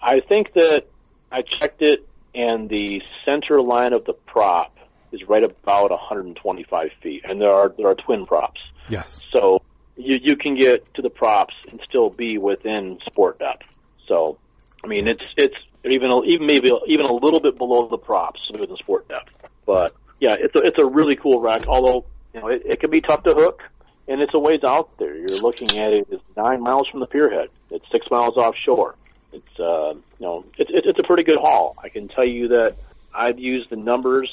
I 0.00 0.20
think 0.20 0.54
that 0.54 0.86
I 1.30 1.42
checked 1.42 1.82
it, 1.82 2.06
and 2.34 2.68
the 2.68 3.02
center 3.26 3.58
line 3.58 3.92
of 3.92 4.04
the 4.06 4.14
prop 4.14 4.74
is 5.12 5.28
right 5.28 5.42
about 5.42 5.90
125 5.90 6.90
feet, 7.02 7.22
and 7.28 7.40
there 7.40 7.52
are 7.52 7.72
there 7.76 7.88
are 7.88 7.94
twin 7.94 8.26
props, 8.26 8.60
Yes. 8.88 9.20
so 9.32 9.62
you 9.96 10.16
you 10.22 10.36
can 10.36 10.58
get 10.58 10.92
to 10.94 11.02
the 11.02 11.10
props 11.10 11.54
and 11.70 11.80
still 11.88 12.10
be 12.10 12.38
within 12.38 12.98
sport 13.04 13.38
depth. 13.38 13.66
So, 14.06 14.38
I 14.82 14.86
mean, 14.86 15.08
it's 15.08 15.22
it's 15.36 15.54
even 15.84 16.10
even 16.26 16.46
maybe 16.46 16.70
even 16.86 17.06
a 17.06 17.12
little 17.12 17.40
bit 17.40 17.56
below 17.58 17.88
the 17.88 17.98
props 17.98 18.40
within 18.50 18.76
sport 18.76 19.08
depth. 19.08 19.30
But 19.66 19.94
yeah, 20.20 20.36
it's 20.38 20.54
a 20.54 20.60
it's 20.66 20.78
a 20.78 20.86
really 20.86 21.16
cool 21.16 21.40
rack. 21.40 21.66
Although 21.66 22.04
you 22.34 22.40
know 22.40 22.48
it, 22.48 22.62
it 22.64 22.80
can 22.80 22.90
be 22.90 23.00
tough 23.00 23.22
to 23.24 23.34
hook, 23.34 23.62
and 24.08 24.20
it's 24.20 24.34
a 24.34 24.38
ways 24.38 24.64
out 24.64 24.96
there. 24.98 25.16
You're 25.16 25.40
looking 25.42 25.78
at 25.78 25.92
it 25.92 26.08
as 26.12 26.20
nine 26.36 26.62
miles 26.62 26.88
from 26.88 27.00
the 27.00 27.06
pierhead. 27.06 27.48
It's 27.70 27.84
six 27.92 28.06
miles 28.10 28.36
offshore. 28.36 28.94
It's 29.32 29.60
uh, 29.60 29.94
you 29.94 30.26
know 30.26 30.44
it's 30.58 30.70
it's 30.72 30.86
it's 30.88 30.98
a 30.98 31.02
pretty 31.04 31.22
good 31.22 31.38
haul. 31.38 31.76
I 31.82 31.88
can 31.88 32.08
tell 32.08 32.26
you 32.26 32.48
that 32.48 32.76
I've 33.14 33.38
used 33.38 33.70
the 33.70 33.76
numbers 33.76 34.30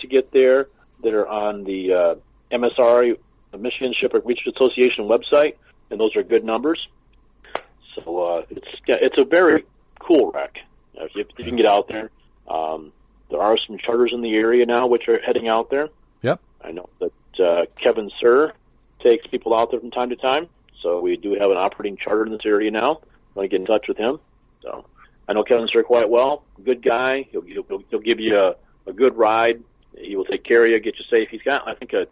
to 0.00 0.06
get 0.06 0.32
there 0.32 0.68
that 1.02 1.14
are 1.14 1.26
on 1.26 1.64
the 1.64 1.92
uh, 1.92 2.14
MSRA, 2.54 3.16
the 3.52 3.58
Michigan 3.58 3.94
Shipwreck 3.98 4.24
Research 4.24 4.54
Association 4.54 5.04
website, 5.04 5.54
and 5.90 5.98
those 5.98 6.14
are 6.16 6.22
good 6.22 6.44
numbers. 6.44 6.86
So 7.94 8.22
uh, 8.22 8.42
it's 8.50 8.66
yeah, 8.86 8.96
it's 9.00 9.18
a 9.18 9.24
very 9.24 9.64
cool 9.98 10.30
wreck. 10.32 10.56
You 10.94 11.00
know, 11.00 11.06
if, 11.06 11.14
you, 11.14 11.20
if 11.22 11.38
you 11.38 11.44
can 11.44 11.56
get 11.56 11.66
out 11.66 11.88
there, 11.88 12.10
um, 12.48 12.92
there 13.30 13.40
are 13.40 13.56
some 13.66 13.78
charters 13.78 14.12
in 14.14 14.22
the 14.22 14.34
area 14.34 14.66
now 14.66 14.86
which 14.86 15.08
are 15.08 15.20
heading 15.20 15.48
out 15.48 15.70
there. 15.70 15.88
Yep. 16.22 16.40
I 16.62 16.72
know 16.72 16.88
that 17.00 17.44
uh, 17.44 17.66
Kevin 17.80 18.10
Sir 18.20 18.52
takes 19.00 19.26
people 19.26 19.56
out 19.56 19.70
there 19.70 19.80
from 19.80 19.90
time 19.90 20.10
to 20.10 20.16
time, 20.16 20.48
so 20.82 21.00
we 21.00 21.16
do 21.16 21.32
have 21.32 21.50
an 21.50 21.56
operating 21.56 21.96
charter 21.96 22.26
in 22.26 22.32
this 22.32 22.42
area 22.44 22.70
now. 22.70 23.00
Want 23.34 23.44
to 23.44 23.48
get 23.48 23.60
in 23.60 23.66
touch 23.66 23.86
with 23.88 23.96
him? 23.96 24.18
So 24.62 24.84
I 25.28 25.32
know 25.32 25.44
Kevin 25.44 25.68
Sir 25.72 25.82
quite 25.82 26.10
well. 26.10 26.44
Good 26.64 26.82
guy. 26.82 27.28
He'll 27.30 27.42
he'll, 27.42 27.82
he'll 27.90 28.00
give 28.00 28.20
you 28.20 28.36
a, 28.36 28.56
a 28.88 28.92
good 28.92 29.16
ride. 29.16 29.62
He 29.96 30.16
will 30.16 30.24
take 30.24 30.44
care 30.44 30.64
of 30.64 30.70
you, 30.70 30.80
get 30.80 30.98
you 30.98 31.04
safe. 31.10 31.28
He's 31.30 31.42
got 31.42 31.66
I 31.68 31.74
think 31.74 31.92
a 31.92 32.06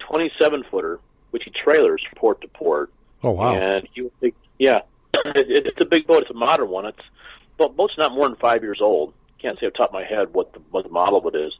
27 0.00 0.64
footer 0.70 1.00
which 1.30 1.44
he 1.44 1.50
trailers 1.50 2.02
port 2.16 2.40
to 2.42 2.48
port. 2.48 2.90
Oh 3.22 3.30
wow. 3.30 3.54
And 3.54 3.88
he 3.92 4.02
will 4.02 4.12
take 4.20 4.34
yeah, 4.58 4.80
it, 5.14 5.36
it, 5.50 5.66
it's 5.66 5.80
a 5.80 5.86
big 5.86 6.06
boat. 6.06 6.22
It's 6.22 6.30
a 6.30 6.34
modern 6.34 6.68
one. 6.68 6.86
It's 6.86 6.98
but 7.58 7.76
boat's 7.76 7.96
not 7.98 8.12
more 8.12 8.28
than 8.28 8.36
five 8.36 8.62
years 8.62 8.80
old. 8.80 9.14
Can't 9.40 9.58
say 9.58 9.66
off 9.66 9.72
the 9.72 9.78
top 9.78 9.88
of 9.88 9.94
my 9.94 10.04
head 10.04 10.32
what 10.34 10.52
the 10.52 10.60
what 10.70 10.84
the 10.84 10.90
model 10.90 11.18
of 11.26 11.34
it 11.34 11.38
is, 11.38 11.52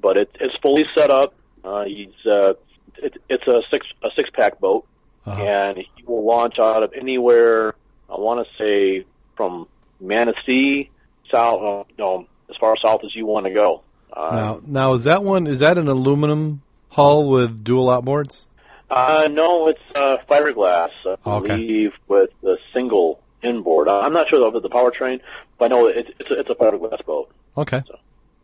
but 0.00 0.16
it, 0.16 0.30
it's 0.40 0.54
fully 0.62 0.84
set 0.96 1.10
up. 1.10 1.34
Uh, 1.64 1.84
he's 1.84 2.14
uh, 2.26 2.54
it, 2.98 3.16
it's 3.28 3.46
a 3.46 3.62
six 3.70 3.86
a 4.02 4.08
six 4.16 4.30
pack 4.30 4.60
boat, 4.60 4.86
Uh-huh. 5.26 5.42
and 5.42 5.78
he 5.78 6.04
will 6.04 6.24
launch 6.24 6.58
out 6.58 6.82
of 6.82 6.92
anywhere. 6.92 7.74
I 8.08 8.20
want 8.20 8.46
to 8.46 8.54
say 8.56 9.06
from 9.36 9.66
Manistee 10.00 10.90
south, 11.30 11.62
uh, 11.62 11.84
no, 11.98 12.26
as 12.50 12.56
far 12.56 12.76
south 12.76 13.00
as 13.04 13.14
you 13.16 13.26
want 13.26 13.46
to 13.46 13.52
go. 13.52 13.82
Uh, 14.14 14.30
Now, 14.34 14.60
now 14.66 14.92
is 14.94 15.04
that 15.04 15.22
one? 15.22 15.46
Is 15.46 15.58
that 15.60 15.76
an 15.78 15.88
aluminum 15.88 16.62
hull 16.88 17.28
with 17.28 17.64
dual 17.64 17.88
outboards? 17.88 18.46
Uh, 18.90 19.28
no, 19.30 19.68
it's 19.68 19.80
uh, 19.94 20.18
fiberglass, 20.30 20.90
I 21.04 21.16
Okay. 21.26 21.48
believe, 21.56 21.92
with 22.06 22.30
the 22.42 22.58
single 22.72 23.20
inboard. 23.42 23.88
I'm 23.88 24.12
not 24.12 24.28
sure 24.28 24.46
of 24.46 24.62
the 24.62 24.68
powertrain, 24.68 25.20
but 25.58 25.66
I 25.66 25.68
know 25.68 25.86
it's 25.88 26.10
it's 26.20 26.30
a, 26.30 26.40
it's 26.40 26.50
a 26.50 26.54
fiberglass 26.54 27.04
boat. 27.04 27.30
Okay. 27.56 27.82
So. 27.86 27.98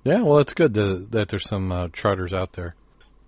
Yeah, 0.05 0.23
well, 0.23 0.39
it's 0.39 0.55
good 0.55 0.75
to, 0.75 1.07
that 1.11 1.29
there's 1.29 1.47
some 1.49 1.71
uh, 1.71 1.89
charters 1.93 2.33
out 2.33 2.55
there. 2.55 2.75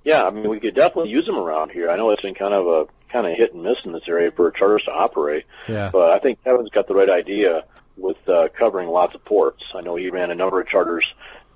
Yeah, 0.04 0.24
I 0.24 0.30
mean 0.30 0.48
we 0.48 0.58
could 0.58 0.74
definitely 0.74 1.10
use 1.10 1.26
them 1.26 1.36
around 1.36 1.70
here. 1.70 1.90
I 1.90 1.96
know 1.96 2.10
it's 2.10 2.22
been 2.22 2.34
kind 2.34 2.54
of 2.54 2.66
a 2.66 2.86
kind 3.12 3.26
of 3.26 3.36
hit 3.36 3.52
and 3.54 3.62
miss 3.62 3.76
in 3.84 3.92
this 3.92 4.02
area 4.08 4.32
for 4.32 4.50
charters 4.50 4.82
to 4.84 4.90
operate, 4.90 5.44
Yeah. 5.68 5.90
but 5.92 6.10
I 6.10 6.18
think 6.18 6.42
Kevin's 6.42 6.70
got 6.70 6.88
the 6.88 6.94
right 6.94 7.10
idea 7.10 7.64
with 7.98 8.16
uh, 8.26 8.48
covering 8.58 8.88
lots 8.88 9.14
of 9.14 9.22
ports. 9.24 9.62
I 9.74 9.82
know 9.82 9.96
he 9.96 10.08
ran 10.08 10.30
a 10.30 10.34
number 10.34 10.60
of 10.60 10.66
charters. 10.66 11.06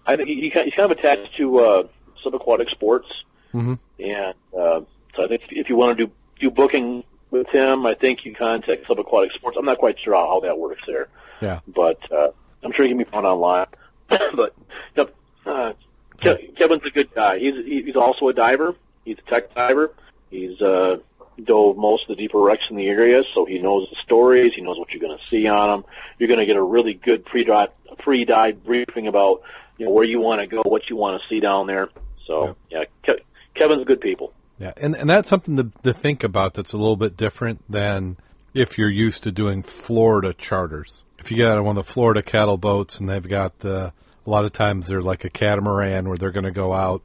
I 0.06 0.16
think 0.16 0.28
he, 0.28 0.34
he, 0.36 0.50
he's 0.50 0.74
kind 0.74 0.90
of 0.90 0.98
attached 0.98 1.36
to 1.36 1.58
uh, 1.58 1.82
subaquatic 2.24 2.70
sports, 2.70 3.08
Mhm. 3.54 3.78
and 3.98 4.34
uh, 4.56 4.80
so 5.14 5.24
I 5.24 5.28
think 5.28 5.42
if 5.50 5.68
you 5.68 5.76
want 5.76 5.96
to 5.98 6.06
do 6.06 6.12
do 6.38 6.50
booking 6.50 7.02
with 7.30 7.48
him, 7.48 7.86
I 7.86 7.94
think 7.94 8.24
you 8.24 8.34
contact 8.34 8.86
subaquatic 8.86 9.32
sports. 9.32 9.56
I'm 9.58 9.64
not 9.64 9.78
quite 9.78 9.98
sure 9.98 10.14
how 10.14 10.40
that 10.40 10.58
works 10.58 10.82
there. 10.86 11.08
Yeah. 11.40 11.60
but 11.66 11.98
uh, 12.10 12.28
I'm 12.62 12.72
sure 12.72 12.84
he 12.84 12.90
can 12.90 12.98
be 12.98 13.04
found 13.04 13.26
online. 13.26 13.66
but 14.08 14.54
no, 14.96 15.08
uh, 15.44 15.72
Kevin's 16.20 16.84
a 16.84 16.90
good 16.90 17.12
guy. 17.14 17.38
He's 17.38 17.64
he's 17.64 17.96
also 17.96 18.28
a 18.28 18.32
diver. 18.32 18.74
He's 19.04 19.18
a 19.18 19.30
tech 19.30 19.54
diver. 19.54 19.92
He's 20.30 20.60
uh, 20.60 20.98
dove 21.44 21.76
most 21.76 22.02
of 22.04 22.08
the 22.08 22.16
deeper 22.16 22.38
wrecks 22.40 22.64
in 22.70 22.76
the 22.76 22.86
area, 22.88 23.22
so 23.34 23.44
he 23.44 23.58
knows 23.58 23.88
the 23.90 23.96
stories. 23.96 24.54
He 24.54 24.60
knows 24.62 24.78
what 24.78 24.90
you're 24.92 25.00
going 25.00 25.16
to 25.16 25.24
see 25.30 25.46
on 25.46 25.68
them. 25.82 25.84
You're 26.18 26.28
going 26.28 26.40
to 26.40 26.46
get 26.46 26.56
a 26.56 26.62
really 26.62 26.94
good 26.94 27.24
pre-dive 27.24 27.68
pre-dive 27.98 28.64
briefing 28.64 29.06
about 29.08 29.42
you 29.78 29.86
know 29.86 29.92
where 29.92 30.04
you 30.04 30.20
want 30.20 30.40
to 30.40 30.46
go, 30.46 30.62
what 30.64 30.88
you 30.90 30.96
want 30.96 31.20
to 31.20 31.28
see 31.28 31.40
down 31.40 31.66
there. 31.66 31.88
So 32.26 32.56
yeah, 32.70 32.84
Ke- 33.02 33.22
Kevin's 33.54 33.84
good 33.84 34.00
people. 34.00 34.32
Yeah, 34.58 34.72
and 34.76 34.96
and 34.96 35.08
that's 35.08 35.28
something 35.28 35.56
to, 35.56 35.70
to 35.82 35.92
think 35.92 36.24
about. 36.24 36.54
That's 36.54 36.72
a 36.72 36.76
little 36.76 36.96
bit 36.96 37.16
different 37.16 37.62
than 37.70 38.16
if 38.54 38.78
you're 38.78 38.90
used 38.90 39.22
to 39.24 39.32
doing 39.32 39.62
Florida 39.62 40.32
charters. 40.32 41.02
If 41.18 41.30
you 41.30 41.38
got 41.38 41.62
one 41.62 41.76
of 41.76 41.86
the 41.86 41.92
Florida 41.92 42.22
cattle 42.22 42.56
boats, 42.56 43.00
and 43.00 43.08
they've 43.08 43.26
got 43.26 43.58
the 43.60 43.92
a 44.26 44.30
lot 44.30 44.44
of 44.44 44.52
times 44.52 44.88
they're 44.88 45.02
like 45.02 45.24
a 45.24 45.30
catamaran 45.30 46.08
where 46.08 46.16
they're 46.16 46.30
going 46.30 46.44
to 46.44 46.50
go 46.50 46.72
out, 46.72 47.02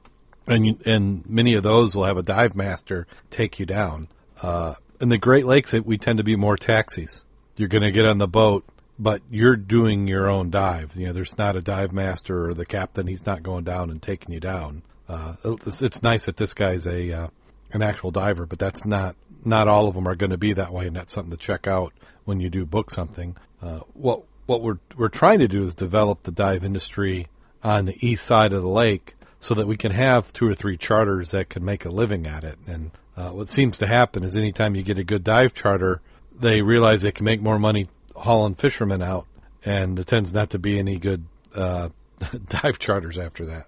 and 0.47 0.65
you, 0.65 0.79
and 0.85 1.27
many 1.29 1.53
of 1.53 1.63
those 1.63 1.95
will 1.95 2.05
have 2.05 2.17
a 2.17 2.23
dive 2.23 2.55
master 2.55 3.05
take 3.29 3.59
you 3.59 3.65
down. 3.65 4.07
Uh, 4.41 4.75
in 4.99 5.09
the 5.09 5.17
Great 5.17 5.45
Lakes, 5.45 5.73
it, 5.73 5.85
we 5.85 5.97
tend 5.97 6.17
to 6.17 6.23
be 6.23 6.35
more 6.35 6.57
taxis. 6.57 7.23
You're 7.57 7.69
going 7.69 7.83
to 7.83 7.91
get 7.91 8.05
on 8.05 8.17
the 8.17 8.27
boat, 8.27 8.63
but 9.01 9.23
you're 9.31 9.55
doing 9.55 10.07
your 10.07 10.29
own 10.29 10.51
dive. 10.51 10.95
You 10.95 11.07
know, 11.07 11.13
there's 11.13 11.35
not 11.35 11.55
a 11.55 11.61
dive 11.61 11.91
master 11.91 12.49
or 12.49 12.53
the 12.53 12.67
captain. 12.67 13.07
He's 13.07 13.25
not 13.25 13.41
going 13.41 13.63
down 13.63 13.89
and 13.89 13.99
taking 13.99 14.31
you 14.31 14.39
down. 14.39 14.83
Uh, 15.09 15.33
it's, 15.43 15.81
it's 15.81 16.03
nice 16.03 16.27
that 16.27 16.37
this 16.37 16.53
guy's 16.53 16.85
a 16.85 17.11
uh, 17.11 17.27
an 17.71 17.81
actual 17.81 18.11
diver, 18.11 18.45
but 18.45 18.59
that's 18.59 18.85
not 18.85 19.15
not 19.43 19.67
all 19.67 19.87
of 19.87 19.95
them 19.95 20.07
are 20.07 20.15
going 20.15 20.29
to 20.29 20.37
be 20.37 20.53
that 20.53 20.71
way, 20.71 20.85
and 20.85 20.95
that's 20.95 21.11
something 21.11 21.31
to 21.31 21.37
check 21.37 21.65
out 21.65 21.93
when 22.25 22.39
you 22.39 22.49
do 22.51 22.63
book 22.63 22.91
something. 22.91 23.35
Uh, 23.59 23.79
what 23.93 24.21
what 24.45 24.61
we're 24.61 24.77
we're 24.95 25.09
trying 25.09 25.39
to 25.39 25.47
do 25.47 25.63
is 25.65 25.73
develop 25.73 26.21
the 26.21 26.31
dive 26.31 26.63
industry 26.63 27.25
on 27.63 27.85
the 27.85 28.07
east 28.07 28.23
side 28.23 28.53
of 28.53 28.61
the 28.61 28.69
lake, 28.69 29.15
so 29.39 29.55
that 29.55 29.67
we 29.67 29.77
can 29.77 29.91
have 29.91 30.31
two 30.31 30.47
or 30.47 30.53
three 30.53 30.77
charters 30.77 31.31
that 31.31 31.49
can 31.49 31.65
make 31.65 31.85
a 31.85 31.89
living 31.89 32.27
at 32.27 32.43
it. 32.43 32.59
And 32.67 32.91
uh, 33.17 33.29
what 33.29 33.49
seems 33.49 33.79
to 33.79 33.87
happen 33.87 34.23
is 34.23 34.35
anytime 34.35 34.75
you 34.75 34.83
get 34.83 34.99
a 34.99 35.03
good 35.03 35.23
dive 35.23 35.55
charter, 35.55 36.01
they 36.39 36.61
realize 36.61 37.01
they 37.01 37.11
can 37.11 37.25
make 37.25 37.41
more 37.41 37.57
money 37.57 37.87
hauling 38.21 38.55
fishermen 38.55 39.01
out, 39.01 39.25
and 39.65 39.97
there 39.97 40.05
tends 40.05 40.33
not 40.33 40.51
to 40.51 40.59
be 40.59 40.79
any 40.79 40.97
good 40.97 41.25
uh, 41.55 41.89
dive 42.49 42.79
charters 42.79 43.17
after 43.17 43.45
that. 43.47 43.65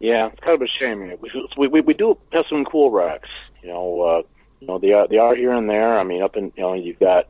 Yeah, 0.00 0.28
it's 0.28 0.40
kind 0.40 0.54
of 0.54 0.62
a 0.62 0.66
shame. 0.66 1.16
We 1.56 1.68
we, 1.68 1.80
we 1.80 1.94
do 1.94 2.18
have 2.32 2.44
some 2.48 2.64
cool 2.64 2.90
wrecks. 2.90 3.28
You 3.62 3.68
know, 3.68 4.00
uh, 4.00 4.22
you 4.60 4.66
know 4.66 4.78
they 4.78 4.92
are 4.92 5.06
they 5.06 5.18
are 5.18 5.34
here 5.34 5.52
and 5.52 5.70
there. 5.70 5.98
I 5.98 6.02
mean, 6.02 6.22
up 6.22 6.36
in 6.36 6.52
you 6.56 6.62
know 6.62 6.74
you've 6.74 6.98
got 6.98 7.28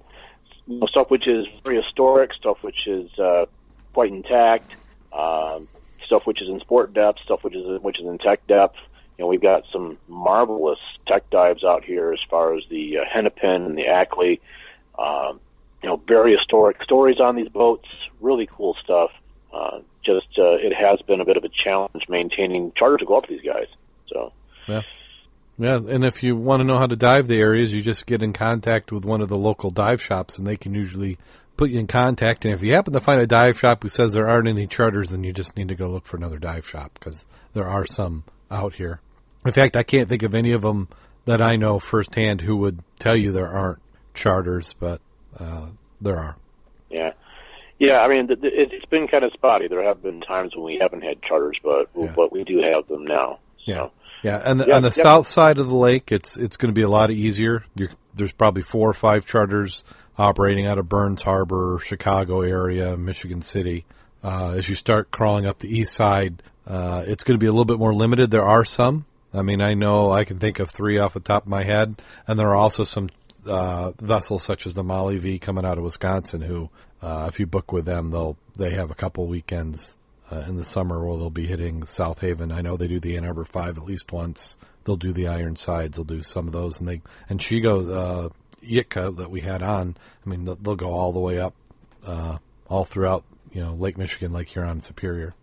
you 0.66 0.78
know, 0.78 0.86
stuff 0.86 1.10
which 1.10 1.28
is 1.28 1.46
very 1.64 1.82
historic, 1.82 2.32
stuff 2.32 2.58
which 2.62 2.86
is 2.86 3.10
uh, 3.18 3.46
quite 3.92 4.10
intact, 4.10 4.72
um, 5.12 5.68
stuff 6.06 6.22
which 6.24 6.40
is 6.40 6.48
in 6.48 6.60
sport 6.60 6.94
depth, 6.94 7.20
stuff 7.20 7.44
which 7.44 7.54
is 7.54 7.80
which 7.82 8.00
is 8.00 8.06
in 8.06 8.18
tech 8.18 8.46
depth. 8.46 8.76
You 9.18 9.24
know, 9.24 9.28
we've 9.28 9.42
got 9.42 9.64
some 9.70 9.98
marvelous 10.08 10.78
tech 11.06 11.28
dives 11.28 11.64
out 11.64 11.84
here 11.84 12.12
as 12.12 12.20
far 12.30 12.56
as 12.56 12.64
the 12.70 12.98
uh, 12.98 13.04
Hennepin 13.12 13.66
and 13.66 13.76
the 13.76 13.84
Akeley. 13.84 14.40
Um, 14.98 15.40
you 15.82 15.88
know, 15.88 15.96
very 15.96 16.36
historic 16.36 16.82
stories 16.82 17.20
on 17.20 17.36
these 17.36 17.48
boats. 17.48 17.88
Really 18.20 18.48
cool 18.50 18.76
stuff. 18.82 19.10
Uh, 19.52 19.80
just 20.02 20.38
uh, 20.38 20.54
it 20.54 20.72
has 20.74 21.00
been 21.02 21.20
a 21.20 21.24
bit 21.24 21.36
of 21.36 21.44
a 21.44 21.48
challenge 21.48 22.04
maintaining 22.08 22.72
charter 22.72 22.96
to 22.96 23.04
go 23.04 23.18
up 23.18 23.26
to 23.26 23.32
these 23.32 23.44
guys. 23.44 23.66
So 24.08 24.32
Yeah, 25.58 25.76
and 25.76 26.04
if 26.04 26.22
you 26.22 26.34
want 26.34 26.60
to 26.60 26.64
know 26.64 26.78
how 26.78 26.86
to 26.86 26.96
dive 26.96 27.28
the 27.28 27.38
areas, 27.38 27.72
you 27.72 27.82
just 27.82 28.06
get 28.06 28.22
in 28.22 28.32
contact 28.32 28.90
with 28.90 29.04
one 29.04 29.20
of 29.20 29.28
the 29.28 29.36
local 29.36 29.70
dive 29.70 30.00
shops, 30.00 30.38
and 30.38 30.46
they 30.46 30.56
can 30.56 30.74
usually 30.74 31.18
put 31.56 31.70
you 31.70 31.78
in 31.78 31.86
contact. 31.86 32.44
And 32.44 32.54
if 32.54 32.62
you 32.62 32.74
happen 32.74 32.94
to 32.94 33.00
find 33.00 33.20
a 33.20 33.26
dive 33.26 33.58
shop 33.58 33.82
who 33.82 33.88
says 33.88 34.12
there 34.12 34.28
aren't 34.28 34.48
any 34.48 34.66
charters, 34.66 35.10
then 35.10 35.24
you 35.24 35.32
just 35.32 35.56
need 35.56 35.68
to 35.68 35.74
go 35.74 35.88
look 35.88 36.06
for 36.06 36.16
another 36.16 36.38
dive 36.38 36.66
shop 36.66 36.92
because 36.94 37.24
there 37.52 37.68
are 37.68 37.86
some 37.86 38.24
out 38.50 38.74
here. 38.74 39.00
In 39.44 39.52
fact, 39.52 39.76
I 39.76 39.82
can't 39.82 40.08
think 40.08 40.22
of 40.22 40.34
any 40.34 40.52
of 40.52 40.62
them 40.62 40.88
that 41.24 41.42
I 41.42 41.56
know 41.56 41.78
firsthand 41.78 42.40
who 42.40 42.56
would 42.56 42.80
tell 42.98 43.16
you 43.16 43.32
there 43.32 43.48
aren't 43.48 43.82
charters, 44.14 44.74
but 44.78 45.00
uh, 45.38 45.66
there 46.00 46.18
are. 46.18 46.36
yeah, 46.90 47.12
yeah. 47.78 48.00
I 48.00 48.08
mean, 48.08 48.26
th- 48.28 48.40
th- 48.40 48.52
it- 48.52 48.72
it's 48.72 48.84
been 48.86 49.08
kind 49.08 49.24
of 49.24 49.32
spotty. 49.32 49.68
There 49.68 49.82
have 49.84 50.02
been 50.02 50.20
times 50.20 50.54
when 50.54 50.64
we 50.64 50.78
haven't 50.80 51.02
had 51.02 51.22
charters, 51.22 51.56
but 51.62 51.88
Yeah. 51.96 52.12
but 52.14 52.32
we 52.32 52.44
do 52.44 52.60
have 52.62 52.86
them 52.88 53.04
now. 53.04 53.38
So. 53.64 53.72
Yeah. 53.72 53.88
Yeah, 54.24 54.40
and 54.44 54.60
the, 54.60 54.66
Yeah, 54.66 54.76
on 54.76 54.82
the 54.82 54.94
yeah. 54.96 55.02
south 55.02 55.26
side 55.26 55.58
of 55.58 55.66
the 55.68 55.74
lake, 55.74 56.12
it's 56.12 56.36
it's 56.36 56.56
going 56.56 56.72
to 56.72 56.78
be 56.78 56.84
a 56.84 56.88
lot 56.88 57.10
easier. 57.10 57.64
You're, 57.74 57.90
there's 58.14 58.30
probably 58.30 58.62
four 58.62 58.88
or 58.88 58.94
five 58.94 59.26
charters 59.26 59.82
operating 60.16 60.64
out 60.66 60.78
of 60.78 60.88
Burns 60.88 61.22
Harbor, 61.22 61.80
Chicago 61.84 62.42
area, 62.42 62.96
Michigan 62.96 63.42
City. 63.42 63.84
Uh, 64.22 64.52
as 64.56 64.68
you 64.68 64.76
start 64.76 65.10
crawling 65.10 65.46
up 65.46 65.58
the 65.58 65.76
east 65.76 65.92
side, 65.94 66.40
uh, 66.68 67.02
it's 67.08 67.24
going 67.24 67.34
to 67.34 67.42
be 67.42 67.46
a 67.46 67.50
little 67.50 67.64
bit 67.64 67.80
more 67.80 67.92
limited. 67.92 68.30
There 68.30 68.44
are 68.44 68.64
some. 68.64 69.06
I 69.34 69.42
mean, 69.42 69.60
I 69.60 69.74
know 69.74 70.12
I 70.12 70.22
can 70.24 70.38
think 70.38 70.60
of 70.60 70.70
three 70.70 70.98
off 70.98 71.14
the 71.14 71.20
top 71.20 71.42
of 71.44 71.48
my 71.48 71.64
head, 71.64 72.00
and 72.28 72.38
there 72.38 72.50
are 72.50 72.54
also 72.56 72.84
some 72.84 73.08
uh, 73.46 73.92
vessels 74.00 74.42
such 74.42 74.66
as 74.66 74.74
the 74.74 74.84
Molly 74.84 75.18
V 75.18 75.38
coming 75.38 75.64
out 75.64 75.78
of 75.78 75.84
Wisconsin. 75.84 76.40
Who, 76.40 76.70
uh, 77.00 77.26
if 77.28 77.40
you 77.40 77.46
book 77.46 77.72
with 77.72 77.84
them, 77.84 78.10
they'll 78.10 78.36
they 78.56 78.70
have 78.70 78.90
a 78.90 78.94
couple 78.94 79.26
weekends 79.26 79.96
uh, 80.30 80.44
in 80.48 80.56
the 80.56 80.64
summer 80.64 81.04
where 81.04 81.16
they'll 81.16 81.30
be 81.30 81.46
hitting 81.46 81.84
South 81.84 82.20
Haven. 82.20 82.52
I 82.52 82.60
know 82.60 82.76
they 82.76 82.88
do 82.88 83.00
the 83.00 83.16
Ann 83.16 83.24
Arbor 83.24 83.44
Five 83.44 83.78
at 83.78 83.84
least 83.84 84.12
once. 84.12 84.56
They'll 84.84 84.96
do 84.96 85.12
the 85.12 85.28
Ironsides. 85.28 85.96
They'll 85.96 86.04
do 86.04 86.22
some 86.22 86.46
of 86.46 86.52
those, 86.52 86.80
and 86.80 86.88
they 86.88 87.02
and 87.28 87.40
Shigo 87.40 87.94
uh, 87.94 88.28
Jitka 88.64 89.16
that 89.16 89.30
we 89.30 89.40
had 89.40 89.62
on. 89.62 89.96
I 90.24 90.28
mean, 90.28 90.44
they'll, 90.44 90.76
go 90.76 90.92
all 90.92 91.12
the 91.12 91.20
way 91.20 91.38
up, 91.38 91.54
uh, 92.06 92.38
all 92.68 92.84
throughout 92.84 93.24
you 93.52 93.62
know 93.62 93.74
Lake 93.74 93.98
Michigan, 93.98 94.32
Lake 94.32 94.48
Huron, 94.48 94.82
Superior. 94.82 95.34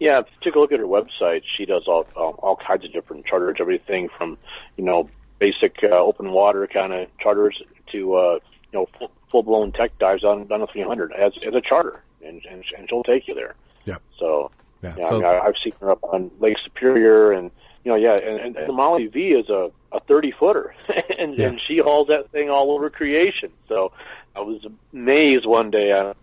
Yeah, 0.00 0.22
take 0.40 0.56
a 0.56 0.58
look 0.58 0.72
at 0.72 0.80
her 0.80 0.86
website. 0.86 1.42
She 1.56 1.66
does 1.66 1.84
all 1.86 2.06
all, 2.16 2.32
all 2.42 2.56
kinds 2.56 2.84
of 2.84 2.92
different 2.92 3.26
charters, 3.26 3.56
everything 3.60 4.08
from 4.16 4.38
you 4.76 4.84
know 4.84 5.08
basic 5.44 5.76
uh, 5.82 5.88
open 5.88 6.30
water 6.30 6.66
kind 6.66 6.92
of 6.92 7.08
charters 7.18 7.60
to 7.92 8.14
uh, 8.14 8.38
you 8.72 8.78
know 8.78 8.88
full, 8.98 9.10
full 9.30 9.42
blown 9.42 9.72
tech 9.72 9.98
dives 9.98 10.24
on 10.24 10.50
on 10.50 10.60
the 10.60 10.66
300 10.66 11.12
as 11.12 11.32
as 11.46 11.54
a 11.54 11.60
charter, 11.60 12.02
and 12.24 12.42
and, 12.50 12.64
and 12.76 12.88
she'll 12.88 13.02
take 13.02 13.28
you 13.28 13.34
there. 13.34 13.54
Yep. 13.84 14.02
So 14.18 14.50
Yeah. 14.82 14.94
yeah, 14.98 15.06
I 15.06 15.12
mean, 15.12 15.24
I, 15.24 15.38
I've 15.40 15.58
seen 15.62 15.74
her 15.80 15.90
up 15.90 16.02
on 16.02 16.30
Lake 16.40 16.58
Superior, 16.64 17.32
and 17.32 17.50
you 17.84 17.90
know, 17.90 17.96
yeah, 17.96 18.14
and, 18.14 18.56
and, 18.56 18.68
the 18.68 18.72
Molly 18.72 19.06
V 19.08 19.20
is 19.32 19.50
a 19.50 19.70
a 19.92 20.00
30 20.00 20.32
footer, 20.32 20.74
and, 21.18 21.38
and 21.38 21.58
she 21.58 21.78
hauls 21.78 22.08
that 22.08 22.30
thing 22.30 22.48
all 22.48 22.72
over 22.72 22.88
creation. 22.88 23.50
So 23.68 23.92
I 24.34 24.40
was 24.40 24.66
amazed 24.92 25.46
one 25.46 25.70
day. 25.70 25.92
I'm 25.92 26.14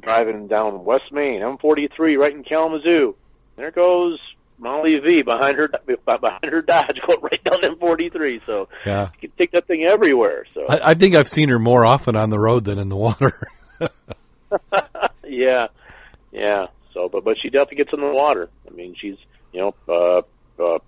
driving 0.00 0.46
down 0.46 0.84
West 0.84 1.10
Main, 1.10 1.40
M43, 1.40 2.16
right 2.16 2.32
in 2.32 2.44
Kalamazoo. 2.44 3.16
There 3.56 3.72
goes 3.72 4.20
Molly 4.58 4.98
V 4.98 5.22
behind 5.22 5.56
her 5.56 5.68
behind 6.04 6.44
her 6.44 6.62
Dodge, 6.62 7.00
going 7.06 7.20
right 7.20 7.42
down 7.44 7.60
M43. 7.60 8.40
So 8.46 8.68
yeah, 8.84 9.10
you 9.20 9.28
can 9.28 9.36
take 9.38 9.52
that 9.52 9.66
thing 9.66 9.84
everywhere. 9.84 10.46
So 10.54 10.66
I, 10.68 10.90
I 10.90 10.94
think 10.94 11.14
I've 11.14 11.28
seen 11.28 11.48
her 11.48 11.58
more 11.58 11.86
often 11.86 12.16
on 12.16 12.30
the 12.30 12.38
road 12.38 12.64
than 12.64 12.78
in 12.78 12.88
the 12.88 12.96
water. 12.96 13.48
yeah, 15.24 15.68
yeah. 16.32 16.66
So, 16.92 17.08
but 17.08 17.24
but 17.24 17.38
she 17.38 17.50
definitely 17.50 17.76
gets 17.76 17.92
in 17.92 18.00
the 18.00 18.12
water. 18.12 18.48
I 18.66 18.74
mean, 18.74 18.94
she's 18.98 19.16
you 19.52 19.60
know 19.60 19.74
uh, 19.88 20.62
uh, 20.62 20.78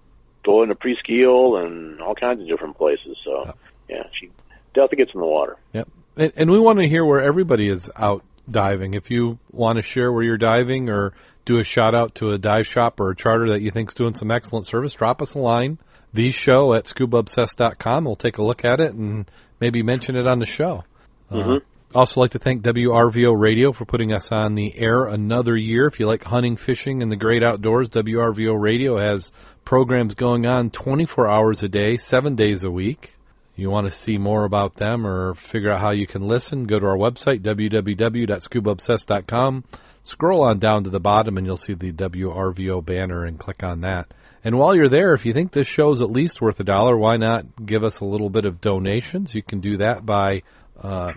going 0.45 0.68
to 0.71 0.75
Presqu'île 0.75 1.64
and 1.64 2.01
all 2.01 2.14
kinds 2.14 2.41
of 2.41 2.49
different 2.49 2.77
places. 2.77 3.16
So 3.25 3.55
yeah, 3.89 4.05
she 4.12 4.31
definitely 4.75 4.99
gets 4.99 5.14
in 5.14 5.21
the 5.21 5.27
water. 5.27 5.57
Yep. 5.73 5.89
And, 6.16 6.33
and 6.37 6.51
we 6.51 6.59
want 6.59 6.79
to 6.81 6.89
hear 6.89 7.05
where 7.05 7.21
everybody 7.21 7.68
is 7.68 7.91
out 7.97 8.25
diving. 8.51 8.95
If 8.95 9.11
you 9.11 9.39
want 9.51 9.77
to 9.77 9.83
share 9.83 10.12
where 10.12 10.23
you're 10.23 10.39
diving 10.39 10.91
or 10.91 11.12
do 11.51 11.59
a 11.59 11.64
shout 11.64 11.94
out 11.94 12.14
to 12.16 12.30
a 12.30 12.38
dive 12.38 12.66
shop 12.66 13.01
or 13.01 13.11
a 13.11 13.16
charter 13.16 13.51
that 13.51 13.61
you 13.61 13.70
think's 13.72 13.94
doing 13.94 14.14
some 14.14 14.30
excellent 14.30 14.66
service, 14.66 14.94
drop 14.94 15.20
us 15.20 15.34
a 15.34 15.38
line. 15.38 15.78
The 16.12 16.30
show 16.30 16.74
at 16.74 16.84
scubaobsessed.com. 16.84 18.05
We'll 18.05 18.14
take 18.16 18.38
a 18.38 18.42
look 18.42 18.64
at 18.64 18.78
it 18.80 18.94
and 18.94 19.28
maybe 19.61 19.82
mention 19.82 20.14
it 20.16 20.26
on 20.28 20.38
the 20.38 20.46
show. 20.46 20.84
Uh, 21.30 21.59
also 21.94 22.20
like 22.20 22.32
to 22.32 22.38
thank 22.38 22.62
WRVO 22.62 23.38
Radio 23.38 23.72
for 23.72 23.84
putting 23.84 24.12
us 24.12 24.32
on 24.32 24.55
the 24.55 24.76
air 24.76 25.05
another 25.07 25.57
year. 25.57 25.86
If 25.86 26.01
you 26.01 26.07
like 26.07 26.24
hunting, 26.24 26.57
fishing, 26.57 27.03
and 27.03 27.11
the 27.11 27.16
great 27.16 27.42
outdoors, 27.42 27.88
WRVO 27.88 28.61
Radio 28.61 28.98
has 28.98 29.32
programs 29.64 30.14
going 30.14 30.46
on 30.46 30.70
24 30.70 31.28
hours 31.28 31.62
a 31.62 31.68
day, 31.68 31.96
seven 31.96 32.34
days 32.36 32.64
a 32.64 32.70
week. 32.70 33.14
you 33.57 33.70
want 33.70 33.86
to 33.86 33.90
see 33.90 34.18
more 34.18 34.44
about 34.44 34.74
them 34.74 35.07
or 35.07 35.34
figure 35.34 35.70
out 35.70 35.80
how 35.80 35.90
you 35.90 36.07
can 36.07 36.26
listen, 36.26 36.66
go 36.66 36.78
to 36.78 36.86
our 36.86 36.96
website, 36.96 37.40
www.scubaobsessed.com. 37.42 39.64
Scroll 40.11 40.43
on 40.43 40.59
down 40.59 40.83
to 40.83 40.91
the 40.91 40.99
bottom 40.99 41.39
and 41.39 41.47
you'll 41.47 41.57
see 41.57 41.75
the 41.75 41.93
WRVO 41.93 42.85
banner 42.85 43.25
and 43.25 43.39
click 43.39 43.63
on 43.63 43.83
that. 43.83 44.13
And 44.43 44.59
while 44.59 44.75
you're 44.75 44.89
there, 44.89 45.15
if 45.15 45.25
you 45.25 45.33
think 45.33 45.53
this 45.53 45.69
show 45.69 45.93
is 45.93 46.03
at 46.03 46.11
least 46.11 46.43
worth 46.43 46.59
a 46.59 46.65
dollar, 46.65 46.99
why 46.99 47.17
not 47.17 47.65
give 47.65 47.85
us 47.85 48.01
a 48.01 48.05
little 48.05 48.29
bit 48.29 48.45
of 48.45 48.61
donations? 48.61 49.37
You 49.37 49.43
can 49.45 49.61
do 49.61 49.77
that 49.77 50.05
by 50.05 50.43
uh, 50.83 51.13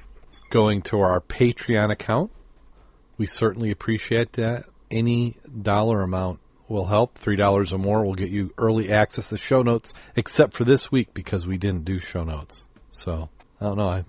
going 0.52 0.84
to 0.84 1.00
our 1.00 1.20
Patreon 1.22 1.92
account. 1.92 2.30
We 3.18 3.26
certainly 3.26 3.72
appreciate 3.72 4.34
that. 4.34 4.66
Any 4.92 5.38
dollar 5.60 6.04
amount 6.04 6.40
will 6.68 6.86
help. 6.86 7.18
Three 7.18 7.36
dollars 7.36 7.74
or 7.74 7.80
more 7.80 8.06
will 8.06 8.14
get 8.14 8.30
you 8.30 8.54
early 8.60 8.92
access 8.92 9.30
to 9.30 9.38
show 9.38 9.64
notes, 9.64 9.96
except 10.16 10.54
for 10.54 10.66
this 10.66 10.92
week 10.92 11.16
because 11.16 11.48
we 11.48 11.58
didn't 11.58 11.86
do 11.86 12.00
show 12.00 12.24
notes. 12.24 12.68
So 12.92 13.30
I 13.60 13.66
don't 13.66 13.78
know. 13.80 13.90
I 13.90 14.06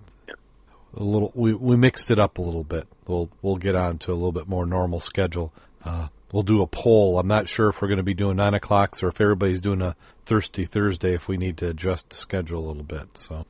a 0.96 1.02
little 1.02 1.32
we 1.34 1.54
we 1.54 1.76
mixed 1.76 2.10
it 2.10 2.18
up 2.18 2.38
a 2.38 2.42
little 2.42 2.64
bit. 2.64 2.86
We'll 3.06 3.30
we'll 3.42 3.56
get 3.56 3.74
on 3.74 3.98
to 3.98 4.12
a 4.12 4.14
little 4.14 4.32
bit 4.32 4.48
more 4.48 4.66
normal 4.66 5.00
schedule. 5.00 5.52
Uh, 5.84 6.08
we'll 6.32 6.42
do 6.42 6.62
a 6.62 6.66
poll. 6.66 7.18
I'm 7.18 7.28
not 7.28 7.48
sure 7.48 7.68
if 7.68 7.80
we're 7.80 7.88
going 7.88 7.98
to 7.98 8.04
be 8.04 8.14
doing 8.14 8.36
nine 8.36 8.54
o'clocks 8.54 9.02
or 9.02 9.08
if 9.08 9.20
everybody's 9.20 9.60
doing 9.60 9.82
a 9.82 9.96
thirsty 10.24 10.64
Thursday. 10.64 11.14
If 11.14 11.28
we 11.28 11.36
need 11.36 11.58
to 11.58 11.68
adjust 11.68 12.10
the 12.10 12.16
schedule 12.16 12.64
a 12.64 12.66
little 12.66 12.82
bit. 12.82 13.16
So, 13.16 13.46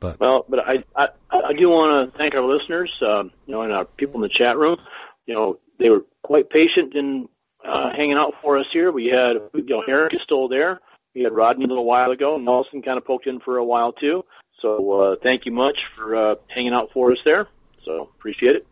but 0.00 0.20
well, 0.20 0.44
but 0.48 0.60
I 0.60 0.84
I, 0.96 1.08
I 1.30 1.52
do 1.52 1.68
want 1.68 2.12
to 2.12 2.18
thank 2.18 2.34
our 2.34 2.42
listeners, 2.42 2.92
um, 3.06 3.30
you 3.46 3.54
know, 3.54 3.62
and 3.62 3.72
our 3.72 3.84
people 3.84 4.16
in 4.16 4.22
the 4.22 4.34
chat 4.34 4.56
room. 4.56 4.78
You 5.26 5.34
know, 5.34 5.58
they 5.78 5.90
were 5.90 6.04
quite 6.22 6.50
patient 6.50 6.94
in 6.94 7.28
uh, 7.64 7.90
hanging 7.90 8.16
out 8.16 8.34
for 8.42 8.58
us 8.58 8.66
here. 8.72 8.92
We 8.92 9.06
had, 9.06 9.36
you 9.54 9.64
know, 9.68 9.82
Eric 9.86 10.14
is 10.14 10.22
still 10.22 10.48
there. 10.48 10.80
We 11.14 11.22
had 11.22 11.32
Rodney 11.32 11.64
a 11.64 11.68
little 11.68 11.84
while 11.84 12.10
ago. 12.10 12.36
Nelson 12.36 12.82
kind 12.82 12.98
of 12.98 13.04
poked 13.04 13.26
in 13.26 13.40
for 13.40 13.56
a 13.56 13.64
while 13.64 13.92
too. 13.92 14.24
So 14.60 14.92
uh, 14.92 15.16
thank 15.22 15.46
you 15.46 15.52
much 15.52 15.84
for 15.94 16.16
uh, 16.16 16.34
hanging 16.48 16.72
out 16.72 16.90
for 16.92 17.12
us 17.12 17.18
there. 17.24 17.48
So 17.84 18.08
appreciate 18.18 18.56
it. 18.56 18.66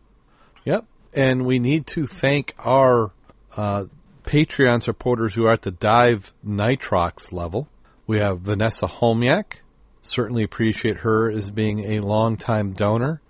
Yep. 0.65 0.87
And 1.13 1.45
we 1.45 1.59
need 1.59 1.87
to 1.89 2.07
thank 2.07 2.55
our 2.59 3.11
uh, 3.57 3.85
Patreon 4.25 4.83
supporters 4.83 5.35
who 5.35 5.47
are 5.47 5.53
at 5.53 5.63
the 5.63 5.71
Dive 5.71 6.33
Nitrox 6.47 7.33
level. 7.33 7.69
We 8.07 8.19
have 8.19 8.41
Vanessa 8.41 8.87
Holmiak. 8.87 9.61
Certainly 10.01 10.43
appreciate 10.43 10.99
her 10.99 11.31
as 11.31 11.51
being 11.51 11.93
a 11.93 12.01
longtime 12.01 12.73
donor. 12.73 13.21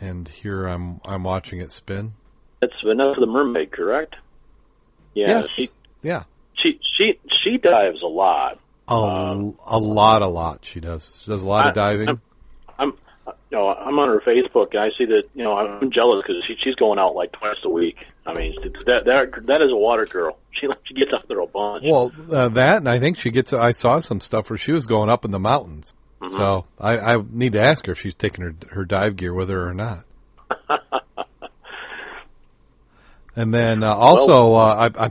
And 0.00 0.26
here 0.26 0.66
I'm 0.66 1.00
I'm 1.04 1.22
watching 1.22 1.60
it 1.60 1.70
spin. 1.70 2.14
That's 2.60 2.80
Vanessa 2.82 3.20
the 3.20 3.26
Mermaid, 3.26 3.70
correct? 3.70 4.16
Yeah. 5.14 5.28
Yes. 5.28 5.50
She, 5.50 5.68
yeah. 6.02 6.24
She 6.54 6.80
she 6.82 7.18
she 7.28 7.58
dives 7.58 8.02
a 8.02 8.06
lot. 8.06 8.58
A, 8.90 8.94
um, 8.94 9.56
a 9.64 9.78
lot, 9.78 10.22
a 10.22 10.26
lot. 10.26 10.64
She 10.64 10.80
does. 10.80 11.22
She 11.22 11.30
does 11.30 11.42
a 11.42 11.46
lot 11.46 11.66
I, 11.66 11.68
of 11.68 11.74
diving. 11.74 12.08
I'm, 12.08 12.20
I'm, 12.78 12.92
you 13.26 13.58
know, 13.58 13.68
I'm 13.68 13.98
on 13.98 14.08
her 14.08 14.20
Facebook, 14.20 14.70
and 14.72 14.80
I 14.80 14.90
see 14.98 15.04
that. 15.06 15.24
You 15.34 15.44
know, 15.44 15.56
I'm 15.56 15.90
jealous 15.90 16.24
because 16.26 16.44
she, 16.44 16.56
she's 16.56 16.74
going 16.74 16.98
out 16.98 17.14
like 17.14 17.32
twice 17.32 17.58
a 17.62 17.68
week. 17.68 17.96
I 18.26 18.34
mean, 18.34 18.54
that 18.86 19.04
that 19.04 19.46
that 19.46 19.62
is 19.62 19.70
a 19.70 19.76
water 19.76 20.06
girl. 20.06 20.36
She 20.52 20.66
she 20.84 20.94
gets 20.94 21.12
out 21.12 21.28
there 21.28 21.38
a 21.38 21.46
bunch. 21.46 21.84
Well, 21.86 22.10
uh, 22.30 22.48
that, 22.48 22.78
and 22.78 22.88
I 22.88 22.98
think 22.98 23.16
she 23.16 23.30
gets. 23.30 23.52
I 23.52 23.70
saw 23.70 24.00
some 24.00 24.20
stuff 24.20 24.50
where 24.50 24.58
she 24.58 24.72
was 24.72 24.84
going 24.84 25.08
up 25.08 25.24
in 25.24 25.30
the 25.30 25.38
mountains. 25.38 25.94
Mm-hmm. 26.20 26.36
So 26.36 26.66
I, 26.78 26.98
I 26.98 27.22
need 27.30 27.52
to 27.52 27.60
ask 27.60 27.86
her 27.86 27.92
if 27.92 28.00
she's 28.00 28.14
taking 28.14 28.44
her 28.44 28.54
her 28.72 28.84
dive 28.84 29.14
gear 29.14 29.32
with 29.32 29.48
her 29.48 29.68
or 29.68 29.74
not. 29.74 30.04
And 33.36 33.54
then 33.54 33.82
uh, 33.82 33.94
also, 33.94 34.54
uh, 34.54 34.90
I, 34.94 35.06
I, 35.06 35.10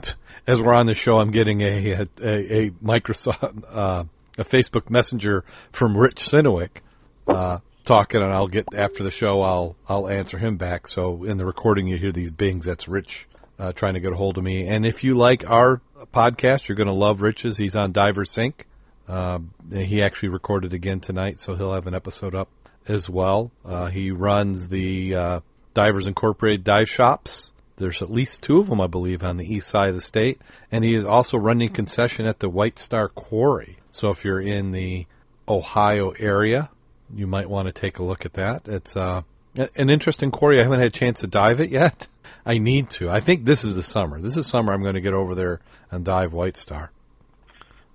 as 0.50 0.60
we're 0.60 0.74
on 0.74 0.86
the 0.86 0.94
show, 0.94 1.20
I'm 1.20 1.30
getting 1.30 1.60
a 1.60 1.92
a, 1.92 2.06
a 2.22 2.70
Microsoft 2.70 3.64
uh, 3.70 4.04
a 4.36 4.44
Facebook 4.44 4.90
Messenger 4.90 5.44
from 5.70 5.96
Rich 5.96 6.26
Sinowick 6.26 6.80
uh, 7.28 7.58
talking, 7.84 8.20
and 8.20 8.32
I'll 8.32 8.48
get 8.48 8.74
after 8.74 9.04
the 9.04 9.10
show. 9.10 9.42
I'll 9.42 9.76
I'll 9.88 10.08
answer 10.08 10.38
him 10.38 10.56
back. 10.56 10.88
So 10.88 11.24
in 11.24 11.36
the 11.36 11.46
recording, 11.46 11.86
you 11.86 11.98
hear 11.98 12.12
these 12.12 12.32
bings. 12.32 12.66
That's 12.66 12.88
Rich 12.88 13.28
uh, 13.58 13.72
trying 13.72 13.94
to 13.94 14.00
get 14.00 14.12
a 14.12 14.16
hold 14.16 14.38
of 14.38 14.44
me. 14.44 14.66
And 14.66 14.84
if 14.84 15.04
you 15.04 15.14
like 15.14 15.48
our 15.48 15.80
podcast, 16.12 16.68
you're 16.68 16.76
going 16.76 16.88
to 16.88 16.92
love 16.92 17.22
Rich's. 17.22 17.56
He's 17.56 17.76
on 17.76 17.92
Diver 17.92 18.24
Sync. 18.24 18.66
Uh, 19.06 19.40
he 19.72 20.02
actually 20.02 20.30
recorded 20.30 20.72
again 20.72 21.00
tonight, 21.00 21.40
so 21.40 21.54
he'll 21.54 21.74
have 21.74 21.86
an 21.86 21.94
episode 21.94 22.34
up 22.34 22.48
as 22.88 23.08
well. 23.08 23.52
he 23.92 24.10
runs 24.10 24.68
the 24.68 25.42
Divers 25.74 26.06
Incorporated 26.06 26.64
dive 26.64 26.88
shops 26.88 27.49
there's 27.80 28.02
at 28.02 28.12
least 28.12 28.42
two 28.42 28.60
of 28.60 28.68
them, 28.68 28.80
I 28.80 28.86
believe, 28.86 29.24
on 29.24 29.38
the 29.38 29.52
east 29.52 29.68
side 29.68 29.88
of 29.88 29.94
the 29.94 30.00
state. 30.00 30.40
And 30.70 30.84
he 30.84 30.94
is 30.94 31.04
also 31.04 31.36
running 31.36 31.70
concession 31.70 32.26
at 32.26 32.38
the 32.38 32.48
White 32.48 32.78
Star 32.78 33.08
Quarry. 33.08 33.78
So 33.90 34.10
if 34.10 34.24
you're 34.24 34.40
in 34.40 34.70
the 34.70 35.06
Ohio 35.48 36.10
area, 36.10 36.70
you 37.12 37.26
might 37.26 37.50
want 37.50 37.66
to 37.66 37.72
take 37.72 37.98
a 37.98 38.04
look 38.04 38.24
at 38.24 38.34
that. 38.34 38.68
It's 38.68 38.96
uh, 38.96 39.22
an 39.56 39.90
interesting 39.90 40.30
quarry. 40.30 40.60
I 40.60 40.62
haven't 40.62 40.78
had 40.78 40.88
a 40.88 40.90
chance 40.90 41.20
to 41.20 41.26
dive 41.26 41.60
it 41.60 41.70
yet. 41.70 42.06
I 42.46 42.58
need 42.58 42.90
to. 42.90 43.10
I 43.10 43.20
think 43.20 43.44
this 43.44 43.64
is 43.64 43.74
the 43.74 43.82
summer. 43.82 44.20
This 44.20 44.36
is 44.36 44.46
summer. 44.46 44.72
I'm 44.72 44.82
going 44.82 44.94
to 44.94 45.00
get 45.00 45.12
over 45.12 45.34
there 45.34 45.60
and 45.90 46.04
dive 46.04 46.32
White 46.32 46.56
Star. 46.56 46.90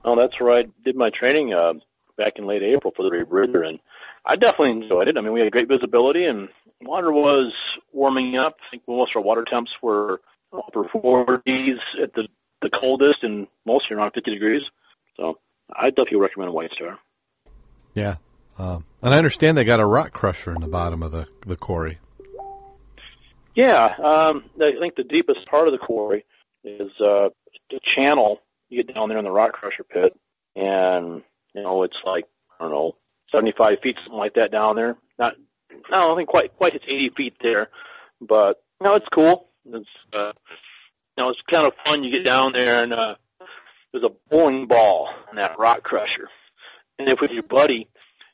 Oh, 0.03 0.15
that's 0.15 0.39
where 0.39 0.55
I 0.55 0.63
did 0.83 0.95
my 0.95 1.09
training 1.09 1.53
uh, 1.53 1.73
back 2.17 2.33
in 2.35 2.45
late 2.45 2.61
April 2.61 2.93
for 2.95 3.03
the 3.03 3.15
rebreather, 3.15 3.67
and 3.67 3.79
I 4.25 4.35
definitely 4.35 4.83
enjoyed 4.83 5.07
it. 5.07 5.17
I 5.17 5.21
mean, 5.21 5.33
we 5.33 5.39
had 5.39 5.51
great 5.51 5.67
visibility, 5.67 6.25
and 6.25 6.49
water 6.81 7.11
was 7.11 7.53
warming 7.91 8.35
up. 8.37 8.57
I 8.67 8.71
think 8.71 8.83
most 8.87 9.11
of 9.11 9.17
our 9.17 9.23
water 9.23 9.43
temps 9.43 9.71
were 9.81 10.21
upper 10.53 10.83
40s 10.83 11.79
at 12.01 12.13
the 12.13 12.27
the 12.61 12.69
coldest, 12.69 13.23
and 13.23 13.47
most 13.65 13.91
around 13.91 14.11
50 14.11 14.31
degrees. 14.31 14.63
So 15.17 15.37
I 15.71 15.89
definitely 15.89 16.19
recommend 16.19 16.53
White 16.53 16.71
Star. 16.71 16.97
Yeah, 17.93 18.15
um, 18.57 18.85
and 19.03 19.13
I 19.13 19.17
understand 19.17 19.57
they 19.57 19.63
got 19.63 19.79
a 19.79 19.85
rock 19.85 20.13
crusher 20.13 20.51
in 20.51 20.61
the 20.61 20.67
bottom 20.67 21.03
of 21.03 21.11
the 21.11 21.27
the 21.45 21.55
quarry. 21.55 21.99
Yeah, 23.55 23.85
um, 23.85 24.45
I 24.59 24.73
think 24.79 24.95
the 24.95 25.03
deepest 25.03 25.45
part 25.47 25.67
of 25.67 25.71
the 25.71 25.77
quarry 25.77 26.25
is 26.63 26.91
uh, 26.99 27.29
the 27.69 27.79
channel. 27.81 28.41
You 28.69 28.83
get 28.83 28.93
down 28.93 29.09
there 29.09 29.17
in 29.17 29.23
the 29.23 29.31
rock 29.31 29.53
crusher 29.53 29.83
pit, 29.83 30.17
and 30.55 31.23
you 31.53 31.61
know 31.61 31.83
it's 31.83 31.97
like 32.05 32.25
I 32.59 32.63
don't 32.63 32.71
know, 32.71 32.95
75 33.31 33.79
feet, 33.81 33.97
something 33.97 34.17
like 34.17 34.35
that 34.35 34.51
down 34.51 34.75
there. 34.75 34.97
Not 35.17 35.35
I 35.91 35.99
don't 35.99 36.17
think 36.17 36.29
quite 36.29 36.55
quite 36.57 36.73
hits 36.73 36.85
80 36.87 37.09
feet 37.09 37.33
there, 37.41 37.69
but 38.21 38.61
know 38.85 38.95
it's 38.95 39.07
cool. 39.11 39.49
It's 39.65 39.87
uh, 40.13 40.31
you 41.17 41.23
know 41.23 41.29
it's 41.29 41.39
kind 41.51 41.67
of 41.67 41.73
fun. 41.85 42.03
You 42.03 42.11
get 42.11 42.25
down 42.25 42.53
there 42.53 42.83
and 42.83 42.93
uh, 42.93 43.15
there's 43.91 44.03
a 44.03 44.11
bowling 44.29 44.67
ball 44.67 45.09
in 45.29 45.37
that 45.37 45.57
rock 45.57 45.83
crusher, 45.83 46.29
and 46.99 47.09
if 47.09 47.19
with 47.19 47.31
your 47.31 47.43
buddy, 47.43 47.89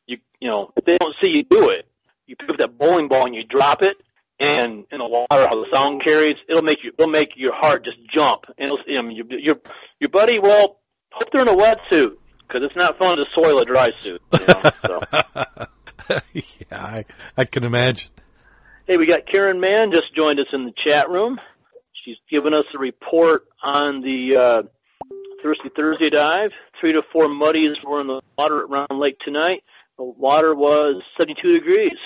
you 0.07 0.17
you 0.39 0.47
know 0.47 0.71
if 0.75 0.85
they 0.85 0.97
don't 0.97 1.15
see 1.21 1.29
you 1.29 1.43
do 1.43 1.69
it, 1.69 1.87
you 2.27 2.35
pick 2.35 2.49
up 2.49 2.57
that 2.57 2.77
bowling 2.77 3.07
ball 3.07 3.25
and 3.25 3.35
you 3.35 3.43
drop 3.43 3.81
it, 3.81 3.97
and 4.39 4.85
in 4.91 4.99
the 4.99 5.07
water 5.07 5.47
how 5.47 5.63
the 5.63 5.67
sound 5.73 6.03
carries, 6.03 6.37
it'll 6.47 6.61
make 6.61 6.83
you 6.83 6.91
it'll 6.97 7.11
make 7.11 7.29
your 7.35 7.53
heart 7.53 7.85
just 7.85 7.97
jump. 8.13 8.45
And 8.57 8.71
it'll, 8.71 8.79
I 8.97 9.01
mean, 9.01 9.15
your 9.15 9.39
your 9.39 9.55
your 9.99 10.09
buddy, 10.09 10.39
well, 10.39 10.79
hope 11.11 11.29
they're 11.31 11.41
in 11.41 11.47
a 11.47 11.55
wetsuit 11.55 12.17
because 12.47 12.63
it's 12.63 12.75
not 12.75 12.97
fun 12.97 13.17
to 13.17 13.25
soil 13.33 13.59
a 13.59 13.65
dry 13.65 13.89
suit. 14.03 14.21
You 14.33 14.45
know, 14.47 14.71
so. 14.85 15.65
yeah, 16.33 16.41
I, 16.71 17.05
I 17.37 17.45
can 17.45 17.63
imagine. 17.63 18.09
Hey, 18.87 18.97
we 18.97 19.05
got 19.05 19.25
Karen 19.25 19.59
Mann 19.59 19.91
just 19.91 20.13
joined 20.15 20.39
us 20.39 20.47
in 20.53 20.65
the 20.65 20.71
chat 20.71 21.09
room. 21.09 21.39
She's 21.93 22.17
given 22.29 22.53
us 22.53 22.65
a 22.73 22.79
report 22.79 23.45
on 23.61 24.01
the 24.01 24.35
uh, 24.35 24.63
Thirsty 25.43 25.69
Thursday 25.75 26.09
dive. 26.09 26.51
Three 26.79 26.93
to 26.93 27.03
four 27.11 27.27
muddies 27.27 27.77
were 27.83 28.01
in 28.01 28.07
the 28.07 28.21
water 28.37 28.63
at 28.63 28.69
Round 28.69 28.99
Lake 28.99 29.19
tonight. 29.19 29.63
The 29.97 30.03
water 30.03 30.55
was 30.55 31.03
72 31.19 31.53
degrees. 31.53 31.97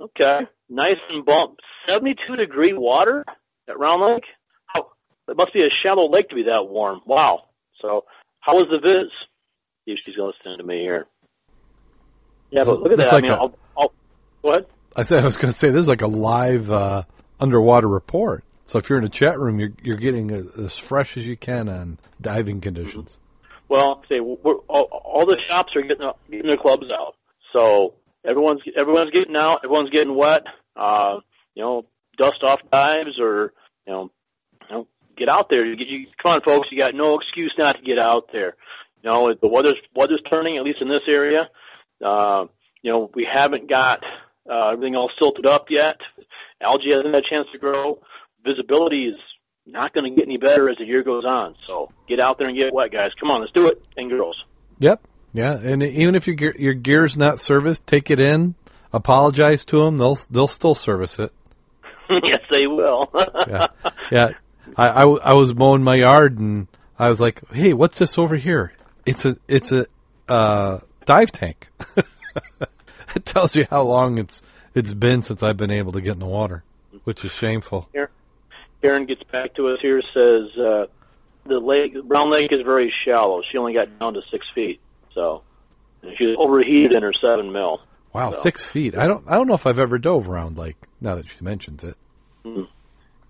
Okay, 0.00 0.46
nice 0.68 1.00
and 1.10 1.24
bump. 1.24 1.58
72 1.86 2.36
degree 2.36 2.72
water 2.72 3.24
at 3.68 3.78
Round 3.78 4.02
Lake? 4.02 4.24
Oh, 4.76 4.92
it 5.28 5.36
must 5.36 5.52
be 5.52 5.64
a 5.64 5.70
shallow 5.70 6.08
lake 6.08 6.30
to 6.30 6.34
be 6.34 6.44
that 6.44 6.68
warm. 6.68 7.00
Wow. 7.06 7.44
So, 7.80 8.04
how 8.40 8.54
was 8.54 8.66
the 8.70 8.78
viz? 8.78 9.10
See 9.84 9.92
if 9.92 9.98
she's 10.04 10.16
listening 10.16 10.58
to 10.58 10.64
me 10.64 10.80
here. 10.80 11.06
Yeah, 12.52 12.64
but 12.64 12.80
look 12.80 12.92
at 12.92 12.98
that. 12.98 13.12
Like 13.12 13.24
I 13.24 13.28
mean, 13.28 13.32
a, 13.32 13.34
I'll, 13.34 13.58
I'll, 13.76 13.92
go 14.42 14.50
ahead. 14.50 14.66
I 14.94 15.02
said 15.04 15.22
I 15.22 15.24
was 15.24 15.38
going 15.38 15.52
to 15.52 15.58
say 15.58 15.70
this 15.70 15.80
is 15.80 15.88
like 15.88 16.02
a 16.02 16.06
live 16.06 16.70
uh, 16.70 17.04
underwater 17.40 17.88
report. 17.88 18.44
So 18.66 18.78
if 18.78 18.88
you're 18.88 18.98
in 18.98 19.04
a 19.04 19.08
chat 19.08 19.38
room, 19.38 19.58
you're 19.58 19.72
you're 19.82 19.96
getting 19.96 20.30
as 20.30 20.76
fresh 20.76 21.16
as 21.16 21.26
you 21.26 21.36
can 21.36 21.68
on 21.68 21.98
diving 22.20 22.60
conditions. 22.60 23.18
Well, 23.68 24.04
say 24.08 24.20
we're, 24.20 24.56
all, 24.68 24.82
all 24.82 25.26
the 25.26 25.38
shops 25.48 25.74
are 25.74 25.82
getting 25.82 26.10
getting 26.30 26.46
their 26.46 26.58
clubs 26.58 26.90
out, 26.92 27.16
so 27.52 27.94
everyone's 28.24 28.60
everyone's 28.76 29.10
getting 29.10 29.36
out, 29.36 29.60
everyone's 29.64 29.90
getting 29.90 30.14
wet. 30.14 30.42
Uh, 30.76 31.20
you 31.54 31.62
know, 31.62 31.86
dust 32.18 32.42
off 32.42 32.60
dives 32.70 33.18
or 33.18 33.54
you 33.86 33.92
know, 33.92 34.10
you 34.68 34.76
know, 34.76 34.86
get 35.16 35.28
out 35.28 35.48
there. 35.48 35.64
You, 35.64 35.74
you 35.78 36.06
come 36.22 36.34
on, 36.34 36.42
folks. 36.42 36.68
You 36.70 36.78
got 36.78 36.94
no 36.94 37.18
excuse 37.18 37.54
not 37.56 37.76
to 37.76 37.82
get 37.82 37.98
out 37.98 38.30
there. 38.30 38.56
You 39.02 39.10
know, 39.10 39.34
the 39.34 39.48
weather's 39.48 39.80
weather's 39.94 40.22
turning, 40.30 40.58
at 40.58 40.64
least 40.64 40.80
in 40.80 40.88
this 40.88 41.02
area. 41.08 41.48
Uh, 42.02 42.46
you 42.82 42.90
know, 42.90 43.10
we 43.14 43.26
haven't 43.30 43.68
got 43.68 44.02
uh, 44.50 44.70
everything 44.70 44.96
all 44.96 45.10
silted 45.18 45.46
up 45.46 45.70
yet. 45.70 46.00
Algae 46.60 46.90
hasn't 46.90 47.14
had 47.14 47.24
a 47.24 47.28
chance 47.28 47.48
to 47.52 47.58
grow. 47.58 48.00
Visibility 48.44 49.06
is 49.06 49.20
not 49.66 49.92
going 49.92 50.10
to 50.10 50.16
get 50.16 50.26
any 50.26 50.36
better 50.36 50.68
as 50.68 50.78
the 50.78 50.84
year 50.84 51.02
goes 51.02 51.24
on. 51.24 51.54
So 51.66 51.92
get 52.08 52.20
out 52.20 52.38
there 52.38 52.48
and 52.48 52.56
get 52.56 52.72
wet, 52.72 52.90
guys. 52.90 53.12
Come 53.18 53.30
on, 53.30 53.40
let's 53.40 53.52
do 53.52 53.68
it, 53.68 53.86
and 53.96 54.10
girls. 54.10 54.44
Yep. 54.78 55.06
Yeah, 55.34 55.58
and 55.58 55.82
even 55.82 56.14
if 56.14 56.26
your 56.26 56.36
gear, 56.36 56.54
your 56.58 56.74
gear's 56.74 57.16
not 57.16 57.40
serviced, 57.40 57.86
take 57.86 58.10
it 58.10 58.20
in, 58.20 58.54
apologize 58.92 59.64
to 59.66 59.82
them. 59.84 59.96
They'll 59.96 60.18
they'll 60.30 60.46
still 60.46 60.74
service 60.74 61.18
it. 61.18 61.32
yes, 62.10 62.40
they 62.50 62.66
will. 62.66 63.10
yeah, 63.48 63.68
yeah. 64.10 64.30
I, 64.76 64.88
I, 64.88 65.02
I 65.04 65.34
was 65.34 65.54
mowing 65.54 65.82
my 65.82 65.94
yard 65.94 66.38
and 66.38 66.68
I 66.98 67.08
was 67.08 67.18
like, 67.18 67.42
"Hey, 67.50 67.72
what's 67.72 67.98
this 67.98 68.18
over 68.18 68.36
here? 68.36 68.74
It's 69.06 69.24
a 69.24 69.36
it's 69.48 69.72
a 69.72 69.86
uh, 70.28 70.80
dive 71.04 71.32
tank." 71.32 71.68
it 73.14 73.24
tells 73.24 73.56
you 73.56 73.66
how 73.70 73.82
long 73.82 74.18
it's 74.18 74.42
it's 74.74 74.94
been 74.94 75.22
since 75.22 75.42
I've 75.42 75.56
been 75.56 75.70
able 75.70 75.92
to 75.92 76.00
get 76.00 76.12
in 76.14 76.18
the 76.20 76.26
water, 76.26 76.62
which 77.04 77.24
is 77.24 77.32
shameful. 77.32 77.88
Here, 77.92 78.10
Karen 78.80 79.06
gets 79.06 79.22
back 79.24 79.54
to 79.54 79.68
us 79.68 79.80
here. 79.80 80.00
Says 80.02 80.56
uh, 80.58 80.86
the 81.46 81.58
lake, 81.58 81.94
Round 82.04 82.30
Lake, 82.30 82.52
is 82.52 82.62
very 82.62 82.92
shallow. 83.04 83.42
She 83.50 83.58
only 83.58 83.74
got 83.74 83.98
down 83.98 84.14
to 84.14 84.22
six 84.30 84.48
feet, 84.54 84.80
so 85.14 85.42
she 86.16 86.26
was 86.26 86.36
overheated 86.38 86.92
in 86.92 87.02
her 87.02 87.12
seven 87.12 87.52
mil. 87.52 87.80
Wow, 88.12 88.32
So- 88.32 88.40
six 88.42 88.64
feet. 88.64 88.96
I 88.96 89.06
don't 89.06 89.24
I 89.26 89.34
don't 89.36 89.46
know 89.48 89.54
if 89.54 89.66
I've 89.66 89.78
ever 89.78 89.98
dove 89.98 90.28
around 90.28 90.56
Lake. 90.58 90.76
Now 91.00 91.14
that 91.16 91.28
she 91.28 91.36
mentions 91.44 91.84
it. 91.84 91.96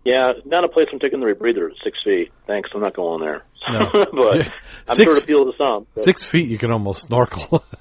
Yeah, 0.04 0.32
not 0.44 0.64
a 0.64 0.68
place 0.68 0.88
I'm 0.92 0.98
taking 0.98 1.20
the 1.20 1.26
rebreather 1.26 1.70
at 1.70 1.76
six 1.84 2.02
feet. 2.02 2.32
Thanks, 2.46 2.70
I'm 2.74 2.80
not 2.80 2.94
going 2.94 3.20
there. 3.20 3.42
No. 3.70 3.88
but 4.12 4.52
I'm 4.88 4.96
Six- 4.96 5.12
sure 5.12 5.14
to 5.18 5.22
appeal 5.22 5.44
to 5.52 5.56
some. 5.56 5.86
So- 5.94 6.00
Six 6.02 6.24
feet, 6.24 6.48
you 6.48 6.58
can 6.58 6.70
almost 6.72 7.02
snorkel. 7.06 7.62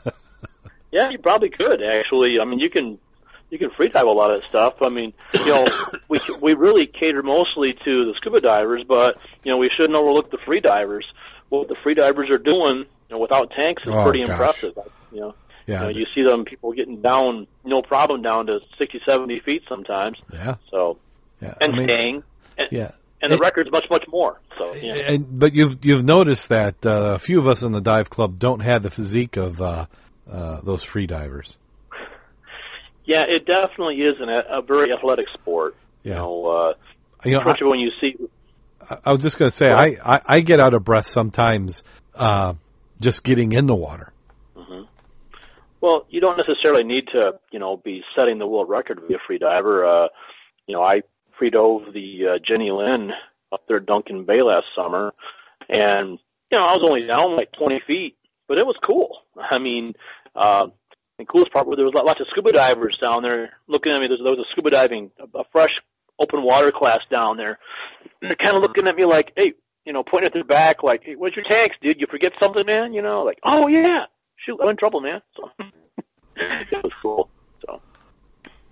Yeah, 0.92 1.10
you 1.10 1.20
probably 1.20 1.50
could 1.50 1.82
actually. 1.82 2.38
I 2.42 2.44
mean, 2.46 2.60
you 2.60 2.70
can 2.70 3.00
you 3.50 3.58
can 3.58 3.70
free 3.70 3.88
dive 3.88 4.06
a 4.08 4.12
lot 4.12 4.32
of 4.36 4.44
stuff. 4.44 4.82
I 4.82 4.90
mean, 4.90 5.14
you 5.34 5.46
know, 5.46 5.66
we 6.10 6.20
we 6.42 6.54
really 6.54 6.86
cater 6.86 7.24
mostly 7.24 7.74
to 7.86 8.06
the 8.06 8.14
scuba 8.18 8.42
divers, 8.42 8.84
but 8.86 9.18
you 9.46 9.52
know, 9.54 9.58
we 9.58 9.70
shouldn't 9.70 9.96
overlook 9.96 10.32
the 10.32 10.38
free 10.40 10.60
divers. 10.60 11.08
What 11.48 11.70
the 11.70 11.76
free 11.82 11.94
divers 11.94 12.30
are 12.30 12.38
doing, 12.38 12.80
you 12.80 12.86
know, 13.10 13.20
without 13.20 13.52
tanks 13.52 13.84
is 13.84 13.90
Oh, 13.90 14.04
pretty 14.04 14.20
gosh. 14.20 14.32
impressive. 14.32 14.78
You 15.14 15.20
know, 15.22 15.36
yeah, 15.66 15.88
you, 15.88 15.94
know, 15.94 16.00
you 16.00 16.06
see 16.14 16.24
them 16.24 16.44
people 16.44 16.74
getting 16.74 17.02
down, 17.02 17.48
no 17.64 17.82
problem, 17.82 18.22
down 18.22 18.48
to 18.48 18.60
sixty, 18.78 19.00
seventy 19.06 19.40
feet 19.40 19.64
sometimes. 19.70 20.18
yeah, 20.34 20.56
So 20.72 20.98
yeah. 21.42 21.56
and 21.60 21.74
I 21.74 21.76
mean, 21.76 21.88
staying, 21.88 22.24
and, 22.58 22.68
yeah. 22.72 22.92
and 23.22 23.32
the 23.32 23.36
It- 23.36 23.42
record's 23.42 23.72
much 23.72 23.86
much 23.90 24.06
more. 24.08 24.40
So 24.58 24.74
yeah. 24.76 25.12
And 25.12 25.40
but 25.40 25.54
you've 25.54 25.84
you've 25.84 26.06
noticed 26.06 26.50
that 26.50 26.86
uh, 26.86 27.14
a 27.16 27.20
few 27.20 27.40
of 27.40 27.48
us 27.48 27.64
in 27.64 27.72
the 27.72 27.82
dive 27.82 28.10
club 28.10 28.40
don't 28.40 28.60
have 28.62 28.84
the 28.84 28.92
physique 28.92 29.38
of 29.38 29.62
uh, 29.62 29.86
uh, 30.32 30.62
those 30.62 30.84
free 30.84 31.08
divers. 31.08 31.58
Yeah, 33.04 33.24
it 33.28 33.46
definitely 33.46 34.02
is 34.02 34.16
an, 34.20 34.30
a 34.30 34.62
very 34.62 34.94
athletic 34.94 35.28
sport. 35.30 35.76
Yeah. 36.04 36.14
You 36.14 36.18
know, 36.20 36.46
uh, 36.46 36.74
You 37.26 37.32
know, 37.40 37.42
I, 37.42 37.56
when 37.62 37.80
you 37.80 37.92
see 38.00 38.16
I 39.06 39.12
was 39.12 39.22
just 39.22 39.38
going 39.38 39.50
to 39.50 39.56
say 39.56 39.72
I, 39.72 40.16
I 40.16 40.22
I 40.26 40.40
get 40.42 40.60
out 40.60 40.74
of 40.74 40.84
breath 40.84 41.08
sometimes 41.08 41.84
uh, 42.16 42.54
just 43.00 43.24
getting 43.24 43.52
in 43.52 43.66
the 43.68 43.76
water. 43.76 44.14
Well, 45.82 46.06
you 46.12 46.22
don't 46.22 46.38
necessarily 46.38 46.84
need 46.84 47.08
to, 47.08 47.40
you 47.52 47.58
know, 47.58 47.76
be 47.76 48.04
setting 48.16 48.38
the 48.38 48.46
world 48.46 48.70
record 48.70 49.00
to 49.00 49.02
be 49.02 49.16
a 49.16 49.20
free 49.26 49.40
diver. 49.40 49.84
Uh, 49.84 50.08
you 50.68 50.76
know, 50.76 50.84
I 50.84 51.02
free 51.42 51.50
dove 51.50 51.92
the 51.92 52.28
uh, 52.28 52.38
Jenny 52.38 52.70
Lynn 52.70 53.12
up 53.52 53.64
there 53.68 53.78
at 53.78 53.88
Duncan 53.88 54.26
Bay 54.26 54.44
last 54.44 54.68
summer, 54.76 55.12
and 55.68 56.20
you 56.52 56.58
know, 56.60 56.66
I 56.66 56.76
was 56.76 56.86
only 56.86 57.08
down 57.08 57.36
like 57.36 57.52
20 57.54 57.82
feet, 57.88 58.16
but 58.48 58.60
it 58.60 58.66
was 58.66 58.76
cool. 58.84 59.18
I 59.36 59.58
mean, 59.58 59.96
uh, 60.36 60.68
the 61.18 61.26
coolest 61.26 61.52
part 61.52 61.66
was 61.66 61.78
there 61.78 61.86
was 61.86 61.96
lots 61.96 62.20
of 62.20 62.28
scuba 62.30 62.52
divers 62.52 62.96
down 63.02 63.24
there 63.24 63.54
looking 63.68 63.92
at 63.92 64.00
me. 64.00 64.08
There 64.08 64.18
was, 64.18 64.24
there 64.24 64.36
was 64.36 64.46
a 64.48 64.52
scuba 64.52 64.70
diving, 64.70 65.10
a, 65.34 65.44
fresh 65.52 65.80
open 66.20 66.44
water 66.44 66.72
class 66.72 67.00
down 67.10 67.38
there. 67.38 67.58
And 68.22 68.30
they're 68.30 68.36
kind 68.36 68.56
of 68.56 68.62
looking 68.62 68.88
at 68.88 68.96
me 68.96 69.06
like, 69.06 69.34
hey, 69.36 69.54
you 69.84 69.94
know, 69.94 70.04
pointing 70.04 70.28
at 70.28 70.34
their 70.34 70.44
back, 70.44 70.84
like, 70.84 71.04
hey, 71.04 71.16
what's 71.16 71.36
your 71.36 71.46
tanks, 71.46 71.76
dude? 71.82 72.00
You 72.00 72.06
forget 72.06 72.34
something, 72.40 72.68
man? 72.68 72.94
You 72.94 73.02
know, 73.02 73.24
like, 73.24 73.40
oh 73.44 73.68
yeah, 73.68 74.06
shoot, 74.36 74.60
I'm 74.62 74.70
in 74.70 74.78
trouble, 74.78 75.02
man. 75.02 75.22
So 75.36 75.50
it 76.36 76.84
was 76.84 76.94
cool. 77.02 77.31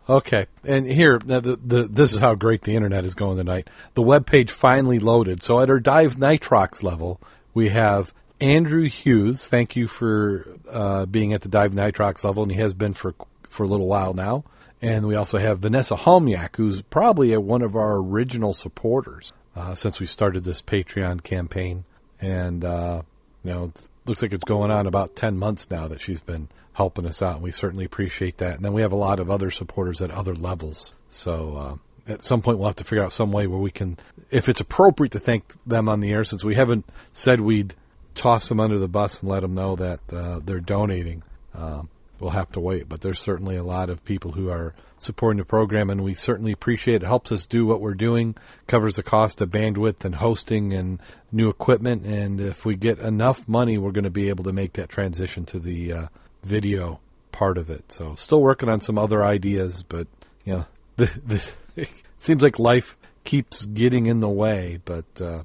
Okay, 0.10 0.48
and 0.64 0.88
here 0.88 1.20
the, 1.20 1.40
the, 1.64 1.84
this 1.84 2.14
is 2.14 2.20
how 2.20 2.34
great 2.34 2.64
the 2.64 2.76
internet 2.76 3.06
is 3.06 3.14
going 3.14 3.38
tonight. 3.38 3.70
The 3.94 4.02
web 4.02 4.26
page 4.26 4.50
finally 4.50 4.98
loaded. 4.98 5.44
So 5.44 5.60
at 5.60 5.70
our 5.70 5.80
dive 5.80 6.16
nitrox 6.16 6.82
level, 6.82 7.22
we 7.54 7.70
have 7.70 8.12
Andrew 8.42 8.90
Hughes. 8.90 9.48
Thank 9.48 9.76
you 9.76 9.88
for 9.88 10.48
uh, 10.68 11.06
being 11.06 11.34
at 11.34 11.42
the 11.42 11.48
dive 11.48 11.74
nitrox 11.74 12.24
level, 12.24 12.42
and 12.42 12.52
he 12.52 12.60
has 12.60 12.74
been 12.74 12.94
for 12.94 13.14
for 13.48 13.64
a 13.64 13.68
little 13.68 13.86
while 13.86 14.16
now. 14.16 14.46
And 14.82 15.06
we 15.06 15.14
also 15.14 15.38
have 15.38 15.60
Vanessa 15.60 15.96
Homyak, 15.96 16.56
who's 16.56 16.82
probably 16.82 17.34
a, 17.34 17.40
one 17.40 17.62
of 17.62 17.76
our 17.76 17.98
original 17.98 18.56
supporters 18.56 19.32
uh, 19.56 19.76
since 19.76 20.00
we 20.00 20.08
started 20.08 20.44
this 20.44 20.64
Patreon 20.64 21.22
campaign. 21.22 21.84
And 22.20 22.66
uh, 22.66 23.04
you 23.44 23.52
know, 23.52 23.66
it 23.66 23.90
looks 24.06 24.24
like 24.24 24.34
it's 24.34 24.44
going 24.44 24.72
on 24.72 24.88
about 24.88 25.16
10 25.16 25.38
months 25.38 25.70
now 25.70 25.88
that 25.88 26.02
she's 26.02 26.22
been 26.22 26.48
helping 26.80 27.06
us 27.06 27.22
out. 27.22 27.36
And 27.36 27.44
we 27.44 27.52
certainly 27.52 27.84
appreciate 27.84 28.38
that. 28.38 28.56
And 28.56 28.64
then 28.64 28.72
we 28.72 28.84
have 28.84 28.94
a 28.94 28.96
lot 28.96 29.20
of 29.20 29.30
other 29.30 29.52
supporters 29.52 30.02
at 30.02 30.12
other 30.12 30.34
levels. 30.34 30.94
So, 31.10 31.34
uh, 31.58 31.76
at 32.10 32.22
some 32.22 32.42
point 32.42 32.58
we'll 32.58 32.70
have 32.70 32.78
to 32.78 32.86
figure 32.86 33.04
out 33.04 33.12
some 33.12 33.34
way 33.34 33.48
where 33.48 33.60
we 33.60 33.70
can, 33.70 33.98
if 34.32 34.48
it's 34.48 34.62
appropriate 34.62 35.12
to 35.12 35.20
thank 35.20 35.44
them 35.66 35.90
on 35.90 36.00
the 36.00 36.12
air, 36.12 36.24
since 36.24 36.42
we 36.42 36.56
haven't 36.56 36.86
said 37.12 37.42
we'd 37.42 37.74
toss 38.16 38.48
them 38.48 38.62
under 38.62 38.80
the 38.80 38.88
bus 38.88 39.20
and 39.20 39.30
let 39.30 39.42
them 39.42 39.56
know 39.56 39.76
that, 39.76 40.00
uh, 40.14 40.40
they're 40.42 40.62
donating. 40.62 41.22
Um, 41.54 41.90
we'll 42.18 42.30
have 42.30 42.52
to 42.54 42.62
wait, 42.62 42.88
but 42.88 43.02
there's 43.02 43.20
certainly 43.20 43.58
a 43.58 43.64
lot 43.64 43.90
of 43.90 44.06
people 44.06 44.32
who 44.32 44.50
are 44.50 44.74
supporting 45.00 45.40
the 45.40 45.46
program, 45.46 45.90
and 45.90 46.02
we 46.02 46.14
certainly 46.14 46.54
appreciate 46.54 46.96
it. 46.96 47.04
it. 47.04 47.08
Helps 47.08 47.34
us 47.34 47.46
do 47.46 47.66
what 47.66 47.82
we're 47.82 47.94
doing, 47.94 48.36
covers 48.68 48.96
the 48.96 49.04
cost 49.04 49.42
of 49.42 49.50
bandwidth 49.50 50.06
and 50.06 50.16
hosting 50.16 50.72
and 50.72 51.02
new 51.30 51.50
equipment, 51.50 52.06
and 52.06 52.40
if 52.40 52.64
we 52.64 52.78
get 52.78 53.00
enough 53.00 53.48
money, 53.50 53.78
we're 53.78 53.92
going 53.92 54.06
to 54.06 54.10
be 54.10 54.30
able 54.30 54.46
to 54.46 54.54
make 54.54 54.74
that 54.74 54.88
transition 54.88 55.46
to 55.46 55.60
the 55.60 55.92
uh, 55.92 56.08
video 56.44 57.00
part 57.32 57.58
of 57.58 57.70
it. 57.70 57.92
So, 57.92 58.16
still 58.16 58.42
working 58.42 58.70
on 58.70 58.82
some 58.82 58.98
other 58.98 59.24
ideas, 59.24 59.84
but 59.84 60.08
you 60.46 60.54
know, 60.54 60.66
the, 60.98 61.06
the, 61.26 61.50
it 61.76 61.90
seems 62.18 62.42
like 62.42 62.60
life 62.60 62.98
keeps 63.24 63.66
getting 63.66 64.06
in 64.08 64.20
the 64.20 64.30
way, 64.30 64.80
but 64.86 65.06
uh, 65.22 65.44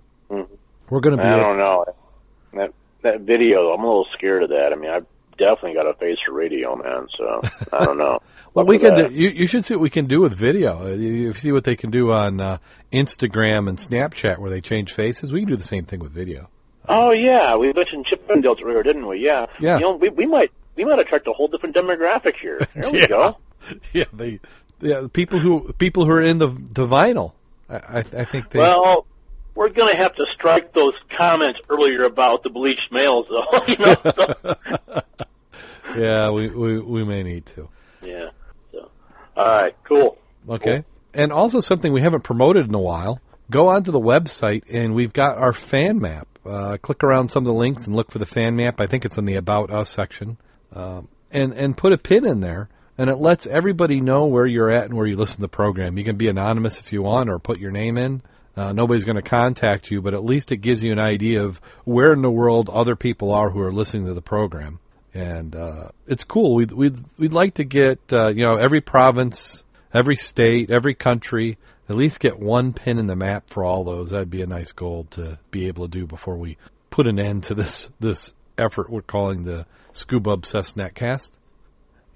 we're 0.91 1.01
going 1.01 1.17
to 1.17 1.23
be. 1.23 1.29
I 1.29 1.39
don't 1.39 1.59
know 1.59 1.85
that 2.55 2.73
that 3.03 3.21
video. 3.21 3.73
I'm 3.73 3.83
a 3.83 3.87
little 3.87 4.07
scared 4.13 4.43
of 4.43 4.49
that. 4.51 4.73
I 4.73 4.77
mean, 4.77 4.91
I've 4.91 5.07
definitely 5.39 5.75
got 5.75 5.87
a 5.87 5.95
face 5.95 6.19
for 6.25 6.33
radio, 6.33 6.77
man. 6.77 7.07
So 7.17 7.41
I 7.73 7.85
don't 7.85 7.99
know. 7.99 8.21
Well, 8.55 8.65
Look 8.67 8.71
we 8.71 8.79
can. 8.79 8.95
Do, 8.95 9.13
you 9.13 9.31
you 9.31 9.49
should 9.49 9.65
see 9.65 9.75
what 9.75 9.81
we 9.81 9.91
can 9.91 10.07
do 10.07 10.21
with 10.21 10.33
video. 10.33 10.87
Uh, 10.87 10.95
You, 10.95 11.11
you 11.11 11.33
see 11.33 11.51
what 11.51 11.65
they 11.65 11.75
can 11.75 11.91
do 11.91 12.13
on 12.13 12.41
uh, 12.41 12.59
Instagram 12.93 13.69
and 13.69 13.79
Snapchat, 13.79 14.39
where 14.39 14.49
they 14.49 14.61
change 14.61 14.93
faces. 14.93 15.33
We 15.33 15.41
can 15.41 15.49
do 15.49 15.57
the 15.57 15.65
same 15.65 15.87
thing 15.87 15.99
with 15.99 16.13
video. 16.13 16.49
Oh 16.89 17.11
yeah, 17.11 17.57
we 17.57 17.73
mentioned 17.73 18.07
Chip 18.07 18.29
Chippendales 18.29 18.63
earlier, 18.63 18.85
didn't 18.85 19.09
we? 19.09 19.19
Yeah. 19.19 19.47
Yeah. 19.59 19.79
You 19.79 19.81
know, 19.81 19.97
we 19.97 20.09
we 20.11 20.27
might 20.27 20.53
we 20.77 20.85
might 20.85 20.99
attract 20.99 21.27
a 21.29 21.33
whole 21.33 21.49
different 21.49 21.75
demographic 21.77 22.37
here. 22.37 22.59
There 22.75 22.91
we 22.93 23.01
Yeah. 23.01 23.07
go. 23.07 23.37
Yeah, 23.93 24.05
they. 24.13 24.41
Yeah, 24.81 25.07
people 25.13 25.39
who 25.39 25.73
people 25.79 26.05
who 26.05 26.11
are 26.13 26.23
in 26.23 26.39
the 26.39 26.49
the 26.49 26.87
vinyl. 26.87 27.33
I 27.71 27.77
I, 27.77 27.99
I 27.99 28.25
think 28.25 28.51
they. 28.51 28.59
Well, 28.59 29.07
we're 29.55 29.69
going 29.71 29.95
to 29.95 30.03
have 30.03 30.15
to 30.17 30.27
strike 30.35 30.73
those 30.73 30.95
comments 31.17 31.61
earlier 31.71 32.03
about 32.03 32.43
the 32.43 32.51
bleached 32.51 32.91
males, 32.91 33.27
though. 33.31 33.65
you 33.69 33.77
know? 33.79 34.55
Yeah, 35.97 36.31
we, 36.31 36.49
we 36.49 36.79
we 36.81 37.05
may 37.05 37.23
need 37.23 37.47
to. 37.47 37.69
yeah. 38.03 38.31
So, 38.73 38.91
all 39.37 39.45
right, 39.45 39.77
cool. 39.85 40.19
Okay. 40.49 40.83
And 41.13 41.33
also 41.33 41.61
something 41.61 41.93
we 41.93 42.01
haven't 42.01 42.23
promoted 42.25 42.67
in 42.67 42.75
a 42.75 42.81
while. 42.81 43.21
Go 43.51 43.69
onto 43.69 43.93
the 43.93 44.01
website 44.01 44.65
and 44.69 44.95
we've 44.95 45.13
got 45.13 45.39
our 45.39 45.53
fan 45.53 46.01
map. 46.01 46.27
Uh, 46.45 46.77
click 46.79 47.05
around 47.05 47.31
some 47.31 47.43
of 47.43 47.47
the 47.47 47.53
links 47.55 47.87
and 47.87 47.95
look 47.95 48.11
for 48.11 48.19
the 48.19 48.27
fan 48.27 48.57
map. 48.57 48.81
I 48.81 48.87
think 48.87 49.05
it's 49.05 49.17
in 49.17 49.25
the 49.25 49.37
About 49.37 49.71
Us 49.71 49.89
section. 49.89 50.37
Um, 50.75 51.09
and, 51.31 51.53
and 51.53 51.77
put 51.77 51.93
a 51.93 51.99
pin 51.99 52.25
in 52.25 52.41
there 52.41 52.69
and 52.97 53.11
it 53.11 53.17
lets 53.17 53.47
everybody 53.47 54.01
know 54.01 54.27
where 54.27 54.47
you're 54.47 54.71
at 54.71 54.85
and 54.85 54.95
where 54.95 55.07
you 55.07 55.17
listen 55.17 55.37
to 55.37 55.43
the 55.43 55.49
program. 55.49 55.99
You 55.99 56.05
can 56.05 56.17
be 56.17 56.29
anonymous 56.29 56.79
if 56.79 56.93
you 56.93 57.03
want 57.03 57.29
or 57.29 57.39
put 57.39 57.59
your 57.59 57.73
name 57.73 57.99
in. 57.99 58.23
Uh, 58.57 58.73
nobody's 58.73 59.05
going 59.05 59.17
to 59.17 59.23
contact 59.23 59.91
you, 59.91 60.01
but 60.01 60.15
at 60.15 60.25
least 60.25 60.53
it 60.53 60.59
gives 60.59 60.83
you 60.83 60.93
an 60.93 61.01
idea 61.01 61.43
of 61.43 61.61
where 61.85 62.13
in 62.13 62.23
the 62.23 62.31
world 62.31 62.71
other 62.71 62.95
people 62.95 63.33
are 63.33 63.51
who 63.51 63.61
are 63.61 63.73
listening 63.73 64.07
to 64.07 64.15
the 64.15 64.23
program. 64.23 64.79
And 65.13 65.57
uh, 65.57 65.89
it's 66.07 66.23
cool. 66.23 66.55
We'd, 66.55 66.73
we'd, 66.73 67.05
we'd 67.19 67.33
like 67.33 67.55
to 67.55 67.65
get, 67.65 67.99
uh, 68.13 68.29
you 68.29 68.45
know, 68.45 68.57
every 68.57 68.81
province, 68.81 69.65
every 69.93 70.17
state, 70.17 70.71
every 70.71 70.95
country, 70.95 71.59
at 71.89 71.97
least 71.97 72.21
get 72.21 72.39
one 72.39 72.73
pin 72.73 72.99
in 72.99 73.09
the 73.09 73.17
map 73.17 73.51
for 73.51 73.65
all 73.65 73.83
those. 73.83 74.11
That'd 74.11 74.31
be 74.31 74.43
a 74.43 74.47
nice 74.47 74.71
goal 74.71 75.07
to 75.11 75.39
be 75.51 75.67
able 75.67 75.87
to 75.87 75.91
do 75.91 76.07
before 76.07 76.37
we 76.37 76.57
put 76.91 77.09
an 77.09 77.19
end 77.19 77.45
to 77.45 77.55
this, 77.55 77.91
this 77.99 78.35
effort 78.59 78.91
we're 78.91 79.03
calling 79.03 79.45
the 79.45 79.67
Scuba 79.93 80.31
Obsessed 80.31 80.77
Netcast. 80.77 81.33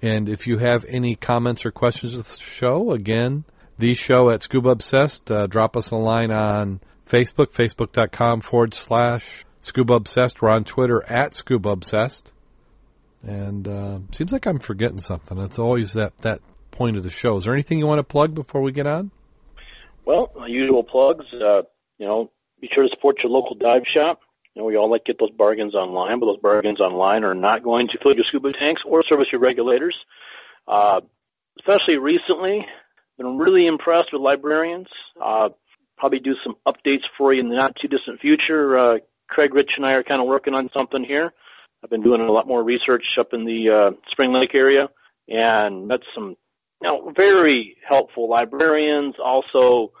And 0.01 0.29
if 0.29 0.47
you 0.47 0.59
have 0.59 0.85
any 0.85 1.15
comments 1.15 1.65
or 1.65 1.71
questions 1.71 2.17
of 2.17 2.27
the 2.27 2.37
show, 2.39 2.91
again, 2.91 3.43
the 3.77 3.95
show 3.95 4.29
at 4.29 4.41
Scuba 4.41 4.69
Obsessed, 4.69 5.29
uh, 5.29 5.47
drop 5.47 5.75
us 5.75 5.91
a 5.91 5.95
line 5.95 6.31
on 6.31 6.79
Facebook, 7.05 7.51
facebook.com 7.53 8.41
forward 8.41 8.73
slash 8.73 9.45
Scuba 9.59 9.93
Obsessed. 9.93 10.41
We're 10.41 10.49
on 10.49 10.63
Twitter 10.63 11.03
at 11.03 11.35
Scuba 11.35 11.69
Obsessed. 11.69 12.31
And 13.21 13.67
uh, 13.67 13.99
seems 14.11 14.31
like 14.31 14.45
I'm 14.45 14.59
forgetting 14.59 14.99
something. 14.99 15.37
It's 15.39 15.59
always 15.59 15.93
that, 15.93 16.17
that 16.19 16.39
point 16.71 16.95
of 16.95 17.03
the 17.03 17.09
show. 17.09 17.35
Is 17.37 17.45
there 17.45 17.53
anything 17.53 17.79
you 17.79 17.87
want 17.87 17.99
to 17.99 18.03
plug 18.03 18.33
before 18.33 18.61
we 18.61 18.71
get 18.71 18.87
on? 18.87 19.11
Well, 20.05 20.31
usual 20.47 20.83
plugs. 20.83 21.25
Uh, 21.33 21.63
you 21.97 22.07
know, 22.07 22.31
be 22.61 22.69
sure 22.71 22.83
to 22.83 22.89
support 22.89 23.21
your 23.21 23.31
local 23.31 23.55
dive 23.55 23.85
shop. 23.85 24.21
You 24.55 24.61
know, 24.61 24.65
we 24.65 24.77
all 24.77 24.89
like 24.89 25.05
to 25.05 25.13
get 25.13 25.19
those 25.19 25.31
bargains 25.31 25.75
online, 25.75 26.19
but 26.19 26.25
those 26.25 26.41
bargains 26.41 26.79
online 26.79 27.23
are 27.23 27.35
not 27.35 27.63
going 27.63 27.87
to 27.89 27.97
fill 27.99 28.15
your 28.15 28.23
scuba 28.23 28.51
tanks 28.51 28.81
or 28.85 29.03
service 29.03 29.31
your 29.31 29.41
regulators. 29.41 29.95
Uh, 30.67 31.01
especially 31.59 31.97
recently, 31.97 32.65
been 33.17 33.37
really 33.37 33.67
impressed 33.67 34.11
with 34.11 34.21
librarians. 34.21 34.87
Uh, 35.21 35.49
probably 35.97 36.19
do 36.19 36.35
some 36.43 36.55
updates 36.65 37.03
for 37.17 37.33
you 37.33 37.41
in 37.41 37.49
the 37.49 37.55
not 37.55 37.75
too 37.75 37.87
distant 37.87 38.19
future. 38.21 38.77
Uh, 38.77 38.99
Craig 39.27 39.53
Rich 39.53 39.73
and 39.77 39.85
I 39.85 39.93
are 39.93 40.03
kind 40.03 40.21
of 40.21 40.27
working 40.27 40.55
on 40.55 40.69
something 40.73 41.03
here. 41.03 41.33
I've 41.83 41.89
been 41.89 42.01
doing 42.01 42.21
a 42.21 42.31
lot 42.31 42.47
more 42.47 42.63
research 42.63 43.17
up 43.17 43.33
in 43.33 43.45
the 43.45 43.69
uh, 43.69 43.91
Spring 44.09 44.33
Lake 44.33 44.55
area, 44.55 44.89
and 45.27 45.87
met 45.87 46.01
some 46.15 46.35
you 46.81 46.87
know 46.87 47.13
very 47.15 47.77
helpful 47.87 48.29
librarians, 48.29 49.15
also 49.23 49.91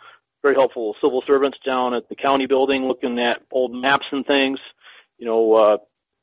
very 0.41 0.55
helpful 0.55 0.95
civil 1.01 1.23
servants 1.27 1.57
down 1.65 1.93
at 1.93 2.07
the 2.09 2.15
county 2.15 2.45
building, 2.45 2.87
looking 2.87 3.19
at 3.19 3.41
old 3.51 3.73
maps 3.73 4.07
and 4.11 4.25
things. 4.25 4.59
You 5.17 5.25
know, 5.25 5.53
uh, 5.53 5.77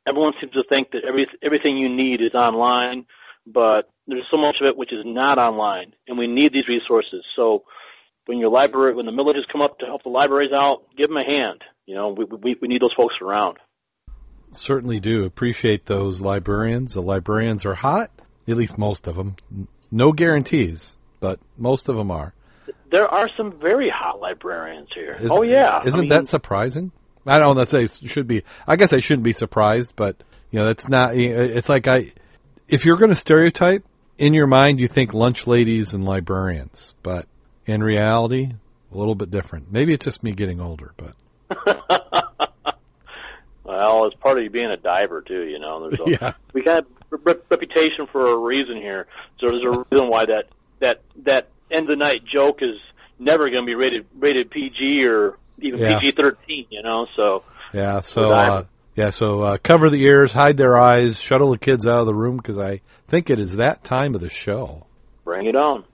everyone 0.08 0.32
seems 0.40 0.52
to 0.52 0.64
think 0.68 0.92
that 0.92 1.04
every 1.06 1.26
everything 1.42 1.76
you 1.76 1.88
need 1.88 2.22
is 2.22 2.34
online, 2.34 3.06
but 3.46 3.90
there's 4.06 4.26
so 4.30 4.38
much 4.38 4.60
of 4.60 4.66
it 4.66 4.76
which 4.76 4.92
is 4.92 5.04
not 5.04 5.38
online, 5.38 5.94
and 6.06 6.16
we 6.16 6.26
need 6.26 6.52
these 6.52 6.68
resources. 6.68 7.24
So 7.34 7.64
when 8.26 8.38
your 8.38 8.50
library, 8.50 8.94
when 8.94 9.06
the 9.06 9.12
villages 9.12 9.44
come 9.50 9.62
up 9.62 9.78
to 9.78 9.86
help 9.86 10.02
the 10.02 10.08
libraries 10.08 10.52
out, 10.52 10.84
give 10.96 11.08
them 11.08 11.16
a 11.16 11.24
hand. 11.24 11.62
You 11.86 11.94
know, 11.94 12.08
we 12.10 12.24
we, 12.24 12.56
we 12.60 12.68
need 12.68 12.82
those 12.82 12.94
folks 12.94 13.16
around. 13.20 13.58
Certainly 14.52 15.00
do 15.00 15.24
appreciate 15.24 15.86
those 15.86 16.20
librarians. 16.20 16.94
The 16.94 17.02
librarians 17.02 17.66
are 17.66 17.74
hot, 17.74 18.10
at 18.48 18.56
least 18.56 18.78
most 18.78 19.06
of 19.06 19.16
them. 19.16 19.36
No 19.90 20.12
guarantees, 20.12 20.96
but 21.20 21.40
most 21.58 21.88
of 21.88 21.96
them 21.96 22.10
are. 22.10 22.32
There 22.90 23.08
are 23.08 23.28
some 23.36 23.58
very 23.58 23.90
hot 23.90 24.20
librarians 24.20 24.88
here. 24.94 25.16
Is- 25.18 25.30
oh 25.30 25.42
yeah, 25.42 25.82
isn't 25.84 25.98
I 25.98 26.00
mean, 26.00 26.08
that 26.10 26.28
surprising? 26.28 26.92
I 27.26 27.38
don't 27.38 27.56
want 27.56 27.68
to 27.68 27.88
say 27.88 28.06
should 28.06 28.28
be. 28.28 28.44
I 28.66 28.76
guess 28.76 28.92
I 28.92 29.00
shouldn't 29.00 29.24
be 29.24 29.32
surprised, 29.32 29.94
but 29.96 30.16
you 30.50 30.60
know, 30.60 30.66
that's 30.66 30.88
not. 30.88 31.16
It's 31.16 31.68
like 31.68 31.88
I, 31.88 32.12
if 32.68 32.84
you're 32.84 32.96
going 32.96 33.10
to 33.10 33.16
stereotype 33.16 33.84
in 34.16 34.32
your 34.32 34.46
mind, 34.46 34.78
you 34.78 34.86
think 34.86 35.12
lunch 35.12 35.46
ladies 35.46 35.92
and 35.92 36.04
librarians, 36.04 36.94
but 37.02 37.26
in 37.66 37.82
reality, 37.82 38.52
a 38.92 38.96
little 38.96 39.16
bit 39.16 39.30
different. 39.30 39.72
Maybe 39.72 39.92
it's 39.92 40.04
just 40.04 40.22
me 40.22 40.32
getting 40.32 40.60
older, 40.60 40.94
but 40.96 41.16
Well, 43.66 44.06
it's 44.06 44.16
part 44.16 44.38
of 44.38 44.44
you 44.44 44.50
being 44.50 44.70
a 44.70 44.76
diver 44.76 45.22
too. 45.22 45.42
You 45.42 45.58
know, 45.58 45.88
there's 45.88 46.00
a, 46.00 46.10
yeah, 46.22 46.32
we 46.52 46.62
got 46.62 46.86
a 47.12 47.16
reputation 47.50 48.06
for 48.06 48.26
a 48.28 48.36
reason 48.36 48.76
here. 48.76 49.06
So 49.38 49.48
there's 49.48 49.62
a 49.62 49.84
reason 49.90 50.08
why 50.08 50.26
that 50.26 50.44
that 50.78 51.00
that 51.24 51.48
end 51.70 51.82
of 51.84 51.88
the 51.88 51.96
night 51.96 52.22
joke 52.24 52.58
is 52.62 52.76
never 53.18 53.44
going 53.50 53.62
to 53.62 53.66
be 53.66 53.74
rated 53.74 54.06
rated 54.18 54.50
PG 54.50 55.04
or 55.06 55.36
even 55.60 55.80
Yeah. 55.80 55.98
PG 55.98 56.12
thirteen. 56.12 56.66
You 56.70 56.82
know, 56.82 57.06
so 57.16 57.42
yeah. 57.72 58.00
So 58.02 58.30
uh, 58.32 58.64
yeah, 58.94 59.10
so 59.10 59.42
uh, 59.42 59.58
cover 59.62 59.90
the 59.90 60.02
ears, 60.02 60.32
hide 60.32 60.56
their 60.56 60.78
eyes, 60.78 61.20
shuttle 61.20 61.50
the 61.50 61.58
kids 61.58 61.86
out 61.86 61.98
of 61.98 62.06
the 62.06 62.14
room 62.14 62.36
because 62.38 62.58
I 62.58 62.80
think 63.08 63.28
it 63.30 63.38
is 63.38 63.56
that 63.56 63.84
time 63.84 64.14
of 64.14 64.20
the 64.20 64.30
show. 64.30 64.86
bring 65.24 65.46
it 65.46 65.56
on. 65.56 65.84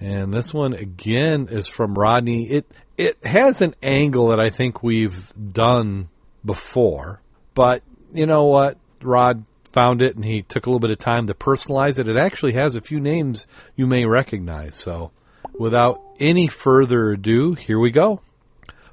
And 0.00 0.32
this 0.32 0.54
one 0.54 0.74
again 0.74 1.48
is 1.50 1.66
from 1.66 1.98
Rodney. 1.98 2.48
It 2.48 2.66
it 2.96 3.18
has 3.24 3.60
an 3.62 3.74
angle 3.82 4.28
that 4.28 4.38
I 4.40 4.50
think 4.50 4.82
we've 4.82 5.32
done 5.52 6.08
before, 6.44 7.20
but 7.54 7.82
you 8.14 8.26
know 8.26 8.44
what? 8.44 8.78
Rod 9.02 9.44
found 9.72 10.02
it 10.02 10.16
and 10.16 10.24
he 10.24 10.42
took 10.42 10.66
a 10.66 10.70
little 10.70 10.80
bit 10.80 10.90
of 10.90 10.98
time 10.98 11.26
to 11.26 11.34
personalize 11.34 11.98
it. 11.98 12.08
It 12.08 12.16
actually 12.16 12.52
has 12.52 12.74
a 12.74 12.80
few 12.80 13.00
names 13.00 13.46
you 13.76 13.86
may 13.86 14.04
recognize. 14.04 14.76
So, 14.76 15.10
without 15.58 16.02
any 16.18 16.48
further 16.48 17.12
ado, 17.12 17.54
here 17.54 17.78
we 17.78 17.90
go. 17.90 18.20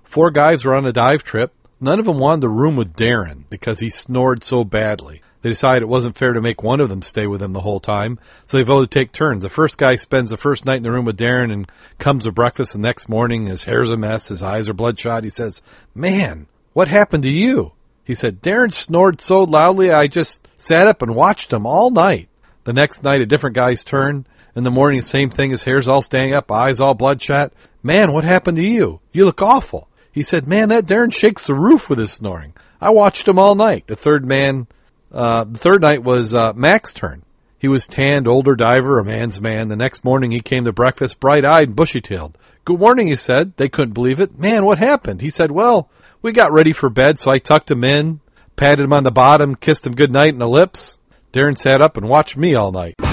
Four 0.03 0.31
guys 0.31 0.63
were 0.63 0.75
on 0.75 0.85
a 0.85 0.93
dive 0.93 1.23
trip. 1.23 1.53
None 1.81 1.99
of 1.99 2.05
them 2.05 2.19
wanted 2.19 2.41
to 2.41 2.49
room 2.49 2.75
with 2.75 2.95
Darrin 2.95 3.45
because 3.49 3.79
he 3.79 3.89
snored 3.89 4.43
so 4.43 4.63
badly. 4.63 5.21
They 5.41 5.49
decided 5.49 5.83
it 5.83 5.89
wasn't 5.89 6.17
fair 6.17 6.33
to 6.33 6.41
make 6.41 6.63
one 6.63 6.79
of 6.79 6.89
them 6.89 7.03
stay 7.03 7.27
with 7.27 7.39
him 7.39 7.53
the 7.53 7.61
whole 7.61 7.79
time, 7.79 8.17
so 8.47 8.57
they 8.57 8.63
voted 8.63 8.89
to 8.89 8.99
take 8.99 9.11
turns. 9.11 9.43
The 9.43 9.49
first 9.49 9.77
guy 9.77 9.95
spends 9.95 10.31
the 10.31 10.37
first 10.37 10.65
night 10.65 10.77
in 10.77 10.83
the 10.83 10.91
room 10.91 11.05
with 11.05 11.17
Darrin 11.17 11.51
and 11.51 11.71
comes 11.99 12.23
to 12.23 12.31
breakfast 12.31 12.73
the 12.73 12.79
next 12.79 13.09
morning. 13.09 13.45
His 13.45 13.65
hair's 13.65 13.91
a 13.91 13.97
mess, 13.97 14.29
his 14.29 14.41
eyes 14.41 14.69
are 14.69 14.73
bloodshot. 14.73 15.23
He 15.23 15.29
says, 15.29 15.61
Man, 15.93 16.47
what 16.73 16.87
happened 16.87 17.21
to 17.23 17.29
you? 17.29 17.73
He 18.05 18.13
said, 18.13 18.41
Darrin 18.41 18.71
snored 18.71 19.19
so 19.19 19.43
loudly 19.43 19.91
I 19.91 20.07
just 20.07 20.47
sat 20.57 20.87
up 20.87 21.01
and 21.01 21.15
watched 21.15 21.51
him 21.51 21.65
all 21.65 21.89
night. 21.89 22.29
The 22.63 22.73
next 22.73 23.03
night, 23.03 23.21
a 23.21 23.25
different 23.25 23.55
guy's 23.55 23.83
turn. 23.83 24.25
In 24.55 24.63
the 24.63 24.71
morning, 24.71 25.01
same 25.01 25.29
thing. 25.29 25.51
His 25.51 25.63
hair's 25.63 25.87
all 25.87 26.01
standing 26.01 26.33
up, 26.33 26.49
eyes 26.51 26.79
all 26.79 26.93
bloodshot. 26.93 27.51
Man, 27.83 28.13
what 28.13 28.23
happened 28.23 28.57
to 28.57 28.63
you? 28.63 29.01
You 29.11 29.25
look 29.25 29.41
awful. 29.41 29.89
He 30.11 30.23
said, 30.23 30.47
Man, 30.47 30.69
that 30.69 30.85
Darrin 30.85 31.09
shakes 31.09 31.47
the 31.47 31.55
roof 31.55 31.89
with 31.89 31.99
his 31.99 32.13
snoring. 32.13 32.53
I 32.79 32.91
watched 32.91 33.27
him 33.27 33.37
all 33.37 33.55
night. 33.55 33.87
The 33.87 33.95
third 33.95 34.25
man, 34.25 34.67
uh, 35.11 35.43
the 35.43 35.57
third 35.57 35.81
night 35.81 36.03
was 36.03 36.33
uh, 36.33 36.53
Mac's 36.53 36.93
turn. 36.93 37.23
He 37.57 37.67
was 37.67 37.87
tanned, 37.87 38.27
older 38.27 38.55
diver, 38.55 38.99
a 38.99 39.03
man's 39.03 39.41
man. 39.41 39.67
The 39.67 39.75
next 39.75 40.03
morning, 40.03 40.31
he 40.31 40.39
came 40.39 40.65
to 40.65 40.71
breakfast, 40.71 41.19
bright-eyed 41.19 41.69
and 41.69 41.75
bushy-tailed. 41.75 42.37
Good 42.65 42.79
morning, 42.79 43.07
he 43.07 43.15
said. 43.15 43.55
They 43.57 43.69
couldn't 43.69 43.93
believe 43.93 44.19
it. 44.19 44.39
Man, 44.39 44.65
what 44.65 44.79
happened? 44.79 45.21
He 45.21 45.29
said, 45.29 45.51
Well, 45.51 45.87
we 46.23 46.31
got 46.31 46.51
ready 46.51 46.73
for 46.73 46.89
bed, 46.89 47.19
so 47.19 47.29
I 47.29 47.37
tucked 47.37 47.69
him 47.69 47.83
in, 47.83 48.21
patted 48.55 48.83
him 48.83 48.93
on 48.93 49.03
the 49.03 49.11
bottom, 49.11 49.53
kissed 49.53 49.85
him 49.85 49.93
good 49.93 50.11
night 50.11 50.33
in 50.33 50.39
the 50.39 50.47
lips. 50.47 50.97
Darrin 51.31 51.55
sat 51.55 51.79
up 51.79 51.95
and 51.95 52.09
watched 52.09 52.37
me 52.37 52.55
all 52.55 52.71
night. 52.71 52.95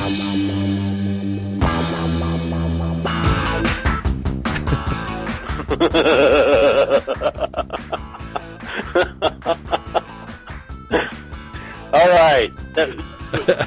All 11.93 12.09
right, 12.09 12.51
a 12.77 12.87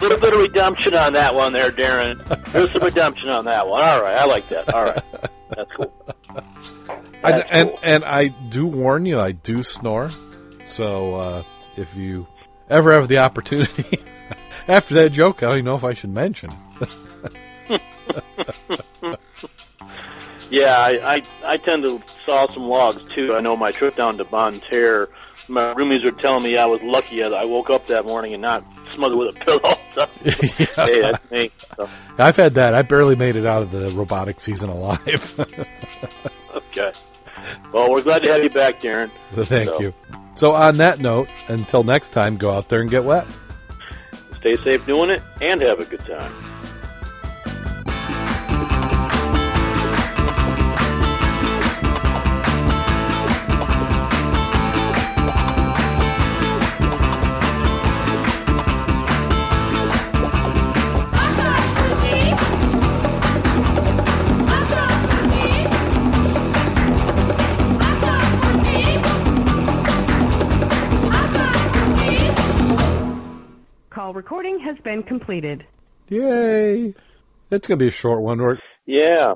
little 0.02 0.18
bit 0.18 0.34
of 0.34 0.40
redemption 0.40 0.96
on 0.96 1.14
that 1.14 1.36
one 1.36 1.54
there, 1.54 1.70
Darrin. 1.70 2.20
There's 2.52 2.72
some 2.72 2.82
redemption 2.82 3.30
on 3.30 3.46
that 3.46 3.68
one. 3.68 3.84
All 3.84 4.02
right, 4.02 4.18
I 4.18 4.26
like 4.26 4.50
that. 4.50 4.74
All 4.74 4.86
right, 4.86 5.04
that's 5.50 5.72
cool. 5.72 5.94
And, 7.24 7.40
That's 7.40 7.50
and 7.52 7.70
cool. 7.70 7.80
and 7.82 8.06
I 8.06 8.28
do 8.28 8.68
warn 8.68 9.08
you, 9.08 9.20
I 9.20 9.32
do 9.32 9.64
snore. 9.64 10.12
So 10.66 11.16
uh, 11.16 11.44
if 11.76 11.96
you 11.96 12.28
ever 12.70 12.94
have 12.94 13.08
the 13.08 13.18
opportunity, 13.18 13.98
after 14.68 14.94
that 14.96 15.10
joke, 15.12 15.42
I 15.42 15.48
don't 15.48 15.56
even 15.56 15.66
know 15.66 15.74
if 15.76 15.84
I 15.84 15.94
should 15.94 16.12
mention. 16.12 16.52
Yeah, 20.52 20.78
I, 20.78 21.16
I 21.16 21.24
I 21.54 21.58
tend 21.58 21.82
to 21.84 22.02
saw 22.26 22.48
some 22.48 22.68
logs 22.68 23.02
too. 23.12 23.34
I 23.36 23.42
know 23.42 23.56
my 23.58 23.72
trip 23.72 23.96
down 23.96 24.18
to 24.20 24.26
Bonne 24.26 24.60
Terre, 24.60 25.10
my 25.48 25.74
roomies 25.74 26.04
were 26.04 26.12
telling 26.12 26.44
me 26.44 26.58
I 26.58 26.66
was 26.66 26.82
lucky 26.82 27.22
that 27.22 27.34
I 27.34 27.46
woke 27.46 27.70
up 27.70 27.86
that 27.88 28.06
morning 28.06 28.34
and 28.34 28.42
not 28.42 28.64
smothered 28.88 29.18
with 29.20 29.36
a 29.36 29.40
pillow. 29.46 29.76
So, 29.92 30.06
hey, 30.86 31.02
that's 31.02 31.32
me. 31.32 31.52
So, 31.78 31.90
I've 32.18 32.36
had 32.36 32.54
that. 32.56 32.74
I 32.74 32.82
barely 32.82 33.16
made 33.16 33.36
it 33.36 33.46
out 33.46 33.62
of 33.62 33.72
the 33.72 33.90
robotic 33.92 34.40
season 34.40 34.70
alive. 34.70 35.40
okay. 36.56 36.92
Well, 37.72 37.92
we're 37.92 38.02
glad 38.04 38.22
to 38.24 38.32
have 38.32 38.44
you 38.44 38.50
back, 38.50 38.82
Darrin. 38.82 39.12
Thank 39.34 39.68
So- 39.68 39.80
you. 39.82 39.94
So 40.36 40.52
on 40.52 40.76
that 40.78 41.00
note, 41.00 41.30
until 41.48 41.84
next 41.84 42.10
time, 42.10 42.36
go 42.36 42.52
out 42.52 42.68
there 42.68 42.82
and 42.82 42.90
get 42.90 43.06
wet. 43.06 43.26
Stay 44.34 44.58
safe 44.58 44.86
doing 44.86 45.10
it 45.10 45.22
and 45.42 45.62
have 45.62 45.80
a 45.80 45.86
good 45.86 46.02
time. 46.02 46.34
Recording 74.26 74.58
has 74.58 74.76
been 74.80 75.04
completed. 75.04 75.64
Yay! 76.10 76.96
It's 77.52 77.68
gonna 77.68 77.78
be 77.78 77.90
a 77.90 77.92
short 77.92 78.24
one. 78.24 78.40
Or 78.40 78.58
Yeah. 78.88 79.36